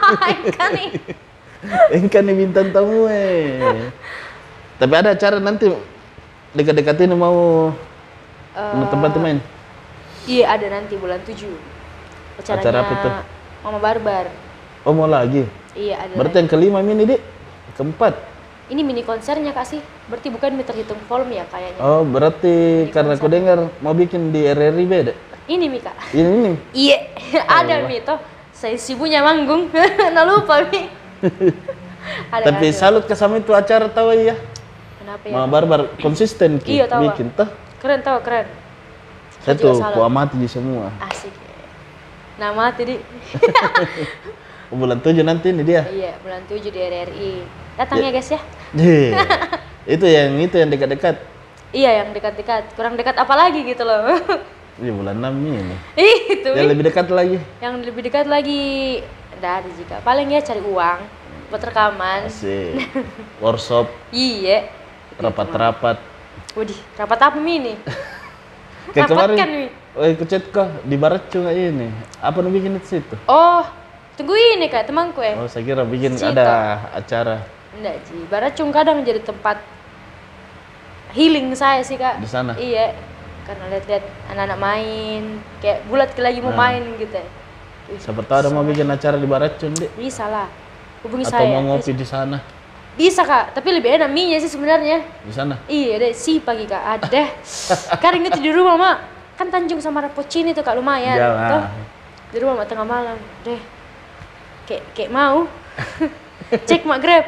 kan 0.59 0.71
nih 0.73 0.89
Engkan 1.97 2.23
nih 2.25 2.37
bintang 2.37 2.69
tamu 2.71 3.05
eh. 3.07 3.61
Tapi 4.75 4.93
ada 4.93 5.13
acara 5.13 5.37
nanti 5.39 5.69
dekat-dekat 6.51 6.97
ini 7.01 7.15
mau 7.15 7.71
Eh, 8.51 8.73
mau 8.75 8.89
tempat 8.89 9.15
main. 9.15 9.39
iya 10.27 10.51
ada 10.51 10.67
nanti 10.69 10.99
bulan 10.99 11.23
7 11.23 11.47
acaranya 12.37 12.59
Acara 12.59 12.79
apa 12.81 12.95
tuh? 12.99 13.13
Mama 13.63 13.79
Barbar 13.79 14.27
Oh 14.83 14.91
mau 14.91 15.07
lagi. 15.07 15.47
iya 15.73 16.01
ada 16.01 16.11
Berarti 16.13 16.37
yang 16.39 16.49
kelima 16.49 16.81
ini 16.81 17.07
dik, 17.07 17.21
keempat. 17.77 18.15
Ini 18.71 18.81
mini 18.81 19.03
konsernya 19.03 19.51
kak 19.51 19.67
sih 19.67 19.83
berarti 20.07 20.31
bukan 20.31 20.63
terhitung 20.63 20.99
volume 21.05 21.37
ya 21.37 21.45
kayaknya 21.47 21.81
Oh 21.83 22.03
berarti 22.03 22.55
karena 22.89 23.15
aku 23.15 23.27
dengar 23.27 23.59
mau 23.79 23.91
bikin 23.91 24.31
di 24.31 24.47
RRI 24.47 24.85
beda. 24.87 25.13
ini 25.47 25.67
mi 25.67 25.83
kak 25.83 25.95
Ini 26.11 26.31
ini. 26.31 26.53
Iya, 26.71 26.99
ada 27.59 27.83
Mi 27.85 27.99
toh. 28.01 28.23
Saya 28.55 28.79
sibuknya 28.79 29.19
manggung. 29.21 29.67
nah 30.15 30.23
lupa 30.23 30.63
Mi. 30.65 30.87
ada 32.35 32.45
Tapi 32.47 32.67
ada. 32.67 32.79
salut 32.79 33.05
ke 33.05 33.13
sama 33.13 33.37
itu 33.37 33.51
acara 33.51 33.91
tahu 33.91 34.15
ya. 34.15 34.39
Kenapa 35.03 35.25
ya? 35.27 35.33
Mama 35.35 35.51
Barbar 35.51 35.81
konsisten 35.99 36.63
ki 36.63 36.79
Iya, 36.79 36.87
tahu. 36.87 37.11
bikin 37.11 37.35
tuh. 37.35 37.51
Keren 37.83 37.99
tau, 38.01 38.23
keren. 38.23 38.47
Saya 39.43 39.57
tuh 39.57 39.75
ku 39.75 40.01
amati 40.01 40.39
di 40.39 40.47
semua. 40.47 40.93
Asik. 41.03 41.33
Nama 42.39 42.71
tadi. 42.71 42.95
Oh, 43.01 44.40
bulan 44.71 44.99
tujuh 45.03 45.27
nanti 45.27 45.51
ini 45.51 45.67
dia. 45.67 45.83
iya, 45.91 46.15
bulan 46.23 46.47
7 46.47 46.63
di 46.63 46.79
RRI. 46.79 47.33
Datang 47.75 47.99
ya 47.99 48.11
guys 48.15 48.31
ya. 48.31 48.41
Dih. 48.71 49.11
itu 49.99 50.07
yang 50.07 50.31
itu 50.39 50.55
yang 50.55 50.71
dekat-dekat. 50.71 51.17
Iya, 51.75 51.91
yang 52.03 52.09
dekat-dekat. 52.15 52.75
Kurang 52.79 52.95
dekat 52.95 53.19
apa 53.19 53.35
lagi 53.35 53.67
gitu 53.67 53.83
loh. 53.83 54.07
Iya 54.81 54.97
bulan 54.97 55.21
6 55.21 55.45
ini. 55.45 55.77
Ih, 55.93 56.41
itu 56.41 56.49
Yang 56.57 56.69
lebih 56.73 56.85
dekat 56.89 57.13
lagi. 57.13 57.37
Yang 57.61 57.75
lebih 57.85 58.01
dekat 58.01 58.25
lagi 58.25 58.63
ada 59.37 59.61
jika. 59.77 60.01
Paling 60.01 60.33
ya 60.33 60.41
cari 60.41 60.63
uang 60.65 60.99
buat 61.53 61.61
rekaman. 61.61 62.33
Asik. 62.33 62.81
Workshop, 63.45 63.93
Iya. 64.09 64.73
rapat-rapat. 65.21 66.01
Waduh, 66.57 66.81
rapat 66.97 67.19
apa 67.21 67.37
ini? 67.45 67.77
Kayak 68.97 69.09
kemarin 69.13 69.37
kan? 69.37 69.51
Oh, 70.01 70.07
ikut 70.07 70.27
chat 70.33 70.45
kok 70.49 70.71
di 70.87 70.97
barat 70.97 71.29
juga 71.29 71.53
ini. 71.53 71.93
Apa 72.23 72.41
nih 72.41 72.49
bikin 72.49 72.81
itu 72.81 72.87
situ? 72.99 73.17
Oh, 73.29 73.67
tunggu 74.21 74.37
ini 74.37 74.69
kak 74.69 74.85
temanku 74.85 75.21
ya. 75.21 75.33
Oh, 75.35 75.49
saya 75.49 75.65
kira 75.65 75.81
bikin 75.83 76.13
Cita. 76.13 76.31
ada 76.31 76.47
acara 76.93 77.41
Enggak 77.71 77.97
Ji, 78.05 78.19
Baracung 78.27 78.69
kadang 78.69 79.01
jadi 79.01 79.19
tempat 79.21 79.57
healing 81.13 81.51
saya 81.55 81.81
sih 81.81 81.97
kak. 81.97 82.19
di 82.19 82.27
sana. 82.27 82.53
Iya, 82.55 82.93
karena 83.43 83.65
lihat-lihat 83.69 84.05
anak-anak 84.29 84.59
main, 84.59 85.23
kayak 85.59 85.87
bulat 85.87 86.11
lagi 86.17 86.39
mau 86.39 86.51
Nah. 86.51 86.59
main 86.61 86.83
gitu. 86.97 87.15
ya. 87.15 87.27
Siapa 87.97 88.23
tahu 88.23 88.39
ada 88.39 88.51
mau 88.51 88.63
bikin 88.63 88.87
acara 88.87 89.17
di 89.17 89.27
barat 89.27 89.57
Cun, 89.57 89.73
Dik. 89.73 89.91
Bisa 89.97 90.27
lah, 90.27 90.47
hubungi 91.03 91.27
Atau 91.27 91.35
saya. 91.37 91.51
mau 91.51 91.63
ngopi 91.65 91.91
di 91.91 92.05
sana. 92.05 92.39
Bisa 92.95 93.23
kak, 93.23 93.55
tapi 93.55 93.71
lebih 93.73 93.97
enak 93.97 94.11
mie 94.11 94.37
sih 94.37 94.47
sebenarnya. 94.47 95.03
Di 95.23 95.33
sana. 95.33 95.59
Iya 95.65 95.99
deh, 95.99 96.13
si 96.13 96.39
pagi 96.39 96.67
kak 96.67 96.83
ada. 97.01 97.23
Kadang 98.03 98.23
itu 98.23 98.39
di 98.39 98.51
rumah 98.51 98.77
mak, 98.77 98.97
kan 99.35 99.49
Tanjung 99.49 99.79
sama 99.79 100.03
Rapocini 100.03 100.53
tuh 100.53 100.63
kak 100.63 100.75
lumayan. 100.75 101.17
Iya, 101.17 101.29
Tuh, 101.49 101.63
di 102.31 102.39
rumah 102.39 102.63
mak 102.63 102.67
tengah 102.67 102.85
malam, 102.85 103.17
deh. 103.43 103.59
Kayak 104.71 104.85
kayak 104.95 105.11
mau. 105.11 105.51
Cek 106.69 106.83
mak 106.85 107.03
grab. 107.03 107.27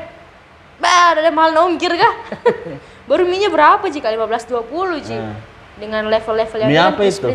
Bah, 0.79 1.13
ada 1.13 1.27
mahal 1.29 1.51
nongkir 1.53 1.91
kah? 1.93 2.15
Baru 3.11 3.23
mie 3.25 3.47
berapa 3.47 3.83
jika 3.85 4.09
15-20 4.09 4.63
Ji? 5.01 5.15
Nah. 5.15 5.35
Dengan 5.73 6.07
level-level 6.07 6.59
yang 6.61 6.71
Mie 6.71 6.79
apa 6.81 7.03
itu? 7.03 7.27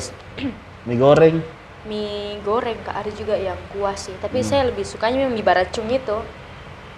Mie 0.88 0.96
goreng. 0.96 1.38
mie 1.84 2.44
goreng 2.44 2.76
kak 2.82 2.96
ada 2.98 3.12
juga 3.12 3.32
yang 3.34 3.56
kuah 3.70 3.96
sih 3.96 4.12
tapi 4.18 4.40
Hmm. 4.40 4.44
saya 4.46 4.68
lebih 4.68 4.84
sukanya 4.84 5.24
mie 5.24 5.40
baracung 5.40 5.88
itu 5.88 6.20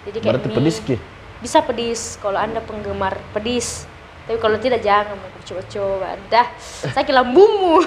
jadi 0.02 0.18
kayak 0.18 0.26
Berarti 0.26 0.48
mie- 0.48 0.56
pedis 0.58 0.76
ki. 0.80 0.96
bisa 1.38 1.58
pedis 1.60 2.00
kalau 2.18 2.34
anda 2.34 2.58
penggemar 2.58 3.14
pedis 3.30 3.86
tapi 4.26 4.38
kalau 4.38 4.58
tidak 4.58 4.82
jangan 4.82 5.14
mau 5.14 5.30
coba-coba 5.38 6.18
dah 6.26 6.46
sakit 6.88 7.06
lambungmu 7.12 7.86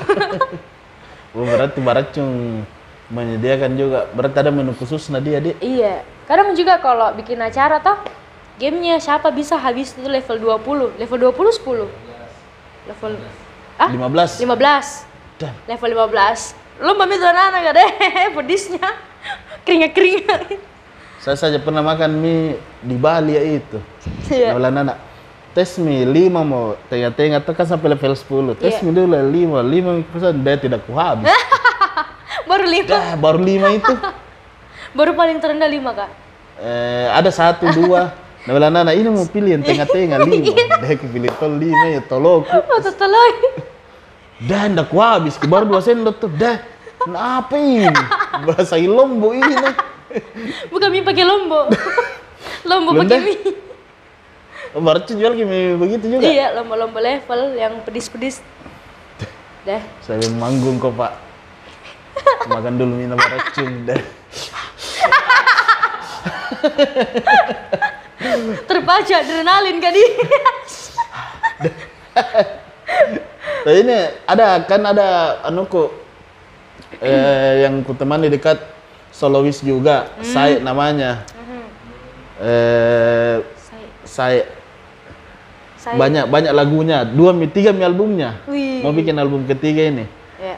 Oh, 1.34 1.44
berarti 1.44 1.80
barat 1.82 2.08
Cun 2.12 2.64
menyediakan 3.12 3.72
juga. 3.76 4.08
Berarti 4.16 4.38
ada 4.40 4.52
menu 4.54 4.72
khusus 4.78 5.12
nah 5.12 5.20
dia, 5.20 5.42
iya 5.60 6.04
kadang 6.24 6.56
juga 6.56 6.80
kalau 6.80 7.12
bikin 7.20 7.36
acara 7.40 7.84
toh 7.84 8.00
gamenya 8.56 8.96
siapa 9.02 9.28
bisa 9.34 9.60
habis 9.60 9.92
itu 9.92 10.08
level 10.08 10.56
20 10.62 11.00
level 11.02 11.18
20 11.36 11.90
10 11.92 12.88
level 12.88 13.12
ah 13.76 13.90
15. 13.92 14.40
15 14.40 15.42
Dah. 15.42 15.54
level 15.68 15.90
15 16.08 16.84
lo 16.84 16.92
mami 16.96 17.16
tuh 17.20 17.28
anak 17.28 17.60
gak 17.60 17.76
deh 17.76 17.90
pedisnya 18.40 18.88
keringat 19.68 19.92
keringat 19.92 20.42
Saya 21.24 21.40
saja 21.40 21.56
pernah 21.56 21.80
makan 21.80 22.20
mie 22.20 22.60
di 22.84 23.00
Bali 23.00 23.40
ya 23.40 23.44
itu. 23.64 23.80
Iya. 24.28 24.60
Iya. 24.60 24.68
anak 24.76 25.00
tes 25.56 25.80
mie 25.80 26.04
5 26.04 26.28
mau 26.44 26.76
tengah-tengah 26.92 27.40
tuh 27.48 27.56
kan 27.56 27.64
sampai 27.64 27.96
level 27.96 28.12
10. 28.12 28.60
Tes 28.60 28.76
Iya. 28.76 28.84
mie 28.84 28.92
dulu 28.92 29.16
5, 29.16 29.64
5 29.64 30.04
pesan 30.12 30.44
dia 30.44 30.60
tidak 30.60 30.84
ku 30.84 30.92
habis. 30.92 31.32
baru 32.46 32.66
lima 32.68 32.88
Dah, 32.90 33.14
baru 33.16 33.40
5 33.40 33.80
itu. 33.80 33.94
baru 34.98 35.12
paling 35.14 35.38
terendah 35.42 35.70
lima 35.70 35.92
kak 35.94 36.12
Eh, 36.54 37.08
ada 37.10 37.30
satu 37.34 37.66
dua. 37.72 38.02
Nah, 38.44 38.52
bilang 38.60 38.76
anak 38.76 39.00
ini 39.00 39.08
mau 39.08 39.24
pilih 39.24 39.56
yang 39.56 39.64
tengah-tengah 39.64 40.20
lima. 40.28 40.52
Dah 40.52 40.92
aku 40.92 41.08
pilih 41.16 41.32
tol 41.40 41.56
lima 41.56 41.96
ya 41.96 42.04
toloku. 42.04 42.52
oh 42.52 42.80
tolong 42.92 43.36
Dah 44.44 44.68
ndak 44.68 44.92
ku 44.92 45.00
habis. 45.00 45.40
Baru 45.40 45.64
dua 45.64 45.80
sendok 45.80 46.20
tuh. 46.20 46.28
Dah. 46.28 46.60
Kenapa 47.00 47.56
ini? 47.56 47.88
Bahasa 48.44 48.76
Lombok 48.76 49.32
ini. 49.40 49.56
Nah. 49.56 49.76
bukan 50.70 50.90
mie 50.94 51.02
pakai 51.02 51.26
lombok 51.26 51.74
lombok 52.68 52.92
Belum 52.94 53.08
pakai 53.10 53.22
mie 53.24 53.38
Oh, 54.74 54.82
Baru 54.82 55.06
jual 55.06 55.38
gini 55.38 55.78
begitu 55.78 56.06
juga. 56.10 56.26
iya 56.26 56.50
lomba-lomba 56.58 56.98
level 56.98 57.54
yang 57.54 57.78
pedis-pedis 57.86 58.42
dah 59.64 59.82
Saya 60.02 60.26
manggung 60.34 60.82
kok 60.82 60.98
pak. 60.98 61.14
Makan 62.48 62.74
dulu 62.76 62.94
minum 63.00 63.18
racun. 63.20 63.88
Dah. 63.88 64.02
terpacu 68.68 69.14
adrenalin 69.14 69.78
kan 69.84 69.92
dia 69.92 70.10
Tapi 73.64 73.80
ini 73.80 73.98
ada 74.28 74.60
kan 74.68 74.82
ada 74.84 75.40
anuku 75.48 75.88
eh, 77.00 77.64
yang 77.64 77.80
ku 77.84 77.96
temani 77.96 78.28
dekat 78.28 78.60
solois 79.10 79.64
juga, 79.64 80.12
Said 80.20 80.60
namanya. 80.62 81.24
Eh, 82.44 83.40
saya 84.04 84.44
Said 84.44 84.46
saya 85.80 85.96
banyak 85.96 86.26
banyak 86.28 86.52
lagunya, 86.52 87.08
dua 87.08 87.32
tiga 87.48 87.72
mi 87.72 87.88
albumnya. 87.88 88.44
Wih. 88.52 88.84
Mau 88.84 88.92
bikin 88.92 89.16
album 89.16 89.48
ketiga 89.48 89.88
ini, 89.88 90.06
ya 90.40 90.56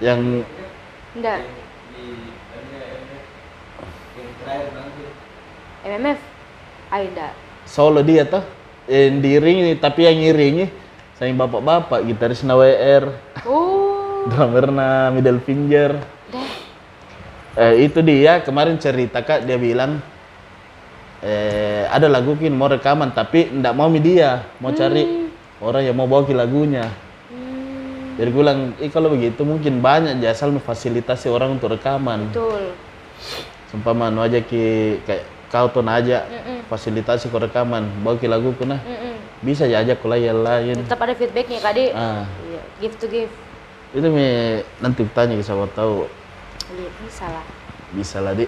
yang 0.00 0.42
enggak. 1.14 1.40
MMF 5.80 6.18
enggak 6.90 7.32
solo 7.68 8.02
dia 8.02 8.26
tuh, 8.26 8.42
yang 8.90 9.22
diiringi 9.22 9.78
tapi 9.78 10.10
yang 10.10 10.18
ngiringi 10.18 10.66
saya 11.14 11.30
bapak-bapak 11.36 12.02
gitaris 12.08 12.42
na 12.42 12.56
WR, 12.56 13.12
oh. 13.44 14.24
Drummer 14.32 14.72
na 14.72 15.12
middle 15.12 15.40
finger. 15.44 16.00
dah 16.32 16.60
Eh, 17.58 17.90
itu 17.90 17.98
dia 17.98 18.38
kemarin 18.46 18.78
cerita 18.78 19.26
kak 19.26 19.42
dia 19.42 19.58
bilang 19.58 19.98
eh, 21.18 21.82
ada 21.90 22.06
lagu 22.06 22.38
kin 22.38 22.54
mau 22.54 22.70
rekaman 22.70 23.10
tapi 23.10 23.50
ndak 23.50 23.74
mau 23.74 23.90
mi 23.90 23.98
dia 23.98 24.46
mau 24.62 24.70
cari 24.70 25.26
orang 25.58 25.82
yang 25.82 25.96
mau 25.98 26.06
bawa 26.06 26.30
lagunya. 26.30 26.86
hmm, 26.86 27.09
jadi 28.20 28.36
gue 28.36 28.42
bilang 28.44 28.76
eh 28.76 28.92
kalau 28.92 29.16
begitu 29.16 29.40
mungkin 29.48 29.80
banyak 29.80 30.20
aja 30.20 30.36
asal 30.36 30.52
memfasilitasi 30.52 31.32
orang 31.32 31.56
untuk 31.56 31.72
rekaman. 31.72 32.28
Betul. 32.28 32.76
Seumpama 33.72 34.12
nu 34.12 34.20
aja 34.20 34.44
ki 34.44 35.00
kayak 35.08 35.24
kau 35.48 35.72
tuh 35.72 35.80
aja 35.88 36.28
Mm-mm. 36.28 36.68
fasilitasi 36.68 37.32
ke 37.32 37.38
rekaman 37.40 37.88
bawa 38.04 38.20
ki 38.20 38.28
lagu 38.28 38.52
ku 38.60 38.68
nah 38.68 38.76
Mm-mm. 38.84 39.16
bisa 39.40 39.64
aja 39.64 39.80
ajak 39.80 40.04
ku 40.04 40.12
yang 40.12 40.44
lain. 40.44 40.84
Tetap 40.84 41.00
ada 41.00 41.16
feedbacknya 41.16 41.64
kak 41.64 41.72
Di. 41.72 41.84
ah. 41.96 42.28
Iya 42.44 42.60
give 42.84 42.94
to 43.00 43.08
give 43.08 43.32
itu 43.90 44.06
mi 44.12 44.60
nanti 44.84 45.00
tanya 45.16 45.40
ke 45.40 45.42
siapa 45.42 45.64
tahu. 45.72 46.04
Iya 46.76 46.90
bisa 47.00 47.24
lah. 47.24 47.44
Bisa 47.96 48.20
lah 48.20 48.36
di 48.36 48.44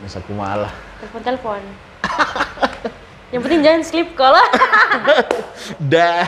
bisa 0.00 0.24
ku 0.24 0.32
malah. 0.32 0.72
Telepon 1.04 1.20
telepon 1.20 1.62
yang 3.32 3.40
penting 3.40 3.60
jangan 3.64 3.82
sleep 3.82 4.12
call 4.12 4.36
lah 4.36 4.48
Dah. 5.92 6.26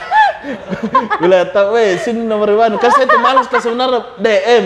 Gue 1.21 1.41
tau, 1.53 1.73
weh, 1.77 1.97
sini 2.01 2.21
nomor 2.25 2.53
mana? 2.53 2.77
Kan 2.77 2.93
saya 2.93 3.09
tuh 3.09 3.21
malas 3.21 3.49
ke 3.49 3.57
sebenarnya 3.61 4.01
DM. 4.21 4.65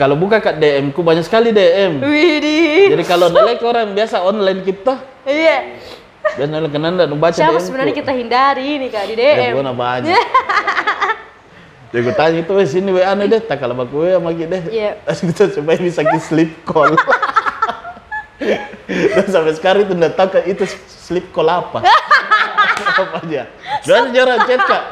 Kalau 0.00 0.16
buka 0.16 0.40
ke 0.40 0.52
DM 0.56 0.90
ku 0.90 1.04
banyak 1.04 1.22
sekali 1.22 1.52
DM. 1.52 2.00
Widih 2.00 2.96
Jadi 2.96 3.04
kalau 3.04 3.28
nilai 3.28 3.60
ke 3.60 3.64
orang 3.68 3.92
biasa 3.92 4.24
online 4.24 4.64
kita, 4.64 4.98
iya 5.28 5.76
biasa 6.32 6.48
nilai 6.48 6.70
kenan 6.72 6.96
dan 6.96 7.12
baca 7.20 7.36
siapa 7.36 7.60
DM 7.60 7.66
sebenarnya 7.68 7.94
ku. 7.94 8.00
kita 8.00 8.12
hindari 8.16 8.80
nih 8.80 8.88
kak 8.88 9.04
di 9.12 9.14
Ya, 9.20 9.32
DM 9.36 9.52
gua 9.60 9.64
na 9.68 9.74
banyak. 9.76 10.16
Jadi 11.92 12.00
gue 12.08 12.14
tanya 12.16 12.40
itu, 12.40 12.52
weh, 12.56 12.64
sini 12.64 12.88
weh 12.88 13.04
anu 13.04 13.28
deh, 13.28 13.36
tak 13.44 13.60
kalau 13.60 13.76
baku 13.76 14.08
weh 14.08 14.16
sama 14.16 14.32
deh. 14.32 14.62
Iya. 14.72 14.96
Terus 15.04 15.20
kita 15.28 15.44
supaya 15.60 15.76
bisa 15.76 16.00
ke 16.00 16.18
sleep 16.24 16.64
call. 16.64 16.96
Dan 18.88 19.24
sampai 19.30 19.52
sekarang 19.54 19.80
itu 19.86 19.94
nggak 19.94 20.14
tahu 20.18 20.28
itu 20.44 20.64
sleep 20.86 21.30
call 21.30 21.48
apa. 21.48 21.82
apa 21.82 23.18
aja. 23.22 23.46
Dan 23.86 24.10
jarang 24.12 24.42
chat 24.44 24.62
kak. 24.62 24.82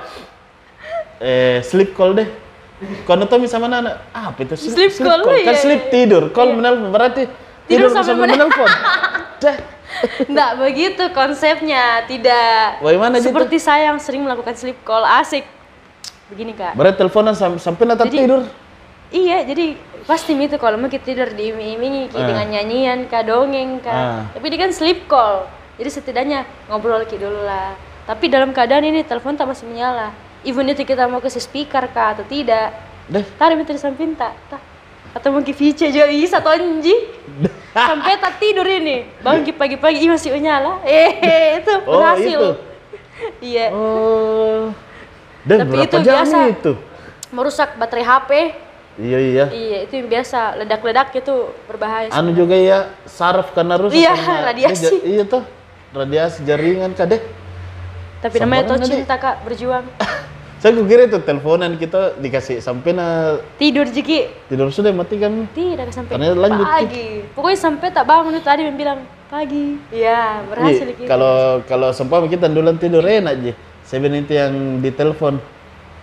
Eh, 1.21 1.59
sleep 1.67 1.93
call 1.93 2.17
deh. 2.17 2.29
Kau 3.05 3.13
tahu 3.13 3.45
sama 3.45 3.69
Nana, 3.69 4.01
ah, 4.17 4.33
apa 4.33 4.41
itu 4.41 4.57
Sleep 4.57 4.97
call, 5.05 5.21
Kan 5.21 5.37
iya, 5.37 5.53
sleep 5.53 5.83
iya. 5.85 5.93
tidur, 5.93 6.33
call 6.33 6.57
menelpon 6.57 6.89
berarti 6.89 7.29
tidur, 7.69 7.93
Tidur 7.93 8.17
menel- 8.17 8.49
menelpon. 8.49 8.71
Dah. 9.45 9.57
Nggak 10.25 10.51
begitu 10.57 11.05
konsepnya, 11.13 12.09
tidak. 12.09 12.81
Bagaimana 12.81 13.21
gitu? 13.21 13.29
Seperti 13.29 13.61
saya 13.61 13.93
yang 13.93 14.01
sering 14.01 14.25
melakukan 14.25 14.57
sleep 14.57 14.81
call, 14.81 15.05
asik. 15.05 15.45
Begini 16.33 16.57
kak. 16.57 16.73
Berarti 16.73 17.05
teleponan 17.05 17.37
sam- 17.37 17.61
sampai 17.61 17.85
nanti 17.85 18.09
tidur. 18.09 18.49
Iya, 19.13 19.45
jadi 19.45 19.77
pasti 20.03 20.33
itu 20.33 20.57
kalau 20.57 20.77
mau 20.77 20.87
kita 20.87 21.05
tidur 21.05 21.29
diiming-imingi 21.29 22.13
Ah. 22.13 22.25
dengan 22.25 22.47
nyanyian 22.49 22.99
kak, 23.07 23.25
dongeng 23.25 23.81
kak. 23.81 23.91
Ah. 23.91 24.23
Tapi 24.31 24.47
dia 24.47 24.59
kan 24.61 24.71
sleep 24.71 25.05
call. 25.05 25.45
Jadi 25.77 25.91
setidaknya 25.91 26.39
ngobrol 26.67 27.05
ki 27.05 27.17
dulu 27.17 27.43
lah. 27.43 27.73
Tapi 28.05 28.27
dalam 28.27 28.51
keadaan 28.51 28.83
ini 28.83 29.01
telepon 29.01 29.35
tak 29.35 29.47
masih 29.47 29.65
menyala. 29.65 30.13
Even 30.41 30.65
itu 30.67 30.83
kita 30.83 31.05
mau 31.05 31.19
kasih 31.19 31.41
speaker 31.41 31.85
kak 31.87 32.17
atau 32.17 32.25
tidak. 32.25 32.73
Deh. 33.07 33.25
Tadi 33.25 33.53
minta 33.55 33.73
di 33.73 33.79
samping 33.79 34.13
tak? 34.15 34.33
Atau 35.11 35.35
mungkin 35.35 35.51
VC 35.51 35.91
juga 35.91 36.07
bisa 36.07 36.39
tonji. 36.39 36.95
Sampai 37.75 38.15
tak 38.17 38.39
tidur 38.39 38.63
ini. 38.63 39.07
Bangun 39.21 39.47
pagi-pagi 39.53 40.01
ih 40.01 40.11
masih 40.11 40.31
menyala. 40.31 40.79
Eh, 40.87 41.59
itu 41.59 41.73
Oh, 41.85 41.99
berhasil. 41.99 42.39
itu. 42.39 42.51
Iya. 43.53 43.67
Oh. 43.71 44.73
Dan 45.45 45.65
Tapi 45.65 45.71
berapa 45.71 45.85
itu 45.87 45.97
jam 46.01 46.25
biasa. 46.25 46.39
itu? 46.49 46.73
Merusak 47.31 47.77
baterai 47.77 48.05
HP. 48.05 48.31
Iya 48.99 49.19
iya. 49.23 49.45
Iya, 49.53 49.79
itu 49.87 49.93
yang 50.03 50.09
biasa. 50.11 50.59
Ledak-ledak 50.59 51.09
itu 51.15 51.35
berbahaya. 51.71 52.11
Anu 52.11 52.35
juga 52.35 52.57
ya 52.59 52.91
saraf 53.07 53.55
karena 53.55 53.79
rusak. 53.79 53.95
Iya, 53.95 54.13
karena- 54.17 54.45
radiasi. 54.51 54.97
Iya 55.07 55.25
tuh. 55.29 55.43
Radiasi 55.95 56.43
jaringan 56.43 56.95
kade. 56.95 57.23
Tapi 58.21 58.37
namanya 58.43 58.63
Sabaran 58.69 58.81
tuh 58.83 58.89
cinta 58.91 59.17
kak, 59.17 59.37
berjuang. 59.47 59.87
Saya 60.61 60.77
kira 60.85 61.09
itu 61.09 61.17
teleponan 61.25 61.73
kita 61.81 62.21
dikasih 62.21 62.61
sampai 62.61 62.93
na 62.93 63.41
Tidur 63.57 63.89
Jiki. 63.89 64.29
tidur 64.45 64.69
sudah 64.69 64.93
mati 64.93 65.17
kan. 65.17 65.49
Tidak 65.57 65.89
sampai 65.89 66.21
Karena 66.21 66.37
lanjut, 66.37 66.67
pagi. 66.69 67.25
Pokoknya 67.33 67.57
sampai 67.57 67.89
tak 67.89 68.05
bangun 68.05 68.37
itu 68.37 68.45
tadi 68.45 68.69
bilang 68.69 69.01
pagi. 69.33 69.81
Iya, 69.89 70.45
berhasil 70.53 70.85
Iya, 70.85 71.01
gitu. 71.01 71.09
Kalau 71.09 71.65
kalau 71.65 71.89
sempama 71.97 72.29
kita 72.29 72.45
duluan 72.53 72.77
tidur 72.77 73.01
enak 73.01 73.41
aja. 73.41 73.53
Saya 73.89 74.05
itu 74.05 74.33
yang 74.37 74.85
di 74.85 74.93
telepon 74.93 75.41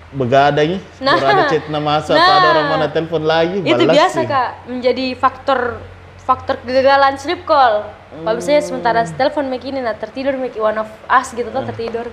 begadang 0.10 0.80
Nah. 1.00 1.20
ada 1.20 1.44
chat 1.48 1.68
nama 1.68 2.00
atau 2.00 2.16
Nah. 2.16 2.24
ada 2.24 2.48
orang 2.56 2.68
mana 2.70 2.88
telepon 2.88 3.24
lagi, 3.24 3.60
itu 3.60 3.84
biasa 3.84 4.24
sih. 4.24 4.26
kak 4.26 4.50
menjadi 4.66 5.06
faktor 5.16 5.84
faktor 6.20 6.60
kegagalan 6.60 7.16
sleep 7.16 7.44
call. 7.44 7.88
Kalau 8.12 8.36
misalnya 8.36 8.64
sementara 8.64 9.02
Hmm. 9.04 9.16
telepon 9.16 9.48
begini 9.48 9.80
nah 9.80 9.96
tertidur 9.96 10.36
make 10.36 10.56
one 10.56 10.76
of 10.76 10.88
us 11.08 11.32
gitu 11.32 11.48
tuh 11.48 11.64
tertidur 11.64 12.08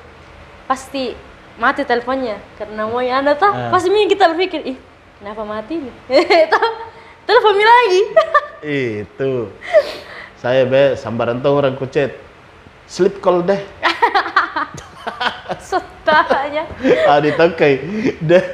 pasti 0.66 1.14
mati 1.54 1.82
teleponnya 1.82 2.38
karena 2.54 2.82
mau 2.82 2.98
yang 2.98 3.22
ada 3.22 3.34
tuh 3.34 3.46
Ah. 3.46 3.70
pasti 3.70 3.90
kita 3.90 4.26
berpikir 4.26 4.64
ih 4.64 4.78
kenapa 5.18 5.42
mati 5.42 5.78
nih 5.78 5.94
telepon 7.26 7.54
lagi 7.54 8.00
Itu. 9.04 9.52
Saya 10.36 10.64
be 10.64 10.96
sambaran 10.96 11.40
tuh 11.40 11.52
orang 11.52 11.76
kucet. 11.76 12.16
Sleep 12.84 13.20
call 13.20 13.44
deh. 13.44 13.60
sotanya 15.68 16.64
ah 17.08 17.18
ditokai. 17.20 17.74
Deh. 18.20 18.44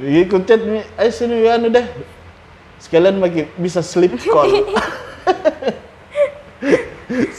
Ini 0.00 0.26
kucet 0.30 0.60
nih. 0.62 0.84
Ayo 0.98 1.10
sini 1.12 1.44
ya 1.44 1.58
anu 1.58 1.70
deh. 1.70 1.86
Sekalian 2.82 3.18
bagi 3.22 3.48
bisa 3.56 3.80
sleep 3.80 4.16
call. 4.26 4.50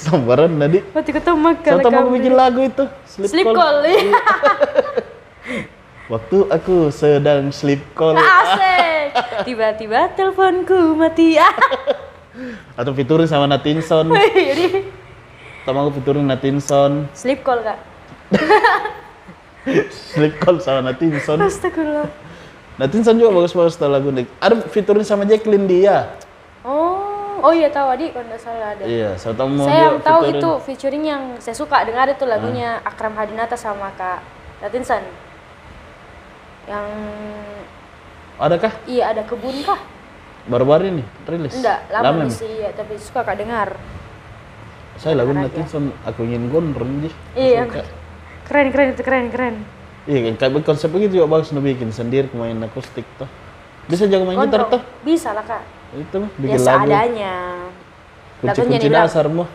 sambaran 0.07 0.51
tadi. 0.55 0.79
waktu 0.95 1.11
ketemu 1.11 1.37
makan 1.51 1.71
Saya 1.83 1.99
mau 1.99 2.11
bikin 2.11 2.33
lagu 2.33 2.61
itu. 2.63 2.85
Sleep, 3.03 3.29
sleep 3.29 3.47
call 3.51 3.83
iya. 3.83 4.21
Waktu 6.13 6.37
aku 6.47 6.87
sedang 6.87 7.51
sleep 7.51 7.83
call. 7.91 8.15
asik 8.15 9.11
tiba-tiba 9.43 10.07
teleponku 10.15 10.95
mati 10.95 11.35
Atau 12.79 12.95
fiturin 12.95 13.27
sama 13.27 13.43
Natinson. 13.43 14.15
Sama 15.67 15.83
aku 15.83 15.99
fiturin 15.99 16.23
Natinson. 16.23 17.11
sleep 17.11 17.43
call 17.43 17.59
kak 17.59 17.96
Sleep 19.91 20.33
call 20.39 20.59
sama 20.63 20.79
Natinson. 20.91 21.39
astagfirullah 21.43 22.07
Natinson 22.77 23.17
juga 23.17 23.33
bagus-bagus 23.41 23.73
tuh 23.73 23.89
lagu 23.89 24.13
nih. 24.13 24.29
Ada 24.37 24.69
fiturin 24.69 25.01
sama 25.01 25.25
Jacqueline 25.25 25.65
dia. 25.65 26.13
Oh, 26.61 27.41
oh 27.41 27.49
iya 27.49 27.73
tahu 27.73 27.89
adik 27.89 28.13
kalau 28.13 28.29
nggak 28.29 28.41
salah 28.41 28.77
ada. 28.77 28.85
Iya, 28.85 29.17
saya 29.17 29.33
tahu 29.33 29.49
mau 29.49 29.65
saya 29.65 29.81
yang 29.81 29.97
tahu 30.05 30.21
featuring. 30.21 30.37
itu 30.37 30.49
featuring 30.69 31.03
yang 31.09 31.23
saya 31.41 31.55
suka 31.57 31.81
dengar 31.89 32.05
itu 32.05 32.21
lagunya 32.29 32.77
Akram 32.85 33.17
Hadinata 33.17 33.57
sama 33.57 33.89
Kak 33.97 34.21
Latinsan. 34.61 35.01
Yang 36.69 36.87
Adakah? 38.37 38.71
iya 38.85 39.09
ada 39.09 39.25
kebun 39.25 39.57
kah? 39.65 39.81
Baru-baru 40.45 40.93
ini 40.93 41.03
rilis. 41.25 41.57
Enggak, 41.57 41.89
lama, 41.89 42.29
nih. 42.29 42.31
sih 42.31 42.51
iya, 42.61 42.69
tapi 42.77 42.93
suka 43.01 43.25
Kak 43.25 43.41
dengar. 43.41 43.73
Saya 45.01 45.17
lagu. 45.17 45.33
Natinson 45.33 45.89
aku 46.05 46.29
ingin 46.29 46.53
gondrong 46.53 47.09
sih. 47.09 47.13
Iya, 47.33 47.65
Suka. 47.65 47.81
Keren 48.47 48.71
keren 48.71 48.87
itu 48.95 49.03
keren 49.03 49.27
keren. 49.29 49.55
Iya, 50.07 50.31
kan 50.31 50.47
kayak 50.47 50.63
konsep 50.63 50.87
begitu 50.87 51.19
juga 51.19 51.27
bagus 51.27 51.51
nu 51.51 51.59
bikin 51.59 51.91
sendiri 51.91 52.31
main 52.31 52.55
akustik 52.63 53.03
tuh. 53.19 53.27
Bisa 53.91 54.07
jago 54.07 54.23
main 54.23 54.39
gitar 54.39 54.71
tuh. 54.71 54.81
Bisa 55.03 55.35
lah 55.35 55.43
Kak. 55.43 55.63
Itu 55.95 56.15
mah 56.23 56.31
Ya 56.31 56.39
bikin 56.39 56.59
lagu. 56.63 56.67
seadanya. 56.67 57.35
Kunci-kunci 58.39 58.79
dibilang. 58.87 59.03
dasar 59.07 59.25
mah. 59.27 59.49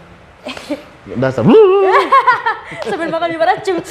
dasar. 1.25 1.43
Sambil 2.85 3.09
makan 3.09 3.29
di 3.33 3.39
baracung. 3.41 3.79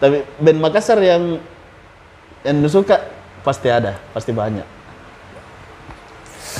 Tapi 0.00 0.16
band 0.36 0.58
Makassar 0.60 1.00
yang 1.00 1.40
yang 2.44 2.60
suka 2.68 3.00
pasti 3.40 3.72
ada, 3.72 3.96
pasti 4.12 4.36
banyak. 4.36 4.66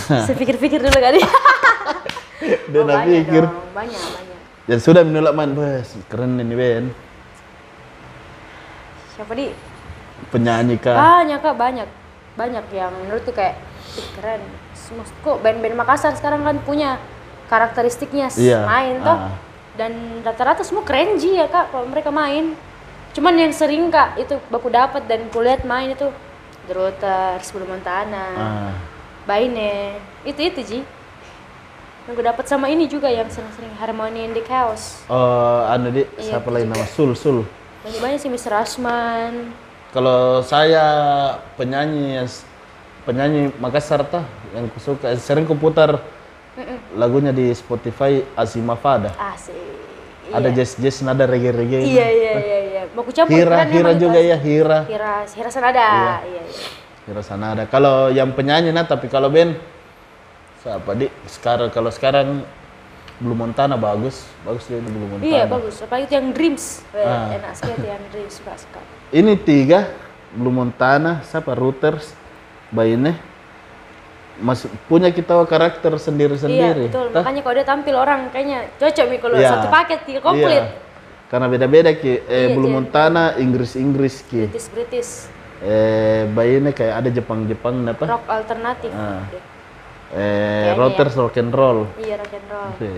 saya 0.08 0.36
pikir-pikir 0.36 0.80
dulu 0.80 0.96
kali. 0.96 1.20
Dan 2.72 2.88
oh, 2.88 2.92
aku 2.92 3.08
banyak 3.08 3.24
pikir 3.24 3.42
dong, 3.44 3.56
banyak 3.72 4.00
banyak. 4.00 4.33
Dan 4.64 4.78
sudah 4.78 5.02
menolak 5.02 5.32
man, 5.32 5.52
bos 5.52 5.92
keren 6.06 6.36
ini 6.36 6.54
band. 6.54 6.88
Siapa 9.14 9.32
di? 9.32 9.52
Penyanyi 10.28 10.76
kah? 10.76 10.96
Banyak 10.96 11.38
kak, 11.38 11.54
banyak. 11.54 11.88
Banyak 12.34 12.64
yang 12.70 12.90
menurutku 12.96 13.30
kayak 13.30 13.60
"Ih, 13.94 14.08
keren. 14.16 14.42
Maksudku 14.74 15.38
band-band 15.40 15.76
Makassar 15.76 16.12
sekarang 16.12 16.42
kan 16.42 16.58
punya 16.60 16.98
karakteristiknya 17.46 18.28
Iya, 18.34 18.64
main 18.64 19.00
toh. 19.00 19.16
ah. 19.22 19.32
Dan 19.74 19.92
rata-rata 20.22 20.62
semua 20.62 20.82
keren 20.82 21.16
ji 21.16 21.34
ya 21.34 21.46
kak 21.46 21.70
kalau 21.70 21.86
mereka 21.86 22.08
main. 22.08 22.54
Cuman 23.12 23.34
yang 23.34 23.50
sering 23.50 23.88
kak 23.88 24.18
itu 24.18 24.38
baku 24.48 24.68
dapat 24.68 25.06
dan 25.06 25.30
kulihat 25.30 25.62
main 25.62 25.92
itu 25.92 26.10
The 26.64 26.74
Rotters, 26.74 27.52
Blue 27.52 27.64
Montana, 27.64 28.26
Ah. 28.34 28.72
Baine, 29.24 29.98
itu 30.22 30.40
itu 30.42 30.60
ji. 30.60 30.78
Yang 32.04 32.20
gue 32.20 32.26
dapat 32.28 32.44
sama 32.44 32.68
ini 32.68 32.84
juga 32.84 33.08
yang 33.08 33.24
sering-sering 33.32 33.72
Harmony 33.80 34.28
in 34.28 34.36
the 34.36 34.44
Chaos. 34.44 35.00
Oh, 35.08 35.64
anu 35.64 35.88
di 35.88 36.04
Iya, 36.20 36.36
siapa 36.36 36.52
lagi 36.52 36.68
nama 36.68 36.84
Sul 36.84 37.16
Sul. 37.16 37.48
Banyak 37.80 38.00
banyak 38.04 38.18
sih 38.20 38.28
Mr. 38.28 38.52
Rasman. 38.52 39.56
Kalau 39.96 40.44
saya 40.44 40.84
penyanyi 41.56 42.20
penyanyi 43.08 43.56
Makassar 43.56 44.04
tuh 44.04 44.20
yang 44.52 44.68
kusuka 44.76 45.16
sering 45.16 45.48
kuputar 45.48 45.96
lagunya 46.92 47.32
di 47.32 47.48
Spotify 47.56 48.20
Azima 48.36 48.76
Fada. 48.76 49.16
Asik. 49.16 49.56
Ada 50.28 50.52
jazz 50.52 50.76
jazz 50.76 51.00
nada 51.00 51.24
reggae 51.24 51.56
reggae. 51.56 51.88
Iya 51.88 52.08
iya 52.12 52.32
iya 52.36 52.58
iya. 52.68 52.82
Mau 52.92 53.00
kucampur 53.00 53.32
Hira 53.32 53.64
Hira 53.64 53.92
juga 53.96 54.20
ya 54.20 54.36
Hira. 54.36 54.84
Hira 54.84 55.24
Hira 55.24 55.48
Sanada. 55.48 55.88
Iya 55.88 56.16
iya. 56.28 56.42
Hira 57.04 57.20
sana 57.20 57.52
ada. 57.52 57.64
Kalau 57.68 58.08
yang 58.08 58.32
penyanyi 58.32 58.72
nah 58.72 58.84
tapi 58.84 59.12
kalau 59.12 59.28
band 59.28 59.56
siapa 60.64 60.90
di 60.96 61.06
sekarang 61.28 61.68
kalau 61.68 61.92
sekarang 61.92 62.40
Blue 63.20 63.36
Montana 63.36 63.76
bagus 63.76 64.24
bagus 64.42 64.64
dia 64.66 64.80
Blue 64.80 65.06
Montana. 65.06 65.28
Iya 65.28 65.44
bagus. 65.46 65.78
Apalagi 65.84 66.08
itu 66.08 66.14
yang 66.18 66.28
Dreams. 66.32 66.82
Ah. 66.96 67.36
Enak 67.36 67.52
sekali 67.54 67.86
yang 67.86 68.02
Dreams 68.10 68.34
suka. 68.40 68.80
Ini 69.14 69.32
tiga 69.38 69.92
Blue 70.34 70.50
Montana, 70.50 71.22
siapa 71.22 71.54
Reuters, 71.54 72.10
Baine, 72.74 73.14
mas 74.42 74.66
punya 74.90 75.14
kita 75.14 75.38
karakter 75.46 75.94
Iya 75.94 76.02
sendiri-sendiri. 76.02 76.90
betul. 76.90 77.06
Tah? 77.14 77.22
Makanya 77.22 77.40
kalau 77.46 77.54
dia 77.54 77.66
tampil 77.68 77.94
orang 77.94 78.20
kayaknya 78.34 78.66
cocok 78.82 79.06
nih 79.06 79.20
kalau 79.22 79.36
Iya. 79.38 79.50
satu 79.54 79.66
paket 79.70 80.00
tiga 80.08 80.20
komplit. 80.26 80.64
Iya. 80.64 80.82
Karena 81.30 81.46
beda-beda 81.46 81.90
ki. 81.94 82.08
Eh, 82.08 82.18
Iya, 82.26 82.46
Blue 82.58 82.66
iya. 82.66 82.74
Montana 82.82 83.38
Inggris-Inggris 83.38 84.26
ki. 84.26 84.50
British 84.50 84.68
British. 84.74 85.10
Eh, 85.62 86.26
Baine 86.34 86.74
kayak 86.74 86.94
ada 87.06 87.08
Jepang-Jepang 87.14 87.86
apa? 87.86 88.04
Rock 88.10 88.26
alternatif. 88.26 88.90
Ah. 88.90 89.22
Oke. 89.30 89.53
Eh, 90.14 90.70
Kayaknya 90.70 90.78
Reuters 90.78 91.14
rock 91.18 91.34
and 91.42 91.50
roll. 91.50 91.90
Iya 91.98 92.22
rock 92.22 92.30
and 92.30 92.46
roll. 92.46 92.70
Oke. 92.78 92.90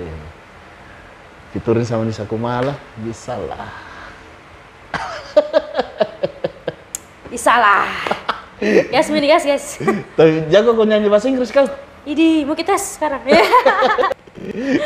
Fiturin 1.56 1.88
sama 1.88 2.04
Nisa 2.04 2.28
Kumala, 2.28 2.76
bisa 3.00 3.32
lah. 3.40 3.72
Isalah. 7.36 7.88
Yes, 8.60 9.08
mini 9.12 9.28
guys, 9.28 9.44
guys. 9.44 9.80
Tapi 10.16 10.48
jago 10.48 10.76
kau 10.76 10.84
nyanyi 10.84 11.08
bahasa 11.08 11.28
Inggris 11.28 11.52
kau? 11.52 11.64
Idi, 12.04 12.44
mau 12.44 12.56
kita 12.56 12.76
sekarang. 12.76 13.24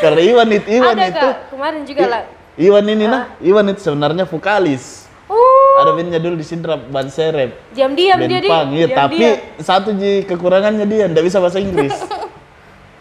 Karena 0.03 0.21
Iwan 0.23 0.47
itu, 0.51 0.67
Iwan 0.79 0.95
Ada 0.95 1.07
itu. 1.07 1.19
kak, 1.19 1.35
kemarin 1.51 1.81
juga 1.83 2.03
lah. 2.07 2.21
Iwan 2.59 2.83
ini 2.87 3.05
nah, 3.07 3.31
Iwan 3.39 3.71
itu 3.71 3.81
sebenarnya 3.83 4.27
vokalis. 4.27 5.07
Oh, 5.31 5.79
Ada 5.79 5.95
bandnya 5.95 6.19
dulu 6.19 6.35
di 6.35 6.43
sini 6.43 6.59
rap 6.67 6.91
ban 6.91 7.07
serep. 7.07 7.55
diam-diam 7.71 8.19
dia 8.27 8.43
di. 8.43 8.51
iya, 8.51 8.87
tapi 8.91 9.15
diam-diam. 9.15 9.63
satu 9.63 9.95
ji 9.95 10.27
kekurangannya 10.27 10.83
dia 10.83 11.07
ndak 11.07 11.23
bisa 11.23 11.39
bahasa 11.39 11.63
Inggris. 11.63 11.95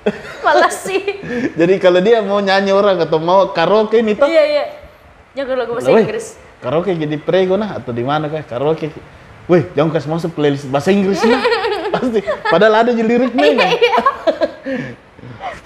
malas 0.46 0.76
sih. 0.84 1.00
Jadi 1.54 1.74
kalau 1.76 2.00
dia 2.00 2.24
mau 2.24 2.40
nyanyi 2.40 2.72
orang 2.72 2.96
atau 3.04 3.20
mau 3.20 3.52
karaoke 3.52 4.00
ini 4.00 4.16
tuh, 4.16 4.28
Iya 4.28 4.44
iya. 4.44 4.64
Jangan 5.36 5.56
lagu 5.62 5.72
bahasa 5.76 5.90
Inggris. 5.94 6.26
Karaoke 6.60 6.92
di 6.92 7.18
prego 7.20 7.56
nah 7.56 7.80
atau 7.80 7.92
di 7.94 8.04
mana 8.04 8.28
kah 8.28 8.44
karaoke. 8.44 8.92
Wih, 9.50 9.66
jangan 9.74 9.90
kasih 9.90 10.08
masuk 10.14 10.30
playlist 10.36 10.68
bahasa 10.70 10.94
Inggris 10.94 11.18
nah. 11.26 11.42
Pasti. 11.94 12.20
Padahal 12.22 12.86
ada 12.86 12.90
di 12.94 13.02
liriknya. 13.02 13.44
Iya 13.44 13.54
nah. 13.56 13.70
iya. 13.74 13.98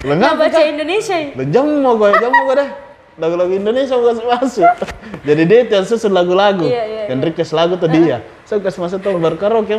Ngapa 0.05 0.37
baca? 0.37 0.59
Indonesia. 0.61 1.15
jangan 1.49 1.75
mau 1.81 1.93
gue, 1.97 2.09
jangan 2.17 2.33
mau 2.33 2.43
gue 2.49 2.55
dah. 2.61 2.69
Lagu-lagu 3.15 3.53
Indonesia 3.55 3.95
kasih 3.95 4.25
masuk. 4.27 4.69
Jadi 5.27 5.41
dia 5.47 5.59
yang 5.69 5.85
susun 5.87 6.11
lagu-lagu. 6.11 6.67
Iya, 6.67 6.83
iya, 6.83 7.03
yang 7.09 7.23
request 7.23 7.55
lagu 7.55 7.79
tuh 7.79 7.87
dia. 7.87 8.21
Saya 8.43 8.59
kasih 8.59 8.83
masuk 8.83 8.99
tuh 9.01 9.17
baru 9.17 9.37
karaoke. 9.39 9.71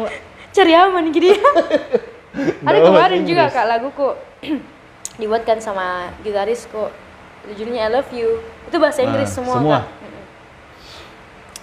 Cari 0.56 0.72
aman 0.72 1.04
gitu 1.12 1.36
ya. 1.36 1.40
Ada 2.64 2.78
kemarin 2.84 3.20
juga 3.24 3.44
kak 3.48 3.64
laguku 3.64 4.08
dibuatkan 5.20 5.58
sama 5.58 6.10
gitarisku. 6.20 6.90
Judulnya 7.48 7.86
I 7.86 7.90
Love 7.90 8.10
You. 8.10 8.42
Itu 8.66 8.76
bahasa 8.76 9.00
Inggris 9.00 9.30
Ah, 9.30 9.34
semua, 9.34 9.54
semua? 9.54 9.78
Mm-mm. 9.82 10.24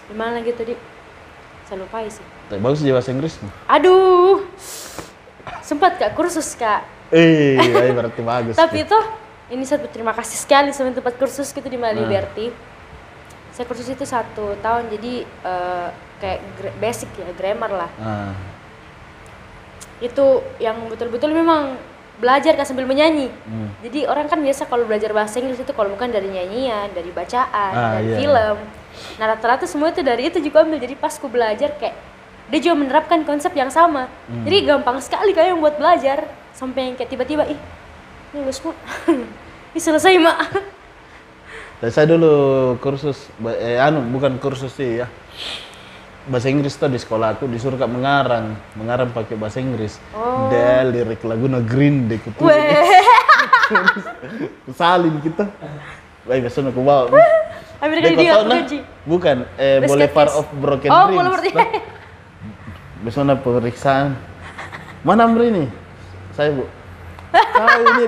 Gimana 0.07 0.31
lagi 0.39 0.51
tadi? 0.51 0.73
Saya 1.63 1.77
lupa 1.79 1.99
sih. 2.05 2.23
Tapi 2.47 2.59
bagus 2.59 2.79
di 2.79 2.91
bahasa 2.91 3.11
Inggris. 3.11 3.35
Aduh. 3.67 4.47
Sempat 5.59 5.99
kak 5.99 6.11
kursus 6.13 6.55
kak. 6.55 6.87
Eh, 7.11 7.59
iya, 7.59 7.91
berarti 7.91 8.21
bagus. 8.21 8.55
Tapi 8.61 8.83
itu 8.83 8.99
ini 9.49 9.63
saya 9.63 9.79
berterima 9.79 10.11
kasih 10.11 10.39
sekali 10.39 10.71
sama 10.71 10.91
tempat 10.91 11.15
kursus 11.15 11.51
gitu 11.51 11.63
di. 11.63 11.75
Mali 11.75 11.99
Liberty. 11.99 12.47
saya 13.53 13.69
kursus 13.69 13.85
itu 13.85 14.01
satu 14.01 14.57
tahun 14.65 14.89
jadi 14.89 15.13
eh, 15.29 15.87
kayak 16.17 16.41
basic 16.81 17.05
ya 17.13 17.29
grammar 17.37 17.69
lah 17.69 17.91
Ah. 18.01 18.33
itu 20.01 20.25
yang 20.57 20.89
betul-betul 20.89 21.29
memang 21.29 21.77
belajar 22.23 22.55
kan 22.55 22.63
sambil 22.63 22.87
menyanyi 22.87 23.27
Hmm. 23.43 23.67
jadi 23.83 24.07
orang 24.07 24.25
kan 24.25 24.39
biasa 24.39 24.63
kalau 24.65 24.87
belajar 24.87 25.11
bahasa 25.11 25.37
Inggris 25.37 25.59
itu 25.59 25.75
kalau 25.75 25.91
bukan 25.91 26.07
dari 26.07 26.31
nyanyian 26.31 26.87
dari 26.91 27.11
bacaan 27.11 27.71
Ah, 27.73 27.99
dari 27.99 28.07
iya. 28.09 28.17
film 28.17 28.57
nah 29.19 29.25
rata-rata 29.27 29.67
semua 29.67 29.91
itu 29.91 29.99
dari 29.99 30.31
itu 30.31 30.39
juga 30.39 30.63
ambil 30.63 30.79
jadi 30.79 30.95
pas 30.95 31.11
ku 31.13 31.27
belajar 31.27 31.75
kayak 31.75 31.93
dia 32.47 32.59
juga 32.61 32.75
menerapkan 32.77 33.19
konsep 33.23 33.51
yang 33.51 33.67
sama 33.67 34.07
Hmm. 34.25 34.47
jadi 34.47 34.57
gampang 34.65 34.97
sekali 34.97 35.35
kayak 35.35 35.51
yang 35.51 35.59
buat 35.59 35.75
belajar 35.75 36.23
sampai 36.53 36.87
yang 36.87 36.95
kayak 36.95 37.11
tiba-tiba 37.11 37.43
ih 37.45 37.59
ini 38.31 38.39
lulus 38.39 38.63
mak 38.63 38.77
ini 39.73 39.79
selesai 39.79 40.15
mak 40.17 40.39
Dan 41.77 41.91
saya 41.91 42.07
dulu 42.07 42.31
kursus, 42.79 43.27
eh, 43.59 43.75
anu 43.75 43.99
bukan 44.07 44.39
kursus 44.39 44.71
sih 44.71 45.03
ya. 45.03 45.07
Bahasa 46.23 46.47
Inggris 46.47 46.79
tuh 46.79 46.87
di 46.87 46.95
sekolah 46.95 47.35
aku 47.35 47.51
disuruh 47.51 47.75
kak 47.75 47.91
mengarang, 47.91 48.55
mengarang 48.79 49.11
pakai 49.11 49.35
bahasa 49.35 49.59
Inggris. 49.59 49.99
Oh. 50.15 50.47
Del 50.47 50.95
lirik 50.95 51.19
lagu 51.27 51.51
na 51.51 51.59
Green 51.59 52.07
Day 52.07 52.15
kutu. 52.23 52.39
Weh, 52.47 53.03
Salin 54.79 55.19
kita. 55.19 55.51
Baik, 56.23 56.47
besok 56.47 56.71
aku 56.71 56.79
bawa. 56.79 57.11
Amerika 57.83 58.15
Dek, 58.15 58.15
dia 58.15 58.39
nah? 58.39 58.63
Bukan, 59.03 59.43
eh, 59.59 59.83
Boulevard 59.83 60.31
Case. 60.31 60.39
of 60.39 60.47
Broken 60.55 60.87
Oh, 60.87 61.11
Dreams. 61.11 61.43
Iya. 61.43 61.51
Nah, 61.51 61.69
Besok 63.03 63.23
pemeriksaan. 63.43 64.15
Mana 65.03 65.27
Amri 65.27 65.51
ini? 65.51 65.67
Saya 66.31 66.55
bu. 66.55 66.63
Kau 67.35 67.79
ini 67.83 68.05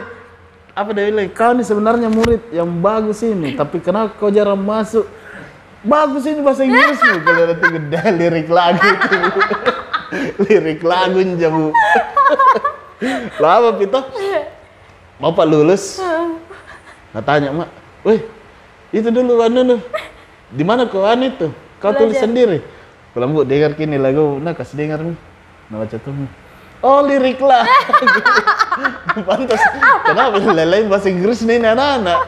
apa 0.71 0.89
dia 0.95 1.11
bilang? 1.11 1.27
Kau 1.35 1.51
ini 1.51 1.63
sebenarnya 1.67 2.07
murid 2.07 2.41
yang 2.55 2.71
bagus 2.79 3.19
ini, 3.27 3.59
tapi 3.59 3.83
kenapa 3.83 4.15
kau 4.15 4.31
jarang 4.31 4.63
masuk? 4.63 5.03
Bagus 5.85 6.25
ini 6.25 6.41
bahasa 6.41 6.65
Inggrismu. 6.65 7.21
Kalau 7.21 7.43
nanti 7.45 7.67
gede 7.69 8.01
lirik 8.17 8.49
lagu 8.49 8.81
itu. 8.81 9.17
lirik 10.49 10.81
lagu 10.81 11.19
jamu. 11.37 11.69
Lama 13.37 13.69
Pito. 13.77 14.01
Bapak 15.21 15.45
lulus. 15.45 16.01
Nah 17.15 17.23
tanya 17.23 17.47
mak, 17.55 17.71
weh 18.03 18.19
itu 18.91 19.07
dulu 19.07 19.39
anu 19.39 19.63
nu, 19.63 19.75
di 20.51 20.67
mana 20.67 20.83
kau 20.83 21.07
anu 21.07 21.31
itu? 21.31 21.47
Kau 21.79 21.95
tulis 21.95 22.19
sendiri? 22.19 22.59
Kalau 23.15 23.31
bu 23.31 23.47
dengar 23.47 23.71
kini 23.79 23.95
lagu, 23.95 24.35
nah 24.43 24.51
kasih 24.51 24.75
dengar 24.75 24.99
nih. 24.99 25.15
Nah 25.71 25.79
baca 25.79 25.95
tuh. 25.95 26.11
Oh 26.85 27.01
lirik 27.01 27.41
lah. 27.41 27.65
Pantas. 29.27 29.57
Kenapa 30.05 30.37
lelain 30.53 30.85
bahasa 30.85 31.09
Inggris 31.09 31.41
nih 31.41 31.57
anak-anak? 31.57 32.19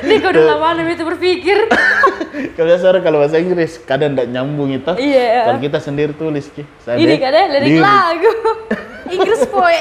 Ini 0.00 0.14
kau 0.24 0.32
udah 0.32 0.44
lama 0.56 0.68
nih 0.80 0.96
itu 0.96 1.04
berpikir. 1.04 1.58
Kalau 2.56 2.72
kalau 3.04 3.18
bahasa 3.20 3.36
Inggris 3.36 3.76
kadang 3.84 4.16
tidak 4.16 4.32
nyambung 4.32 4.72
itu. 4.72 4.88
Iya. 4.96 5.52
Kalau 5.52 5.60
kita 5.60 5.78
sendiri 5.84 6.12
tulis 6.16 6.48
ki. 6.48 6.64
Ini 6.96 7.20
ya 7.20 7.28
lirik 7.60 7.76
lagu. 7.76 8.32
Inggris 9.20 9.44
poe. 9.50 9.80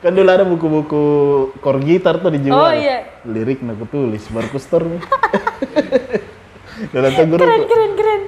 Kan 0.00 0.14
dulu 0.14 0.30
ada 0.30 0.46
buku-buku 0.46 1.02
core 1.60 1.80
gitar 1.84 2.22
tuh 2.22 2.30
Oh, 2.30 2.32
dijual. 2.32 2.72
iya. 2.78 3.04
Lirik 3.28 3.60
aku 3.60 3.84
tulis, 3.90 4.22
baru 4.32 4.48
ku 4.48 4.56
store 4.62 4.86
nih. 4.88 5.02
Dalam 6.94 7.10
tuh 7.12 7.24
guru 7.26 7.40
Keren 7.42 7.62
keren 7.66 7.92
keren. 7.98 8.22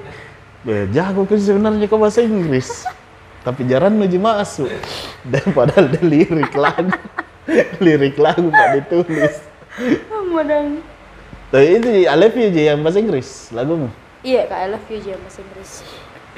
Ya, 0.66 0.80
jago 0.92 1.24
kan 1.24 1.38
sebenarnya 1.40 1.86
kau 1.88 1.96
bahasa 1.96 2.20
Inggris. 2.20 2.84
Tapi 3.40 3.64
jarang 3.64 3.96
menuju 3.96 4.20
masuk. 4.20 4.68
Dan 5.24 5.56
padahal 5.56 5.88
dia 5.88 6.04
lirik 6.04 6.52
lagu. 6.52 6.92
lirik 7.84 8.16
lagu 8.20 8.52
pak 8.52 8.68
ditulis. 8.76 9.34
Madang. 10.30 10.84
Tapi 11.50 11.66
itu 11.82 11.88
I 12.06 12.14
love 12.14 12.36
you 12.38 12.48
Ji, 12.54 12.70
yang 12.70 12.86
bahasa 12.86 13.02
Inggris 13.02 13.50
lagumu. 13.50 13.90
Iya 14.22 14.46
kak 14.46 14.58
I 14.62 14.68
love 14.70 14.86
you 14.86 15.02
aja 15.02 15.18
bahasa 15.18 15.38
Inggris. 15.42 15.70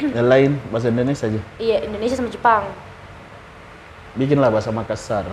Yang 0.00 0.28
lain 0.30 0.50
bahasa 0.72 0.86
Indonesia 0.88 1.24
aja. 1.28 1.40
Iya 1.60 1.76
Indonesia 1.84 2.16
sama 2.16 2.30
Jepang. 2.32 2.64
Bikinlah 4.16 4.48
bahasa 4.48 4.72
Makassar. 4.72 5.28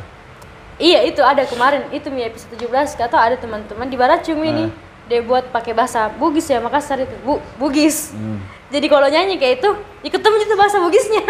Iya 0.79 1.07
itu 1.07 1.23
ada 1.23 1.47
kemarin 1.47 1.87
itu 1.95 2.11
mi 2.11 2.23
episode 2.23 2.55
17 2.59 2.99
kata 2.99 3.15
ada 3.15 3.35
teman-teman 3.39 3.87
di 3.87 3.95
Baracung 3.99 4.43
ini 4.43 4.71
dia 5.09 5.25
buat 5.25 5.49
pakai 5.49 5.73
bahasa 5.73 6.07
Bugis 6.07 6.45
ya 6.47 6.61
Makassar 6.61 7.01
itu 7.01 7.15
Bu, 7.23 7.41
Bugis. 7.55 8.13
Hmm. 8.13 8.39
Jadi 8.69 8.85
kalau 8.85 9.09
nyanyi 9.09 9.41
kayak 9.41 9.65
itu, 9.65 9.69
ya 10.05 10.09
ketemu 10.13 10.35
itu 10.45 10.55
bahasa 10.55 10.77
Bugisnya. 10.77 11.25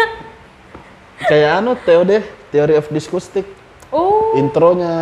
Kayak 1.20 1.50
anu 1.60 1.76
teori 1.76 2.18
teori 2.48 2.74
of 2.76 2.88
diskustik. 2.88 3.44
Oh, 3.90 4.38
Intronya 4.38 4.94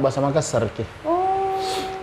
bahasa 0.00 0.18
Makassar 0.18 0.66
ki. 0.72 0.84
oh. 1.04 1.22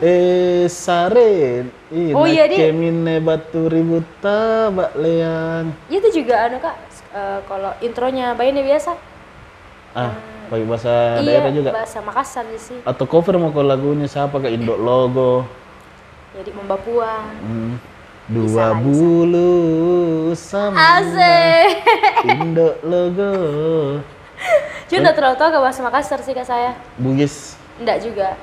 Eh 0.03 0.67
sare, 0.67 1.63
Oh, 2.11 2.27
iya, 2.27 2.43
kemine 2.45 3.23
batu 3.23 3.71
ributa 3.71 4.67
bak 4.67 4.99
leang. 4.99 5.71
Itu 5.87 6.11
juga 6.11 6.43
anu 6.43 6.59
kak, 6.59 6.75
eh, 7.15 7.39
kalau 7.47 7.71
intronya 7.79 8.35
bayarnya 8.35 8.67
biasa. 8.67 8.91
Ah, 9.95 10.11
pakai 10.51 10.65
bahasa 10.67 11.23
daerah 11.23 11.47
iya, 11.47 11.55
juga. 11.55 11.69
bahasa 11.71 12.03
Makassar 12.03 12.43
sih. 12.59 12.83
Atau 12.83 13.07
cover 13.07 13.39
mau 13.39 13.55
kalau 13.55 13.69
lagunya 13.69 14.03
siapa 14.05 14.43
ke 14.43 14.51
Indo 14.51 14.75
Logo. 14.75 15.47
Jadi 16.35 16.51
Membapua. 16.51 17.23
Hmm. 17.39 17.79
Bisa 18.23 18.39
Dua 18.39 18.65
bisa. 18.71 18.79
bulu 18.79 19.51
sama 20.33 20.79
Asik. 20.99 21.67
Indo 22.23 22.79
Logo. 22.87 23.31
Cuma 24.87 24.99
nggak 25.03 25.15
terlalu 25.15 25.35
tahu 25.39 25.49
ke 25.51 25.59
bahasa 25.59 25.79
Makassar 25.83 26.19
sih 26.23 26.31
kak 26.31 26.47
saya. 26.47 26.71
Bugis. 26.95 27.55
Enggak 27.79 27.97
juga. 28.03 28.39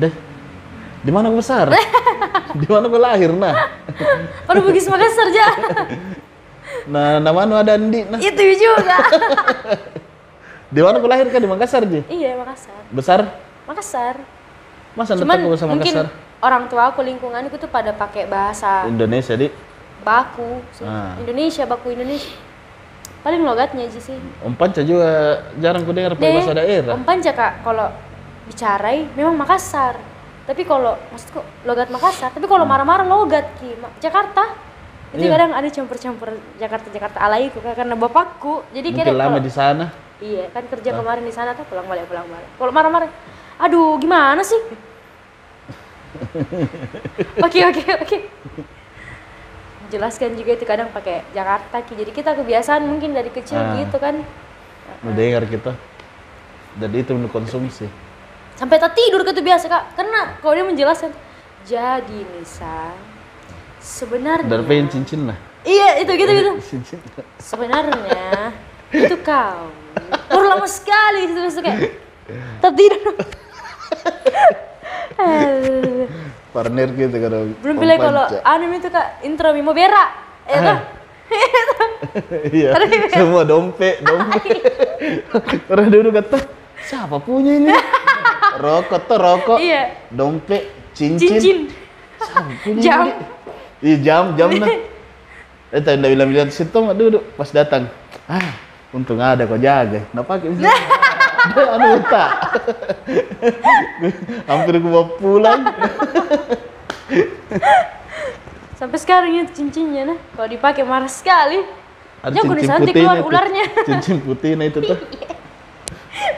Deh. 0.00 0.12
Di 1.04 1.10
mana 1.12 1.28
kau 1.28 1.38
besar? 1.40 1.68
Di 2.60 2.66
mana 2.70 2.88
kau 2.88 2.96
lahir 2.96 3.28
nah? 3.36 3.52
Pada 4.48 4.60
Bugis 4.64 4.88
Makassar 4.88 5.28
aja. 5.30 5.46
Nah, 6.84 7.16
nama 7.16 7.48
anu 7.48 7.56
ada 7.56 7.80
Andi 7.80 8.04
nah. 8.04 8.20
itu 8.20 8.44
juga. 8.60 8.96
Di 10.74 10.80
mana 10.84 11.00
kau 11.00 11.08
lahir 11.08 11.28
kan 11.32 11.40
di 11.40 11.48
Makassar 11.48 11.84
Ji? 11.88 12.04
iya 12.12 12.36
Makassar. 12.36 12.76
Besar? 12.92 13.20
Makassar. 13.64 14.16
Masa 14.92 15.16
Cuman 15.16 15.38
nonton 15.38 15.48
bahasa 15.54 15.64
mungkin 15.70 15.92
Makassar? 15.92 16.06
orang 16.44 16.64
tua 16.68 16.92
aku 16.92 17.00
lingkungan 17.00 17.40
itu 17.48 17.68
pada 17.72 17.94
pakai 17.96 18.28
bahasa 18.28 18.84
Indonesia 18.84 19.32
di. 19.32 19.48
baku 20.04 20.60
sih. 20.76 20.84
Ah. 20.84 21.16
Indonesia 21.16 21.64
baku 21.64 21.96
Indonesia. 21.96 22.32
Paling 23.24 23.40
logatnya 23.40 23.88
aja 23.88 23.96
sih. 23.96 24.20
Om 24.44 24.52
Panca 24.52 24.84
juga 24.84 25.40
jarang 25.56 25.80
ku 25.88 25.96
dengar 25.96 26.12
pakai 26.12 26.28
bahasa 26.36 26.52
daerah. 26.52 26.92
Om 26.92 27.04
Panca 27.08 27.32
kak, 27.32 27.52
kalau 27.64 27.88
bicarai 28.44 29.08
memang 29.16 29.32
Makassar. 29.32 29.96
Tapi 30.44 30.68
kalau 30.68 31.00
maksudku 31.08 31.40
logat 31.64 31.88
Makassar, 31.88 32.28
tapi 32.36 32.44
kalau 32.44 32.68
marah-marah 32.68 33.08
logat 33.08 33.48
ki 33.56 33.80
Jakarta. 33.98 34.52
Itu 35.14 35.24
Hmm. 35.24 35.30
Iya. 35.30 35.32
kadang 35.40 35.50
ada 35.54 35.68
campur-campur 35.70 36.28
Jakarta 36.58 36.88
Jakarta 36.92 37.18
alaiku 37.22 37.62
Kak, 37.64 37.80
karena 37.80 37.94
bapakku. 37.96 38.60
Jadi 38.76 38.92
Mungkin 38.92 39.06
kira 39.08 39.16
lama 39.16 39.38
di 39.40 39.48
sana. 39.48 39.88
Iya, 40.20 40.52
kan 40.52 40.68
kerja 40.68 40.90
kemarin 40.92 41.24
di 41.24 41.32
sana 41.32 41.56
tuh 41.56 41.64
pulang 41.64 41.86
balik 41.88 42.04
pulang 42.10 42.28
balik. 42.28 42.50
Kalau 42.60 42.72
marah-marah, 42.76 43.08
aduh 43.56 43.96
gimana 43.96 44.44
sih? 44.44 44.60
Oke 47.46 47.58
oke 47.66 47.82
oke. 48.06 48.18
Jelaskan 49.94 50.34
juga 50.34 50.58
itu 50.58 50.66
kadang 50.66 50.90
pakai 50.90 51.22
Jakarta 51.30 51.78
ki. 51.86 51.94
Jadi 51.94 52.10
kita 52.10 52.34
kebiasaan 52.34 52.82
mungkin 52.82 53.14
dari 53.14 53.30
kecil 53.30 53.62
Ah. 53.62 53.78
gitu 53.78 54.02
kan. 54.02 54.26
Mendengar 55.06 55.46
kita. 55.46 55.78
Dan 56.74 56.90
itu 56.90 57.14
konsumsi. 57.30 57.86
Sampai 58.58 58.82
tak 58.82 58.98
tidur 58.98 59.22
gitu 59.22 59.38
biasa 59.38 59.70
kak. 59.70 59.94
Karena 59.94 60.34
kalau 60.42 60.58
dia 60.58 60.66
menjelaskan, 60.66 61.14
jadi 61.62 62.18
Nisa 62.34 62.90
sebenarnya. 63.78 64.50
Dan 64.50 64.66
pengen 64.66 64.90
cincin 64.90 65.30
lah. 65.30 65.38
Iya 65.62 66.02
itu 66.02 66.12
gitu 66.18 66.32
gitu. 66.34 66.52
Cincin. 66.74 66.98
Sebenarnya 67.38 68.50
itu 68.90 69.14
kau. 69.22 69.70
Baru 70.26 70.46
lama 70.50 70.66
sekali 70.66 71.30
itu 71.30 71.38
kayak 71.62 71.78
tak 72.58 72.72
tidur. 72.74 72.98
Aduh. 73.14 73.14
Partner 76.54 76.88
gitu 76.94 77.16
kalau 77.18 77.40
Belum 77.62 77.76
pilih 77.82 77.96
kalau 77.98 78.24
anime 78.46 78.78
itu 78.78 78.88
kak 78.90 79.26
intro 79.26 79.50
Mimo 79.50 79.74
Bera. 79.74 80.04
Ya 80.46 80.58
toh? 80.60 80.78
iya, 82.52 82.76
semua 83.10 83.42
dompet, 83.48 84.04
dompet. 84.04 84.60
Orang 85.72 85.88
dulu 85.88 86.12
kata, 86.12 86.36
siapa 86.84 87.16
punya 87.16 87.56
ini? 87.56 87.72
rokok 88.62 89.00
tuh 89.08 89.18
rokok, 89.18 89.58
Iya. 89.58 90.04
dompet, 90.12 90.68
cincin. 90.92 91.40
Cincin. 91.40 91.58
Jam. 92.78 93.08
ini? 93.08 93.12
Iya 93.84 93.96
jam, 94.04 94.24
jam 94.36 94.48
nah. 94.56 94.68
Eh 95.74 95.82
tadi 95.82 95.98
udah 95.98 96.10
bilang-bilang 96.12 96.50
situ 96.54 96.76
nggak 96.76 96.96
duduk 96.96 97.22
pas 97.34 97.50
datang. 97.50 97.90
Ah, 98.30 98.54
untung 98.94 99.18
ada 99.18 99.42
kau 99.48 99.58
jaga. 99.58 100.06
Nggak 100.14 100.26
pakai 100.28 100.48
anu 101.52 102.00
tak. 102.08 102.30
Hampir 104.48 104.74
gua 104.80 105.04
pulang. 105.20 105.60
Sampai 108.74 108.98
sekarang 108.98 109.30
itu 109.36 109.52
cincinnya 109.52 110.02
nah. 110.14 110.18
Kalau 110.36 110.48
dipakai 110.48 110.82
marah 110.82 111.10
sekali. 111.10 111.62
Ada 112.24 112.40
aku 112.40 112.56
disanti 112.56 112.88
putihnya 112.88 113.04
keluar 113.04 113.18
itu. 113.20 113.28
ularnya. 113.28 113.64
Cincin 113.88 114.16
putih 114.24 114.56
nah 114.56 114.64
itu 114.64 114.80
tuh. 114.80 114.96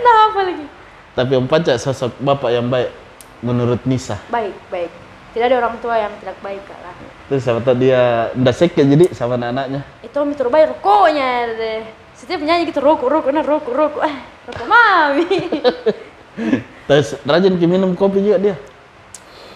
Nah 0.02 0.16
apa 0.34 0.40
lagi? 0.42 0.66
Tapi 1.14 1.32
Om 1.38 1.46
Panca 1.46 1.78
sosok 1.78 2.18
bapak 2.18 2.50
yang 2.50 2.66
baik 2.66 2.90
menurut 3.40 3.80
Nisa. 3.86 4.18
Baik, 4.28 4.52
baik. 4.68 4.90
Tidak 5.30 5.46
ada 5.46 5.56
orang 5.62 5.78
tua 5.78 5.94
yang 6.00 6.12
tidak 6.18 6.36
baik 6.42 6.64
kak 6.66 6.80
lah. 6.82 6.94
Terus 7.30 7.44
tahu 7.44 7.76
dia 7.78 8.32
udah 8.34 8.54
jadi 8.56 9.06
sama 9.14 9.38
anak-anaknya. 9.38 9.80
itu 10.02 10.14
Tommy 10.16 10.34
terbayar 10.34 10.72
rokoknya 10.74 11.30
deh 11.54 12.05
setiap 12.16 12.40
nyanyi 12.40 12.66
gitu 12.66 12.80
rokok 12.80 13.06
rokok 13.06 13.30
nah 13.30 13.42
rokok 13.42 13.72
rokok 13.72 14.02
eh 14.02 14.16
rokok 14.46 14.66
mami 14.66 15.26
Terus 16.86 17.18
rajin 17.22 17.56
ke 17.56 17.66
minum 17.66 17.92
kopi 17.92 18.20
juga 18.20 18.38
dia. 18.38 18.56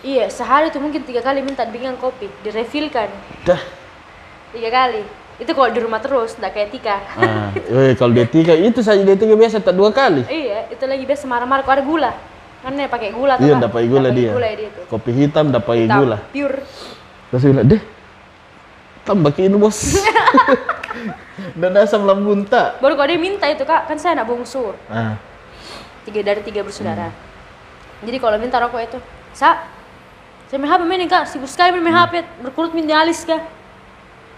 iya 0.00 0.26
sehari 0.26 0.68
tuh 0.68 0.78
mungkin 0.78 1.00
tiga 1.00 1.20
kali 1.20 1.40
minta 1.40 1.62
dibikin 1.62 1.94
kopi 1.94 2.26
direfilkan 2.40 3.06
Dah. 3.44 3.60
tiga 4.50 4.68
kali 4.68 5.04
itu 5.36 5.50
kalau 5.50 5.68
di 5.68 5.78
rumah 5.78 6.00
terus 6.00 6.36
nggak 6.36 6.50
kayak 6.50 6.68
Tika 6.70 6.96
Ah, 7.14 7.48
eh, 7.54 7.92
kalau 7.98 8.10
dia 8.10 8.24
tiga 8.24 8.52
itu 8.52 8.80
saja 8.80 9.00
dia 9.00 9.14
tiga 9.14 9.32
biasa 9.32 9.56
tak 9.58 9.72
dua 9.72 9.88
kali. 9.90 10.24
iya 10.26 10.68
itu 10.68 10.84
lagi 10.84 11.04
biasa 11.04 11.24
marah-marah 11.24 11.62
kok 11.62 11.72
ada 11.72 11.84
gula 11.84 12.12
kan 12.60 12.72
dia 12.72 12.88
pakai 12.88 13.08
gula 13.10 13.34
Iya, 13.36 13.56
pakai 13.62 13.86
gula 13.86 14.08
pakai 14.08 14.18
dia. 14.18 14.30
gula 14.32 14.46
ya 14.46 14.56
dia 14.58 14.70
Kopi 14.84 15.10
hitam 15.14 15.46
Hitam, 15.48 15.96
gula. 15.96 16.16
pure 16.28 16.58
Terus 17.30 17.42
bilang, 17.46 17.62
deh, 17.64 17.80
tambah 19.04 19.32
ini 19.38 19.56
bos. 19.56 19.78
Dan 21.60 21.72
asam 21.76 22.04
lambung 22.04 22.44
tak. 22.44 22.78
baru 22.84 22.94
kalau 22.94 23.08
dia 23.08 23.20
minta 23.20 23.46
itu 23.48 23.64
kak. 23.64 23.88
Kan 23.88 23.96
saya 23.96 24.18
anak 24.20 24.28
bungsu. 24.28 24.76
Ah, 24.90 25.16
tiga 26.04 26.20
dari 26.20 26.44
tiga 26.44 26.60
bersaudara. 26.60 27.08
Jadi 28.04 28.16
kalau 28.20 28.36
minta 28.36 28.60
rokok 28.60 28.80
itu 28.80 28.98
sa 29.32 29.68
saya 30.48 30.58
main 30.60 30.70
HP 30.70 30.82
main 30.84 31.04
kak. 31.08 31.24
Sibuk 31.28 31.48
sekali 31.48 31.76
main 31.80 31.94
HP 31.94 32.24
berkurut 32.44 32.72
minta 32.76 32.98
alis 33.00 33.24
kak. 33.24 33.40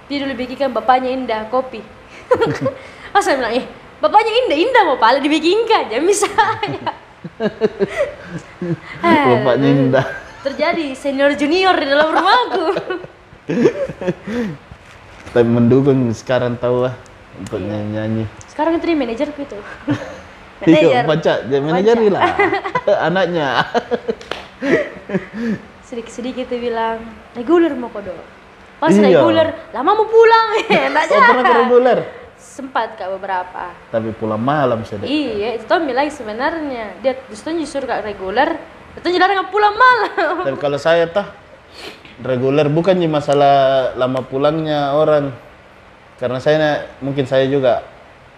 Dia 0.06 0.22
dulu 0.22 0.34
bikinkan 0.38 0.70
bapaknya 0.70 1.10
indah 1.10 1.40
kopi. 1.50 1.82
Oh 3.12 3.20
saya 3.20 3.36
bilang 3.36 3.52
eh 3.52 3.68
bapaknya 4.00 4.32
indah 4.32 4.56
indah 4.56 4.82
mau 4.88 4.96
pala 4.96 5.20
dibikinkan 5.20 5.92
jangan 5.92 6.04
bisa. 6.08 6.28
Bapaknya 9.04 9.68
indah. 9.68 10.06
terjadi 10.42 10.96
senior 10.98 11.38
junior 11.38 11.70
di 11.78 11.86
dalam 11.86 12.10
rumahku 12.10 12.64
Tapi 15.28 15.48
mendukung 15.48 16.12
sekarang 16.12 16.56
tahu 16.56 16.84
lah 16.84 16.94
untuk 17.34 17.58
nyanyi-nyanyi. 17.58 18.28
sekarang 18.46 18.76
itu 18.76 18.84
dia 18.84 18.98
manajerku 18.98 19.40
itu 19.40 19.58
Iya, 20.62 21.02
manajer 21.02 21.04
baca, 21.08 21.32
dia 21.42 21.58
manajer 21.58 21.96
lah. 22.06 22.22
Anaknya. 23.08 23.48
sedikit-sedikit 25.82 26.46
dia 26.46 26.60
bilang 26.62 26.96
reguler 27.32 27.72
mau 27.72 27.88
kodo 27.88 28.12
pas 28.78 28.90
Iya. 28.90 29.08
reguler 29.10 29.48
lama 29.70 29.90
mau 29.94 30.06
pulang 30.06 30.46
enak 30.68 31.04
Oh, 31.06 31.20
pernah 31.22 31.42
ke 31.42 31.54
reguler? 31.58 31.98
sempat 32.34 32.96
kak 32.96 33.08
beberapa 33.12 33.70
Tapi 33.88 34.10
pulang 34.12 34.38
malam 34.38 34.82
sudah. 34.82 35.04
iya 35.04 35.54
itu 35.54 35.64
Tommy 35.64 35.92
lagi 35.92 36.10
sebenarnya 36.10 36.98
dia 36.98 37.16
justru 37.26 37.54
justru 37.54 37.84
kak 37.84 38.02
reguler 38.02 38.56
itu 38.92 39.06
jarang 39.10 39.46
pulang 39.48 39.72
malam 39.72 40.42
Tapi 40.42 40.58
kalau 40.58 40.76
saya 40.76 41.06
tah 41.06 41.32
reguler 42.22 42.66
bukan 42.70 42.94
nih 42.96 43.10
masalah 43.10 43.90
lama 43.94 44.22
pulangnya 44.22 44.94
orang. 44.94 45.34
Karena 46.16 46.38
saya 46.38 46.86
mungkin 47.02 47.26
saya 47.26 47.44
juga 47.50 47.82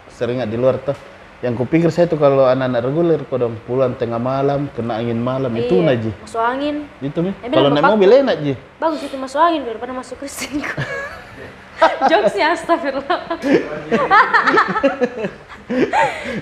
sering 0.08 0.40
di 0.48 0.56
luar 0.56 0.80
tuh. 0.80 0.96
Yang 1.44 1.60
kupikir 1.60 1.92
saya 1.92 2.08
tuh 2.08 2.16
kalau 2.16 2.48
anak-anak 2.48 2.80
reguler 2.80 3.20
kodong 3.28 3.60
pulang 3.68 3.92
tengah 4.00 4.16
malam 4.16 4.64
kena 4.72 4.96
angin 4.96 5.20
malam 5.20 5.52
itu 5.52 5.76
Iya, 5.76 5.92
naji. 5.92 6.10
masuk 6.24 6.40
angin 6.40 6.88
Itu 7.04 7.20
nih. 7.20 7.34
Eh, 7.44 7.52
Kalau 7.52 7.68
naik 7.68 7.84
mobil 7.84 8.10
enak 8.24 8.36
ji. 8.40 8.52
bagus 8.80 9.04
itu 9.04 9.16
masuk 9.20 9.44
angin 9.44 9.60
daripada 9.68 9.92
masuk 9.92 10.16
Kristen 10.24 10.64
jokesnya 12.08 12.56
astagfirullah 12.56 13.20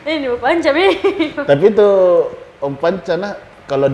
ini 0.07 0.27
bapak 0.37 0.49
ancam 0.55 0.75
ini 0.77 0.95
Tapi 1.35 1.65
itu 1.67 1.89
Om 2.63 2.75
Panca 2.79 3.15
nah, 3.19 3.35
kalau 3.67 3.91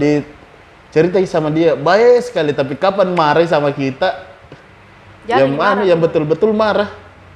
diceritain 0.89 1.29
sama 1.29 1.53
dia 1.53 1.77
baik 1.77 2.25
sekali 2.25 2.57
tapi 2.57 2.75
kapan 2.75 3.13
marah 3.13 3.45
sama 3.45 3.69
kita? 3.71 4.25
Yang 5.29 5.53
jarang 5.53 5.55
mana 5.61 5.81
yang 5.85 6.01
betul-betul 6.01 6.57
marah? 6.57 6.89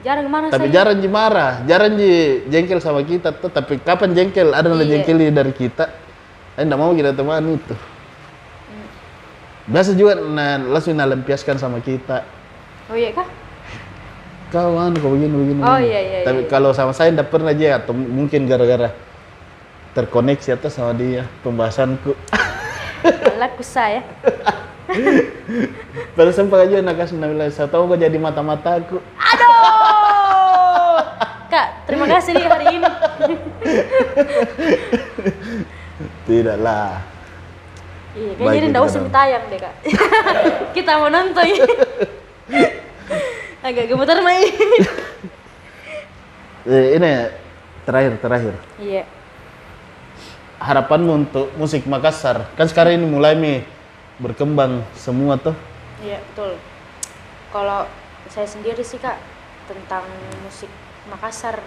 Jarang 0.03 0.27
mana 0.27 0.49
tapi 0.51 0.67
saya. 0.67 0.75
jarang 0.83 0.99
ji 0.99 1.07
marah 1.07 1.63
jarang 1.63 1.95
ji 1.95 2.43
jengkel 2.51 2.81
sama 2.81 3.05
kita 3.05 3.31
tuh 3.37 3.53
tapi 3.53 3.79
kapan 3.79 4.17
jengkel? 4.17 4.51
Ada 4.51 4.67
yang 4.73 4.81
Iya. 4.81 4.91
jengkel 5.05 5.17
dari 5.31 5.53
kita. 5.53 5.85
Saya 6.57 6.65
enggak 6.69 6.81
mau 6.81 6.93
kita 6.93 7.13
teman 7.13 7.45
itu. 7.55 7.75
Biasa 9.63 9.95
juga 9.95 10.19
nah, 10.19 10.59
langsung 10.59 10.99
nalempiaskan 10.99 11.55
sama 11.55 11.79
kita. 11.79 12.27
Oh 12.91 12.99
iya 12.99 13.15
kah? 13.15 13.29
Kawan 14.51 14.93
kau 15.01 15.17
begini 15.17 15.33
begini 15.33 15.61
Oh, 15.65 15.77
begini." 15.79 15.87
iya, 15.89 16.01
iya, 16.03 16.19
tapi 16.29 16.45
iya. 16.45 16.51
kalau 16.51 16.77
sama 16.77 16.93
saya 16.93 17.09
enggak 17.09 17.31
pernah 17.33 17.55
aja 17.55 17.81
atau 17.81 17.97
mungkin 17.97 18.45
gara-gara 18.45 18.93
terkoneksi 19.93 20.61
atau 20.61 20.69
sama 20.69 20.93
dia 20.93 21.25
pembahasanku 21.41 22.13
laku 23.37 23.63
saya 23.63 24.03
Baru 26.13 26.29
sempat 26.31 26.69
aja 26.69 26.85
nak 26.85 27.01
kasih 27.01 27.17
bilang, 27.17 27.49
saya 27.49 27.65
tahu 27.65 27.89
kau 27.89 27.97
jadi 27.97 28.13
mata-mataku. 28.19 29.01
aduh! 29.17 31.01
Kak 31.53 31.85
terima 31.85 32.05
kasih 32.09 32.33
nih 32.33 32.45
hari 32.45 32.67
ini. 32.77 32.89
Tidaklah. 36.27 37.01
iya 38.13 38.33
kayaknya 38.37 38.53
ini 38.53 38.67
nggak 38.69 38.85
kita 38.85 38.91
usah 38.93 39.03
tayang 39.09 39.45
deh 39.49 39.59
kak. 39.59 39.75
Kita 40.77 40.91
mau 41.01 41.09
nonton 41.09 41.45
agak 43.63 43.85
gemetar 43.87 44.19
main 44.21 44.49
Eh, 46.63 46.87
ini 46.97 47.11
terakhir 47.83 48.13
terakhir. 48.21 48.55
iya 48.77 49.03
Harapanmu 50.63 51.27
untuk 51.27 51.51
musik 51.59 51.83
Makassar? 51.91 52.47
Kan 52.55 52.71
sekarang 52.71 53.03
ini 53.03 53.07
mulai 53.11 53.35
nih 53.35 53.67
berkembang 54.23 54.87
semua 54.95 55.35
tuh. 55.35 55.59
Iya 55.99 56.23
betul. 56.33 56.55
Kalau 57.51 57.91
saya 58.31 58.47
sendiri 58.47 58.81
sih 58.87 59.03
kak 59.03 59.19
tentang 59.67 60.07
musik 60.47 60.71
Makassar, 61.11 61.59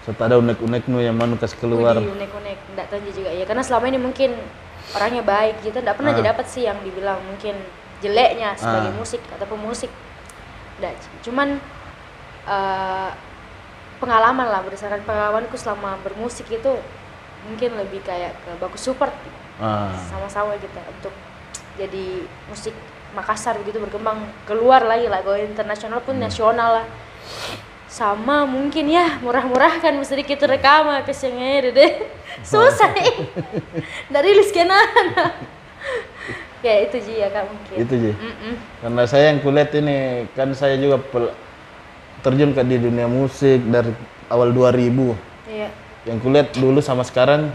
Serta 0.00 0.32
ada 0.32 0.40
unek-unek 0.40 0.88
nu 0.88 0.96
yang 1.00 1.12
manu 1.16 1.36
kasih 1.36 1.60
keluar. 1.60 1.92
Unek-unek, 1.96 2.56
nggak 2.72 2.86
tahu 2.88 3.00
juga 3.12 3.32
ya. 3.32 3.44
Karena 3.44 3.60
selama 3.60 3.84
ini 3.88 4.00
mungkin 4.00 4.32
orangnya 4.96 5.20
baik, 5.20 5.60
kita 5.60 5.84
nggak 5.84 5.96
pernah 5.96 6.12
Ah. 6.12 6.16
jadi 6.16 6.28
dapat 6.32 6.46
sih 6.48 6.64
yang 6.64 6.80
dibilang 6.80 7.20
mungkin 7.24 7.56
jeleknya 8.00 8.56
sebagai 8.56 8.92
Ah. 8.92 8.96
musik 8.96 9.20
ataupun 9.28 9.60
musik. 9.60 9.92
Nggak, 10.80 10.92
cuman 11.24 11.60
eh, 12.48 13.10
pengalaman 14.00 14.48
lah 14.48 14.64
berdasarkan 14.64 15.04
pengalamanku 15.04 15.60
selama 15.60 16.00
bermusik 16.00 16.48
itu 16.48 16.72
mungkin 17.48 17.70
lebih 17.76 18.00
kayak 18.02 18.36
ke 18.44 18.50
bagus 18.60 18.82
support 18.82 19.12
Ah, 19.60 19.92
sama-sama 20.08 20.56
kita 20.56 20.80
untuk 20.88 21.12
jadi 21.76 22.24
musik 22.48 22.72
Makassar 23.10 23.58
begitu 23.58 23.82
berkembang 23.82 24.22
keluar 24.46 24.86
lagi 24.86 25.10
lah 25.10 25.18
go 25.20 25.34
internasional 25.34 25.98
pun 25.98 26.14
nasional 26.16 26.80
lah. 26.80 26.86
Sama 27.90 28.46
mungkin 28.46 28.86
ya 28.86 29.18
murah-murahkan 29.18 29.98
sedikit 30.06 30.46
rekaman 30.46 31.02
kesengnya 31.02 31.74
deh. 31.74 32.06
Susah 32.46 32.86
dari 34.08 34.28
rilis 34.30 34.54
kena. 34.54 34.78
Ya 36.60 36.84
itu 36.84 37.00
ji 37.00 37.16
ya 37.16 37.32
kak 37.32 37.48
mungkin. 37.48 37.76
Itu 37.88 37.94
sih. 37.96 38.12
Mm-mm. 38.12 38.54
Karena 38.84 39.02
saya 39.08 39.32
yang 39.32 39.40
kulihat 39.40 39.72
ini 39.80 40.28
kan 40.36 40.52
saya 40.52 40.76
juga 40.76 41.00
pel- 41.00 41.32
terjun 42.20 42.52
ke 42.52 42.60
di 42.68 42.76
dunia 42.76 43.08
musik 43.08 43.64
dari 43.64 43.96
awal 44.28 44.52
2000. 44.52 45.16
iya 45.48 45.72
Yang 46.10 46.18
kulihat 46.26 46.48
dulu 46.58 46.82
sama 46.82 47.06
sekarang 47.06 47.54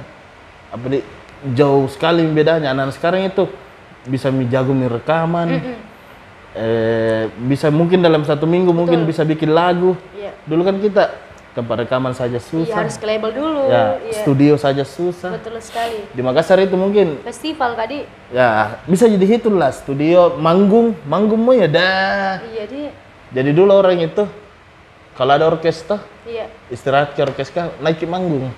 apa 0.71 0.85
di 0.87 1.03
jauh 1.51 1.91
sekali 1.91 2.23
bedanya. 2.23 2.71
Anak-anak 2.71 2.95
sekarang 2.95 3.21
itu 3.27 3.51
bisa 4.07 4.31
jago 4.47 4.71
rekaman. 4.71 5.59
Eh, 6.55 7.27
bisa 7.51 7.67
mungkin 7.67 7.99
dalam 7.99 8.23
satu 8.23 8.47
minggu 8.47 8.71
mungkin 8.71 9.03
bisa 9.03 9.27
bikin 9.27 9.51
lagu. 9.51 9.99
iya 10.15 10.31
Dulu 10.47 10.63
kan 10.63 10.79
kita 10.79 11.03
tempat 11.55 11.87
rekaman 11.87 12.11
saja 12.11 12.35
iya 12.35 12.43
susah. 12.43 12.75
harus 12.75 12.99
ke 12.99 13.07
label 13.07 13.31
dulu 13.31 13.71
ya, 13.71 13.95
iya 14.03 14.19
studio 14.19 14.59
saja 14.59 14.83
susah. 14.83 15.39
betul 15.39 15.55
sekali 15.63 16.03
Di 16.11 16.19
Makassar 16.19 16.59
itu 16.59 16.75
mungkin 16.75 17.23
festival 17.23 17.79
kadi 17.79 18.03
ya 18.35 18.83
bisa 18.83 19.07
jadi 19.07 19.23
hitung 19.23 19.55
lah 19.55 19.71
studio 19.71 20.35
manggung 20.35 20.91
manggungmu 21.07 21.55
ya 21.55 21.67
dah. 21.71 22.43
iya 22.51 22.67
di 22.67 22.91
Jadi 23.31 23.51
dulu 23.55 23.71
orang 23.71 24.03
itu 24.03 24.27
kalau 25.15 25.31
ada 25.31 25.47
orkestra 25.47 26.03
iya 26.27 26.51
istirahat 26.67 27.15
ke 27.15 27.23
orkestra 27.23 27.71
naik 27.79 28.03
ke 28.03 28.07
manggung. 28.07 28.51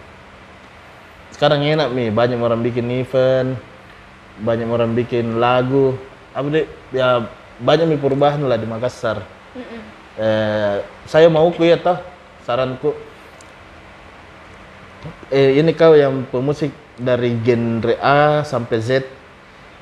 Sekarang 1.29 1.61
enak 1.61 1.93
nih 1.93 2.09
banyak 2.09 2.39
orang 2.41 2.65
bikin 2.65 2.89
event, 2.97 3.53
banyak 4.41 4.65
orang 4.65 4.91
bikin 4.97 5.37
lagu. 5.37 5.93
Apa 6.33 6.49
deh 6.49 6.65
ya 6.89 7.29
banyak 7.61 7.93
nih 7.93 7.99
perubahan 8.01 8.41
lah 8.41 8.57
di 8.57 8.65
Makassar. 8.65 9.21
Mm-mm. 9.53 9.81
Eh, 10.17 10.75
saya 11.05 11.29
mau 11.29 11.45
ku 11.53 11.61
ya 11.61 11.77
toh 11.77 12.01
saranku. 12.41 12.97
Eh, 15.29 15.61
ini 15.61 15.77
kau 15.77 15.93
yang 15.93 16.25
pemusik 16.33 16.73
dari 16.97 17.37
genre 17.45 17.93
A 18.01 18.41
sampai 18.41 18.81
Z, 18.81 19.05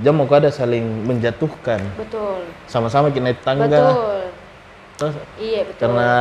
jangan 0.04 0.28
mau 0.28 0.28
ada 0.28 0.52
saling 0.52 0.84
menjatuhkan. 1.08 1.80
betul 1.96 2.44
Sama-sama 2.68 3.16
kita 3.16 3.32
naik 3.32 3.40
tangga. 3.48 3.64
betul 3.72 4.22
Toh, 4.96 5.12
iya 5.40 5.68
betul 5.68 5.80
karena 5.80 6.12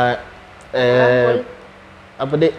eh 0.75 1.47
apa 2.19 2.35
deh 2.35 2.53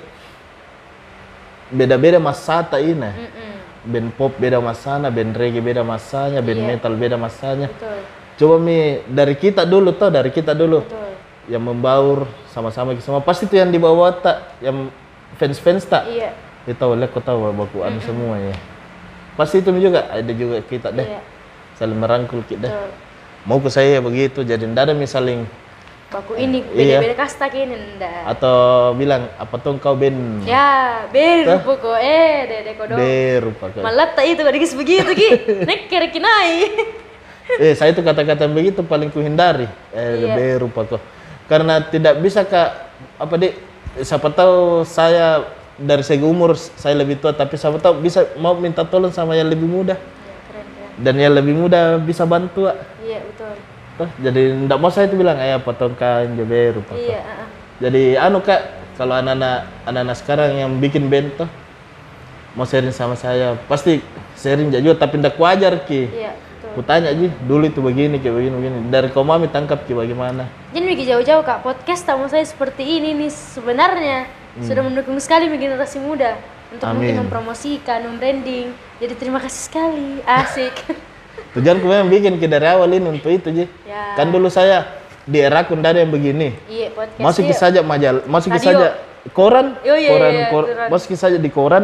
beda-beda 1.71 2.21
masata 2.21 2.77
ini 2.77 3.09
Mm-mm. 3.09 3.53
band 3.89 4.09
pop 4.15 4.31
beda 4.37 4.61
masanya 4.61 5.09
band 5.09 5.33
reggae 5.33 5.61
beda 5.61 5.81
masanya 5.81 6.39
band 6.39 6.61
Iya. 6.61 6.67
metal 6.77 6.93
beda 6.95 7.17
masanya. 7.19 7.67
Betul. 7.69 7.99
Coba 8.35 8.55
mi 8.59 8.99
dari 9.07 9.35
kita 9.39 9.63
dulu 9.63 9.95
toh, 9.95 10.11
dari 10.11 10.27
kita 10.29 10.51
dulu. 10.51 10.83
Betul. 10.83 11.11
Yang 11.47 11.63
membaur 11.63 12.19
sama-sama 12.51 12.91
semua. 12.99 13.21
Pasti 13.23 13.47
itu 13.47 13.55
yang 13.55 13.71
di 13.71 13.79
bawah 13.79 14.11
tak? 14.11 14.59
Yang 14.59 14.91
fans-fans 15.39 15.83
tak? 15.87 16.03
Iya. 16.09 16.35
Kita 16.65 16.89
oleh 16.89 17.05
kau 17.07 17.21
tahu 17.21 17.53
baku 17.53 17.85
anu 17.85 18.01
semua 18.01 18.35
ya. 18.41 18.55
Pasti 19.37 19.61
itu 19.61 19.69
juga 19.77 20.09
ada 20.09 20.31
juga 20.33 20.59
kita 20.65 20.91
deh. 20.91 21.05
Iya. 21.05 21.21
Saling 21.77 21.99
merangkul 21.99 22.43
kita 22.47 22.67
betul. 22.71 22.91
Mau 23.45 23.61
ke 23.61 23.69
saya 23.69 24.01
begitu 24.01 24.41
jadi 24.41 24.65
ndak 24.65 24.89
ada 24.89 24.93
misalnya 24.97 25.45
baku 26.15 26.39
ini 26.39 26.63
Iya. 26.71 27.03
beda-beda 27.03 27.15
kasta 27.19 27.51
kini 27.51 27.75
ndak 27.99 28.23
atau 28.31 28.55
bilang 28.95 29.27
apa 29.35 29.55
tuh 29.59 29.75
kau 29.83 29.99
ben? 29.99 30.39
Ya 30.47 31.03
beru 31.11 31.59
pokok 31.59 31.99
eh 31.99 32.35
dede 32.47 32.71
kodong 32.79 32.95
berupa 32.95 33.65
kau 33.75 33.83
malah 33.83 34.15
tak 34.15 34.23
itu 34.31 34.39
kadang 34.39 34.63
begitu 34.63 35.11
ki. 35.11 35.29
Nek 35.67 35.79
kira 35.91 36.07
kinai 36.07 36.71
eh 37.59 37.73
saya 37.75 37.91
itu 37.91 37.99
kata-kata 37.99 38.47
begitu 38.47 38.79
paling 38.87 39.11
kuhindari 39.11 39.67
eh 39.91 40.23
Iya. 40.23 40.55
karena 41.51 41.83
tidak 41.83 42.23
bisa 42.23 42.47
kak. 42.47 42.87
Apa 43.19 43.35
dek 43.35 43.53
siapa 44.01 44.31
tahu 44.31 44.87
saya 44.87 45.43
dari 45.75 46.01
segi 46.01 46.23
umur 46.23 46.55
saya 46.55 46.95
lebih 46.95 47.19
tua. 47.19 47.35
Tapi 47.35 47.59
siapa 47.59 47.75
tahu 47.77 47.99
bisa 47.99 48.23
mau 48.39 48.55
minta 48.55 48.87
tolong 48.87 49.11
sama 49.11 49.35
yang 49.35 49.51
lebih 49.51 49.67
muda. 49.67 49.93
Iya, 49.99 50.35
keren 50.47 50.65
keren. 50.73 51.03
Dan 51.03 51.13
yang 51.19 51.33
lebih 51.35 51.53
muda 51.53 51.99
bisa 51.99 52.23
bantu 52.23 52.71
iya 53.05 53.21
betul 53.21 53.74
Tuh, 53.95 54.09
jadi 54.19 54.51
ndak 54.67 54.75
mau 54.75 54.91
saya 54.91 55.07
itu 55.07 55.15
bilang 55.15 55.39
ayah 55.39 55.55
potongkan 55.63 56.27
jeber 56.35 56.75
rupa 56.75 56.99
iya 56.99 57.23
ah, 57.23 57.43
ah. 57.43 57.47
jadi 57.79 58.03
anu 58.19 58.43
kak 58.43 58.59
kalau 58.99 59.15
anak-anak 59.15 59.71
anak-anak 59.87 60.15
sekarang 60.19 60.51
yang 60.51 60.71
bikin 60.83 61.07
band 61.07 61.31
tuh 61.39 61.47
mau 62.59 62.67
sharing 62.67 62.91
sama 62.91 63.15
saya 63.15 63.55
pasti 63.71 64.03
sharing 64.35 64.67
juga 64.67 64.99
tapi 64.99 65.23
ndak 65.23 65.39
wajar 65.39 65.79
ki 65.87 66.11
iya 66.11 66.35
betul 66.35 66.83
kutanya 66.83 67.15
aja 67.15 67.27
dulu 67.47 67.63
itu 67.71 67.79
begini 67.79 68.19
kayak 68.19 68.35
begini 68.35 68.55
begini 68.59 68.77
dari 68.91 69.07
kau 69.15 69.23
mami 69.23 69.47
tangkap 69.47 69.87
ki 69.87 69.95
bagaimana 69.95 70.43
jadi 70.75 70.83
mikir 70.83 71.05
jauh-jauh 71.15 71.43
kak 71.47 71.63
podcast 71.63 72.03
tamu 72.03 72.27
saya 72.27 72.43
seperti 72.43 72.99
ini 72.99 73.15
nih 73.15 73.31
sebenarnya 73.31 74.27
sudah 74.59 74.83
mendukung 74.87 75.19
sekali 75.23 75.51
generasi 75.51 75.99
muda 75.99 76.35
untuk 76.71 76.87
mungkin 76.91 77.15
Amin. 77.15 77.21
mempromosikan, 77.27 77.99
membranding. 78.07 78.71
Jadi 78.99 79.13
terima 79.19 79.39
kasih 79.43 79.61
sekali, 79.71 80.23
asik. 80.23 80.75
tujuan 81.55 81.77
ku 81.79 81.87
memang 81.87 82.11
bikin 82.11 82.35
ki 82.35 82.47
dari 82.51 82.67
awal 82.67 82.91
ini 82.91 83.07
untuk 83.07 83.31
itu 83.31 83.49
ji 83.51 83.65
ya, 83.87 84.15
kan 84.19 84.27
dulu 84.27 84.51
saya 84.51 84.83
di 85.23 85.39
era 85.39 85.63
ku 85.63 85.73
ndak 85.73 85.95
ada 85.95 85.99
yang 86.03 86.11
begini 86.11 86.51
iya 86.67 86.91
podcast. 86.91 87.19
masih 87.23 87.43
iya. 87.47 87.55
saja 87.55 87.79
majal 87.81 88.15
masih 88.27 88.49
ki 88.51 88.59
Radio. 88.59 88.67
saja 88.69 88.87
koran 89.33 89.67
Oh, 89.81 89.97
iya, 89.97 90.09
koran, 90.13 90.31
iya, 90.31 90.45
kor- 90.51 90.69
koran. 90.69 91.17
saja 91.17 91.37
di 91.39 91.49
koran 91.49 91.83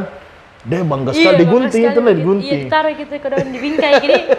deh 0.61 0.81
bangga 0.85 1.09
Iya, 1.09 1.17
sekali 1.17 1.25
bangga 1.33 1.41
digunting 1.41 1.83
itu 1.89 1.99
lah 1.99 2.13
digunting 2.13 2.53
Iya, 2.53 2.65
ditaruh 2.69 2.93
gitu 2.93 3.13
ke 3.17 3.27
daun 3.33 3.47
dibingkai 3.49 3.93
gini. 3.97 4.21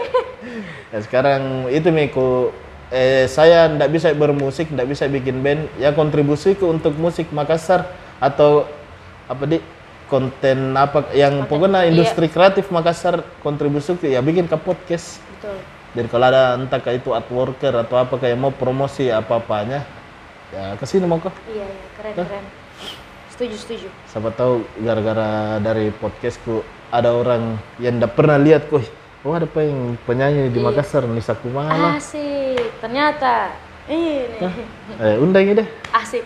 Ya, 0.92 1.00
sekarang 1.00 1.72
itu 1.72 1.88
Miko, 1.88 2.52
eh, 2.92 3.24
saya 3.24 3.64
ndak 3.64 3.88
bisa 3.96 4.12
bermusik, 4.12 4.68
ndak 4.68 4.92
bisa 4.92 5.08
bikin 5.08 5.40
band. 5.40 5.64
Ya 5.80 5.88
kontribusiku 5.96 6.68
untuk 6.68 6.92
musik 7.00 7.32
Makassar 7.32 7.88
atau 8.20 8.68
apa 9.24 9.48
di 9.48 9.56
konten 10.12 10.76
apa 10.76 11.08
yang 11.16 11.48
pokoknya 11.48 11.88
industri 11.88 12.28
kreatif 12.28 12.68
Makassar 12.68 13.24
kontribusiku 13.40 14.04
ya 14.04 14.20
bikin 14.20 14.44
ke 14.44 14.60
podcast. 14.60 15.24
Betul. 15.40 15.56
Jadi 15.96 16.08
kalau 16.12 16.26
ada 16.28 16.60
entah 16.60 16.80
kayak 16.80 17.00
itu 17.00 17.16
art 17.16 17.28
worker 17.32 17.72
atau 17.80 17.96
apa 17.96 18.20
kayak 18.20 18.36
mau 18.36 18.52
promosi 18.52 19.08
apa 19.08 19.40
apanya, 19.40 19.88
ya 20.52 20.76
ke 20.76 20.84
sini 20.84 21.08
mau 21.08 21.16
kok. 21.16 21.32
Iya, 21.48 21.64
iya, 21.64 21.86
keren, 21.96 22.14
keren. 22.20 22.44
Setuju, 23.32 23.56
setuju. 23.56 23.88
Siapa 24.12 24.28
tahu 24.36 24.68
gara-gara 24.84 25.56
dari 25.64 25.88
podcastku 25.88 26.60
ada 26.92 27.16
orang 27.16 27.56
yang 27.80 27.96
ndak 27.96 28.12
pernah 28.12 28.36
lihat 28.36 28.68
kok. 28.68 28.84
Oh 29.24 29.32
ada 29.32 29.48
apa 29.48 29.64
yang 29.64 29.96
penyanyi 30.04 30.52
di 30.52 30.58
Makassar, 30.60 31.08
Nisa 31.08 31.32
Kumala. 31.32 31.96
Asik. 31.96 32.82
Ternyata 32.82 33.54
ini 33.88 34.28
Eh, 35.00 35.16
undang 35.16 35.46
deh. 35.46 35.68
asik. 35.92 36.24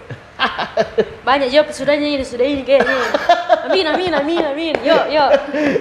Banyak 1.24 1.49
jawab 1.51 1.72
sudah 1.72 1.97
ini, 1.97 2.22
sudah 2.22 2.47
ini 2.47 2.62
kayaknya. 2.62 2.97
Amin, 3.66 3.84
amin, 3.86 4.12
amin, 4.14 4.42
amin. 4.54 4.74
Yuk, 4.86 5.04
yuk. 5.10 5.30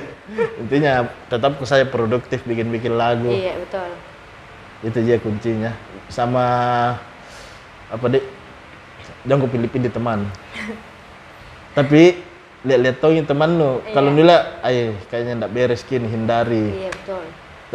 Intinya 0.65 1.05
tetap 1.29 1.53
saya 1.69 1.85
produktif 1.85 2.41
bikin-bikin 2.49 2.97
lagu. 2.97 3.29
Iya, 3.29 3.61
betul. 3.61 3.89
Itu 4.81 4.97
aja 5.05 5.21
kuncinya. 5.21 5.71
Sama 6.09 6.45
apa 7.93 8.05
deh? 8.09 8.25
Jangan 9.29 9.45
pilih-pilih 9.49 9.93
teman. 9.93 10.25
Tapi 11.77 12.17
lihat-lihat 12.65 12.97
tau 12.97 13.13
teman 13.13 13.49
lu. 13.61 13.71
Kalau 13.93 14.09
nila, 14.09 14.57
ay 14.65 14.97
kayaknya 15.13 15.45
ndak 15.45 15.51
beres 15.53 15.85
kini 15.85 16.09
hindari. 16.09 16.73
Iya, 16.73 16.89
betul. 16.89 17.23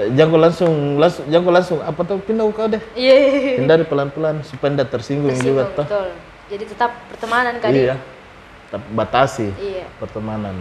Jangan 0.01 0.39
langsung, 0.51 0.75
langsung 0.99 1.25
jangan 1.31 1.53
langsung 1.55 1.79
apa 1.83 2.01
tuh 2.03 2.19
pindah 2.19 2.47
kau 2.51 2.67
deh. 2.67 2.83
Iya, 2.99 3.15
iya, 3.15 3.31
iya. 3.31 3.55
Hindari 3.63 3.85
pelan-pelan 3.87 4.43
supaya 4.43 4.75
ndak 4.75 4.91
tersinggung, 4.91 5.35
juga 5.39 5.71
Tersinggung, 5.71 5.71
toh. 5.79 5.87
betul. 5.87 6.09
Jadi 6.51 6.65
tetap 6.67 6.91
pertemanan 7.15 7.55
kali. 7.63 7.87
Iya. 7.87 7.95
Batasi 8.71 9.51
Iya. 9.59 9.91
pertemanan. 9.99 10.55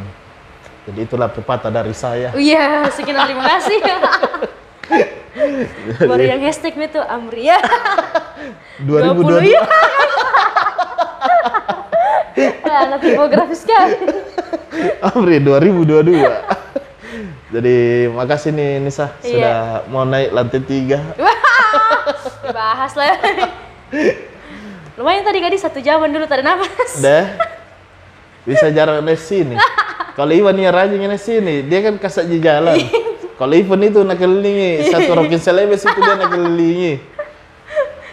Jadi 0.90 1.06
itulah 1.06 1.30
pepatah 1.30 1.70
dari 1.70 1.94
saya. 1.94 2.34
Oh 2.34 2.42
Iya, 2.42 2.90
sekian 2.90 3.22
terima 3.22 3.46
kasih. 3.46 3.78
Baru 6.10 6.26
yang 6.26 6.42
hashtag 6.42 6.74
itu 6.74 6.98
Amria. 7.00 7.62
2022. 8.82 9.46
iya. 9.46 9.62
Wah, 12.66 12.80
anak 12.88 13.00
tipografis 13.04 13.62
kan. 13.68 13.88
Amri 15.14 15.44
2022. 15.44 16.24
Jadi 17.50 17.78
makasih 18.10 18.52
nih 18.54 18.72
Nisa 18.80 19.10
Iya. 19.20 19.22
sudah 19.22 19.58
mau 19.90 20.06
naik 20.06 20.30
lantai 20.32 20.62
tiga. 20.62 21.02
Dibahas 22.46 22.94
lah. 22.94 23.18
Lumayan 24.96 25.24
tadi 25.24 25.40
gadis 25.40 25.62
satu 25.62 25.80
jaman 25.80 26.10
dulu 26.10 26.26
tadi 26.26 26.42
nafas. 26.42 26.98
Dah. 26.98 27.26
Bisa 28.48 28.72
jarak 28.72 29.04
dari 29.04 29.20
sini. 29.20 29.56
Kalau 30.16 30.34
Iwan 30.36 30.56
yang 30.60 30.76
rajin 30.76 31.00
dari 31.00 31.20
sini, 31.20 31.64
dia 31.64 31.80
kan 31.80 31.96
kasat 31.96 32.28
di 32.28 32.44
jalan. 32.44 32.76
Kalau 33.40 33.56
Ivan 33.56 33.80
itu 33.88 34.04
nak 34.04 34.20
kelilingi 34.20 34.92
satu 34.92 35.16
rokin 35.16 35.40
selebes 35.40 35.88
itu 35.88 36.00
dia 36.04 36.16
nak 36.20 36.28
kelilingi. 36.28 37.00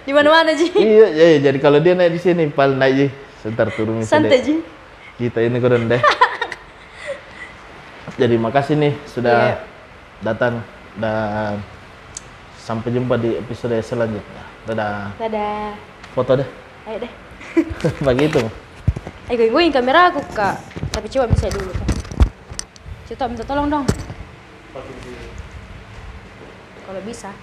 Di 0.06 0.14
mana-mana 0.14 0.54
Ji. 0.54 0.70
iya, 0.78 1.10
iya, 1.10 1.26
iya. 1.34 1.38
jadi 1.50 1.58
kalau 1.58 1.82
dia 1.82 1.98
naik 1.98 2.14
di 2.14 2.20
sini, 2.22 2.46
paling 2.46 2.78
naik 2.78 2.94
ji. 2.94 3.06
Sebentar 3.42 3.66
turun 3.74 4.06
Santai 4.06 4.38
Ji. 4.38 4.62
Kita 5.18 5.42
ini 5.42 5.58
kurang 5.58 5.90
deh. 5.90 5.98
Jadi 8.20 8.38
makasih 8.40 8.80
nih 8.80 8.94
sudah 9.04 9.36
Iya. 9.36 9.56
datang 10.24 10.64
dan 10.96 11.60
sampai 12.56 12.88
jumpa 12.94 13.20
di 13.20 13.36
episode 13.36 13.76
selanjutnya. 13.84 14.42
Dadah. 14.64 15.12
Dadah. 15.20 15.74
Foto 16.16 16.32
deh. 16.40 16.48
Ayo 16.88 17.02
deh. 17.04 17.12
Begitu. 18.06 18.40
Ayo 19.26 19.42
goyang-goyang 19.42 19.74
kamera 19.74 20.14
aku 20.14 20.22
kak. 20.30 20.54
Tapi 20.94 21.10
coba 21.10 21.26
bisa 21.26 21.50
dulu 21.50 21.74
kak. 21.74 21.90
Coba 23.10 23.26
minta 23.26 23.42
tolong 23.42 23.66
dong. 23.66 23.86
Kalau 26.86 27.02
bisa. 27.02 27.34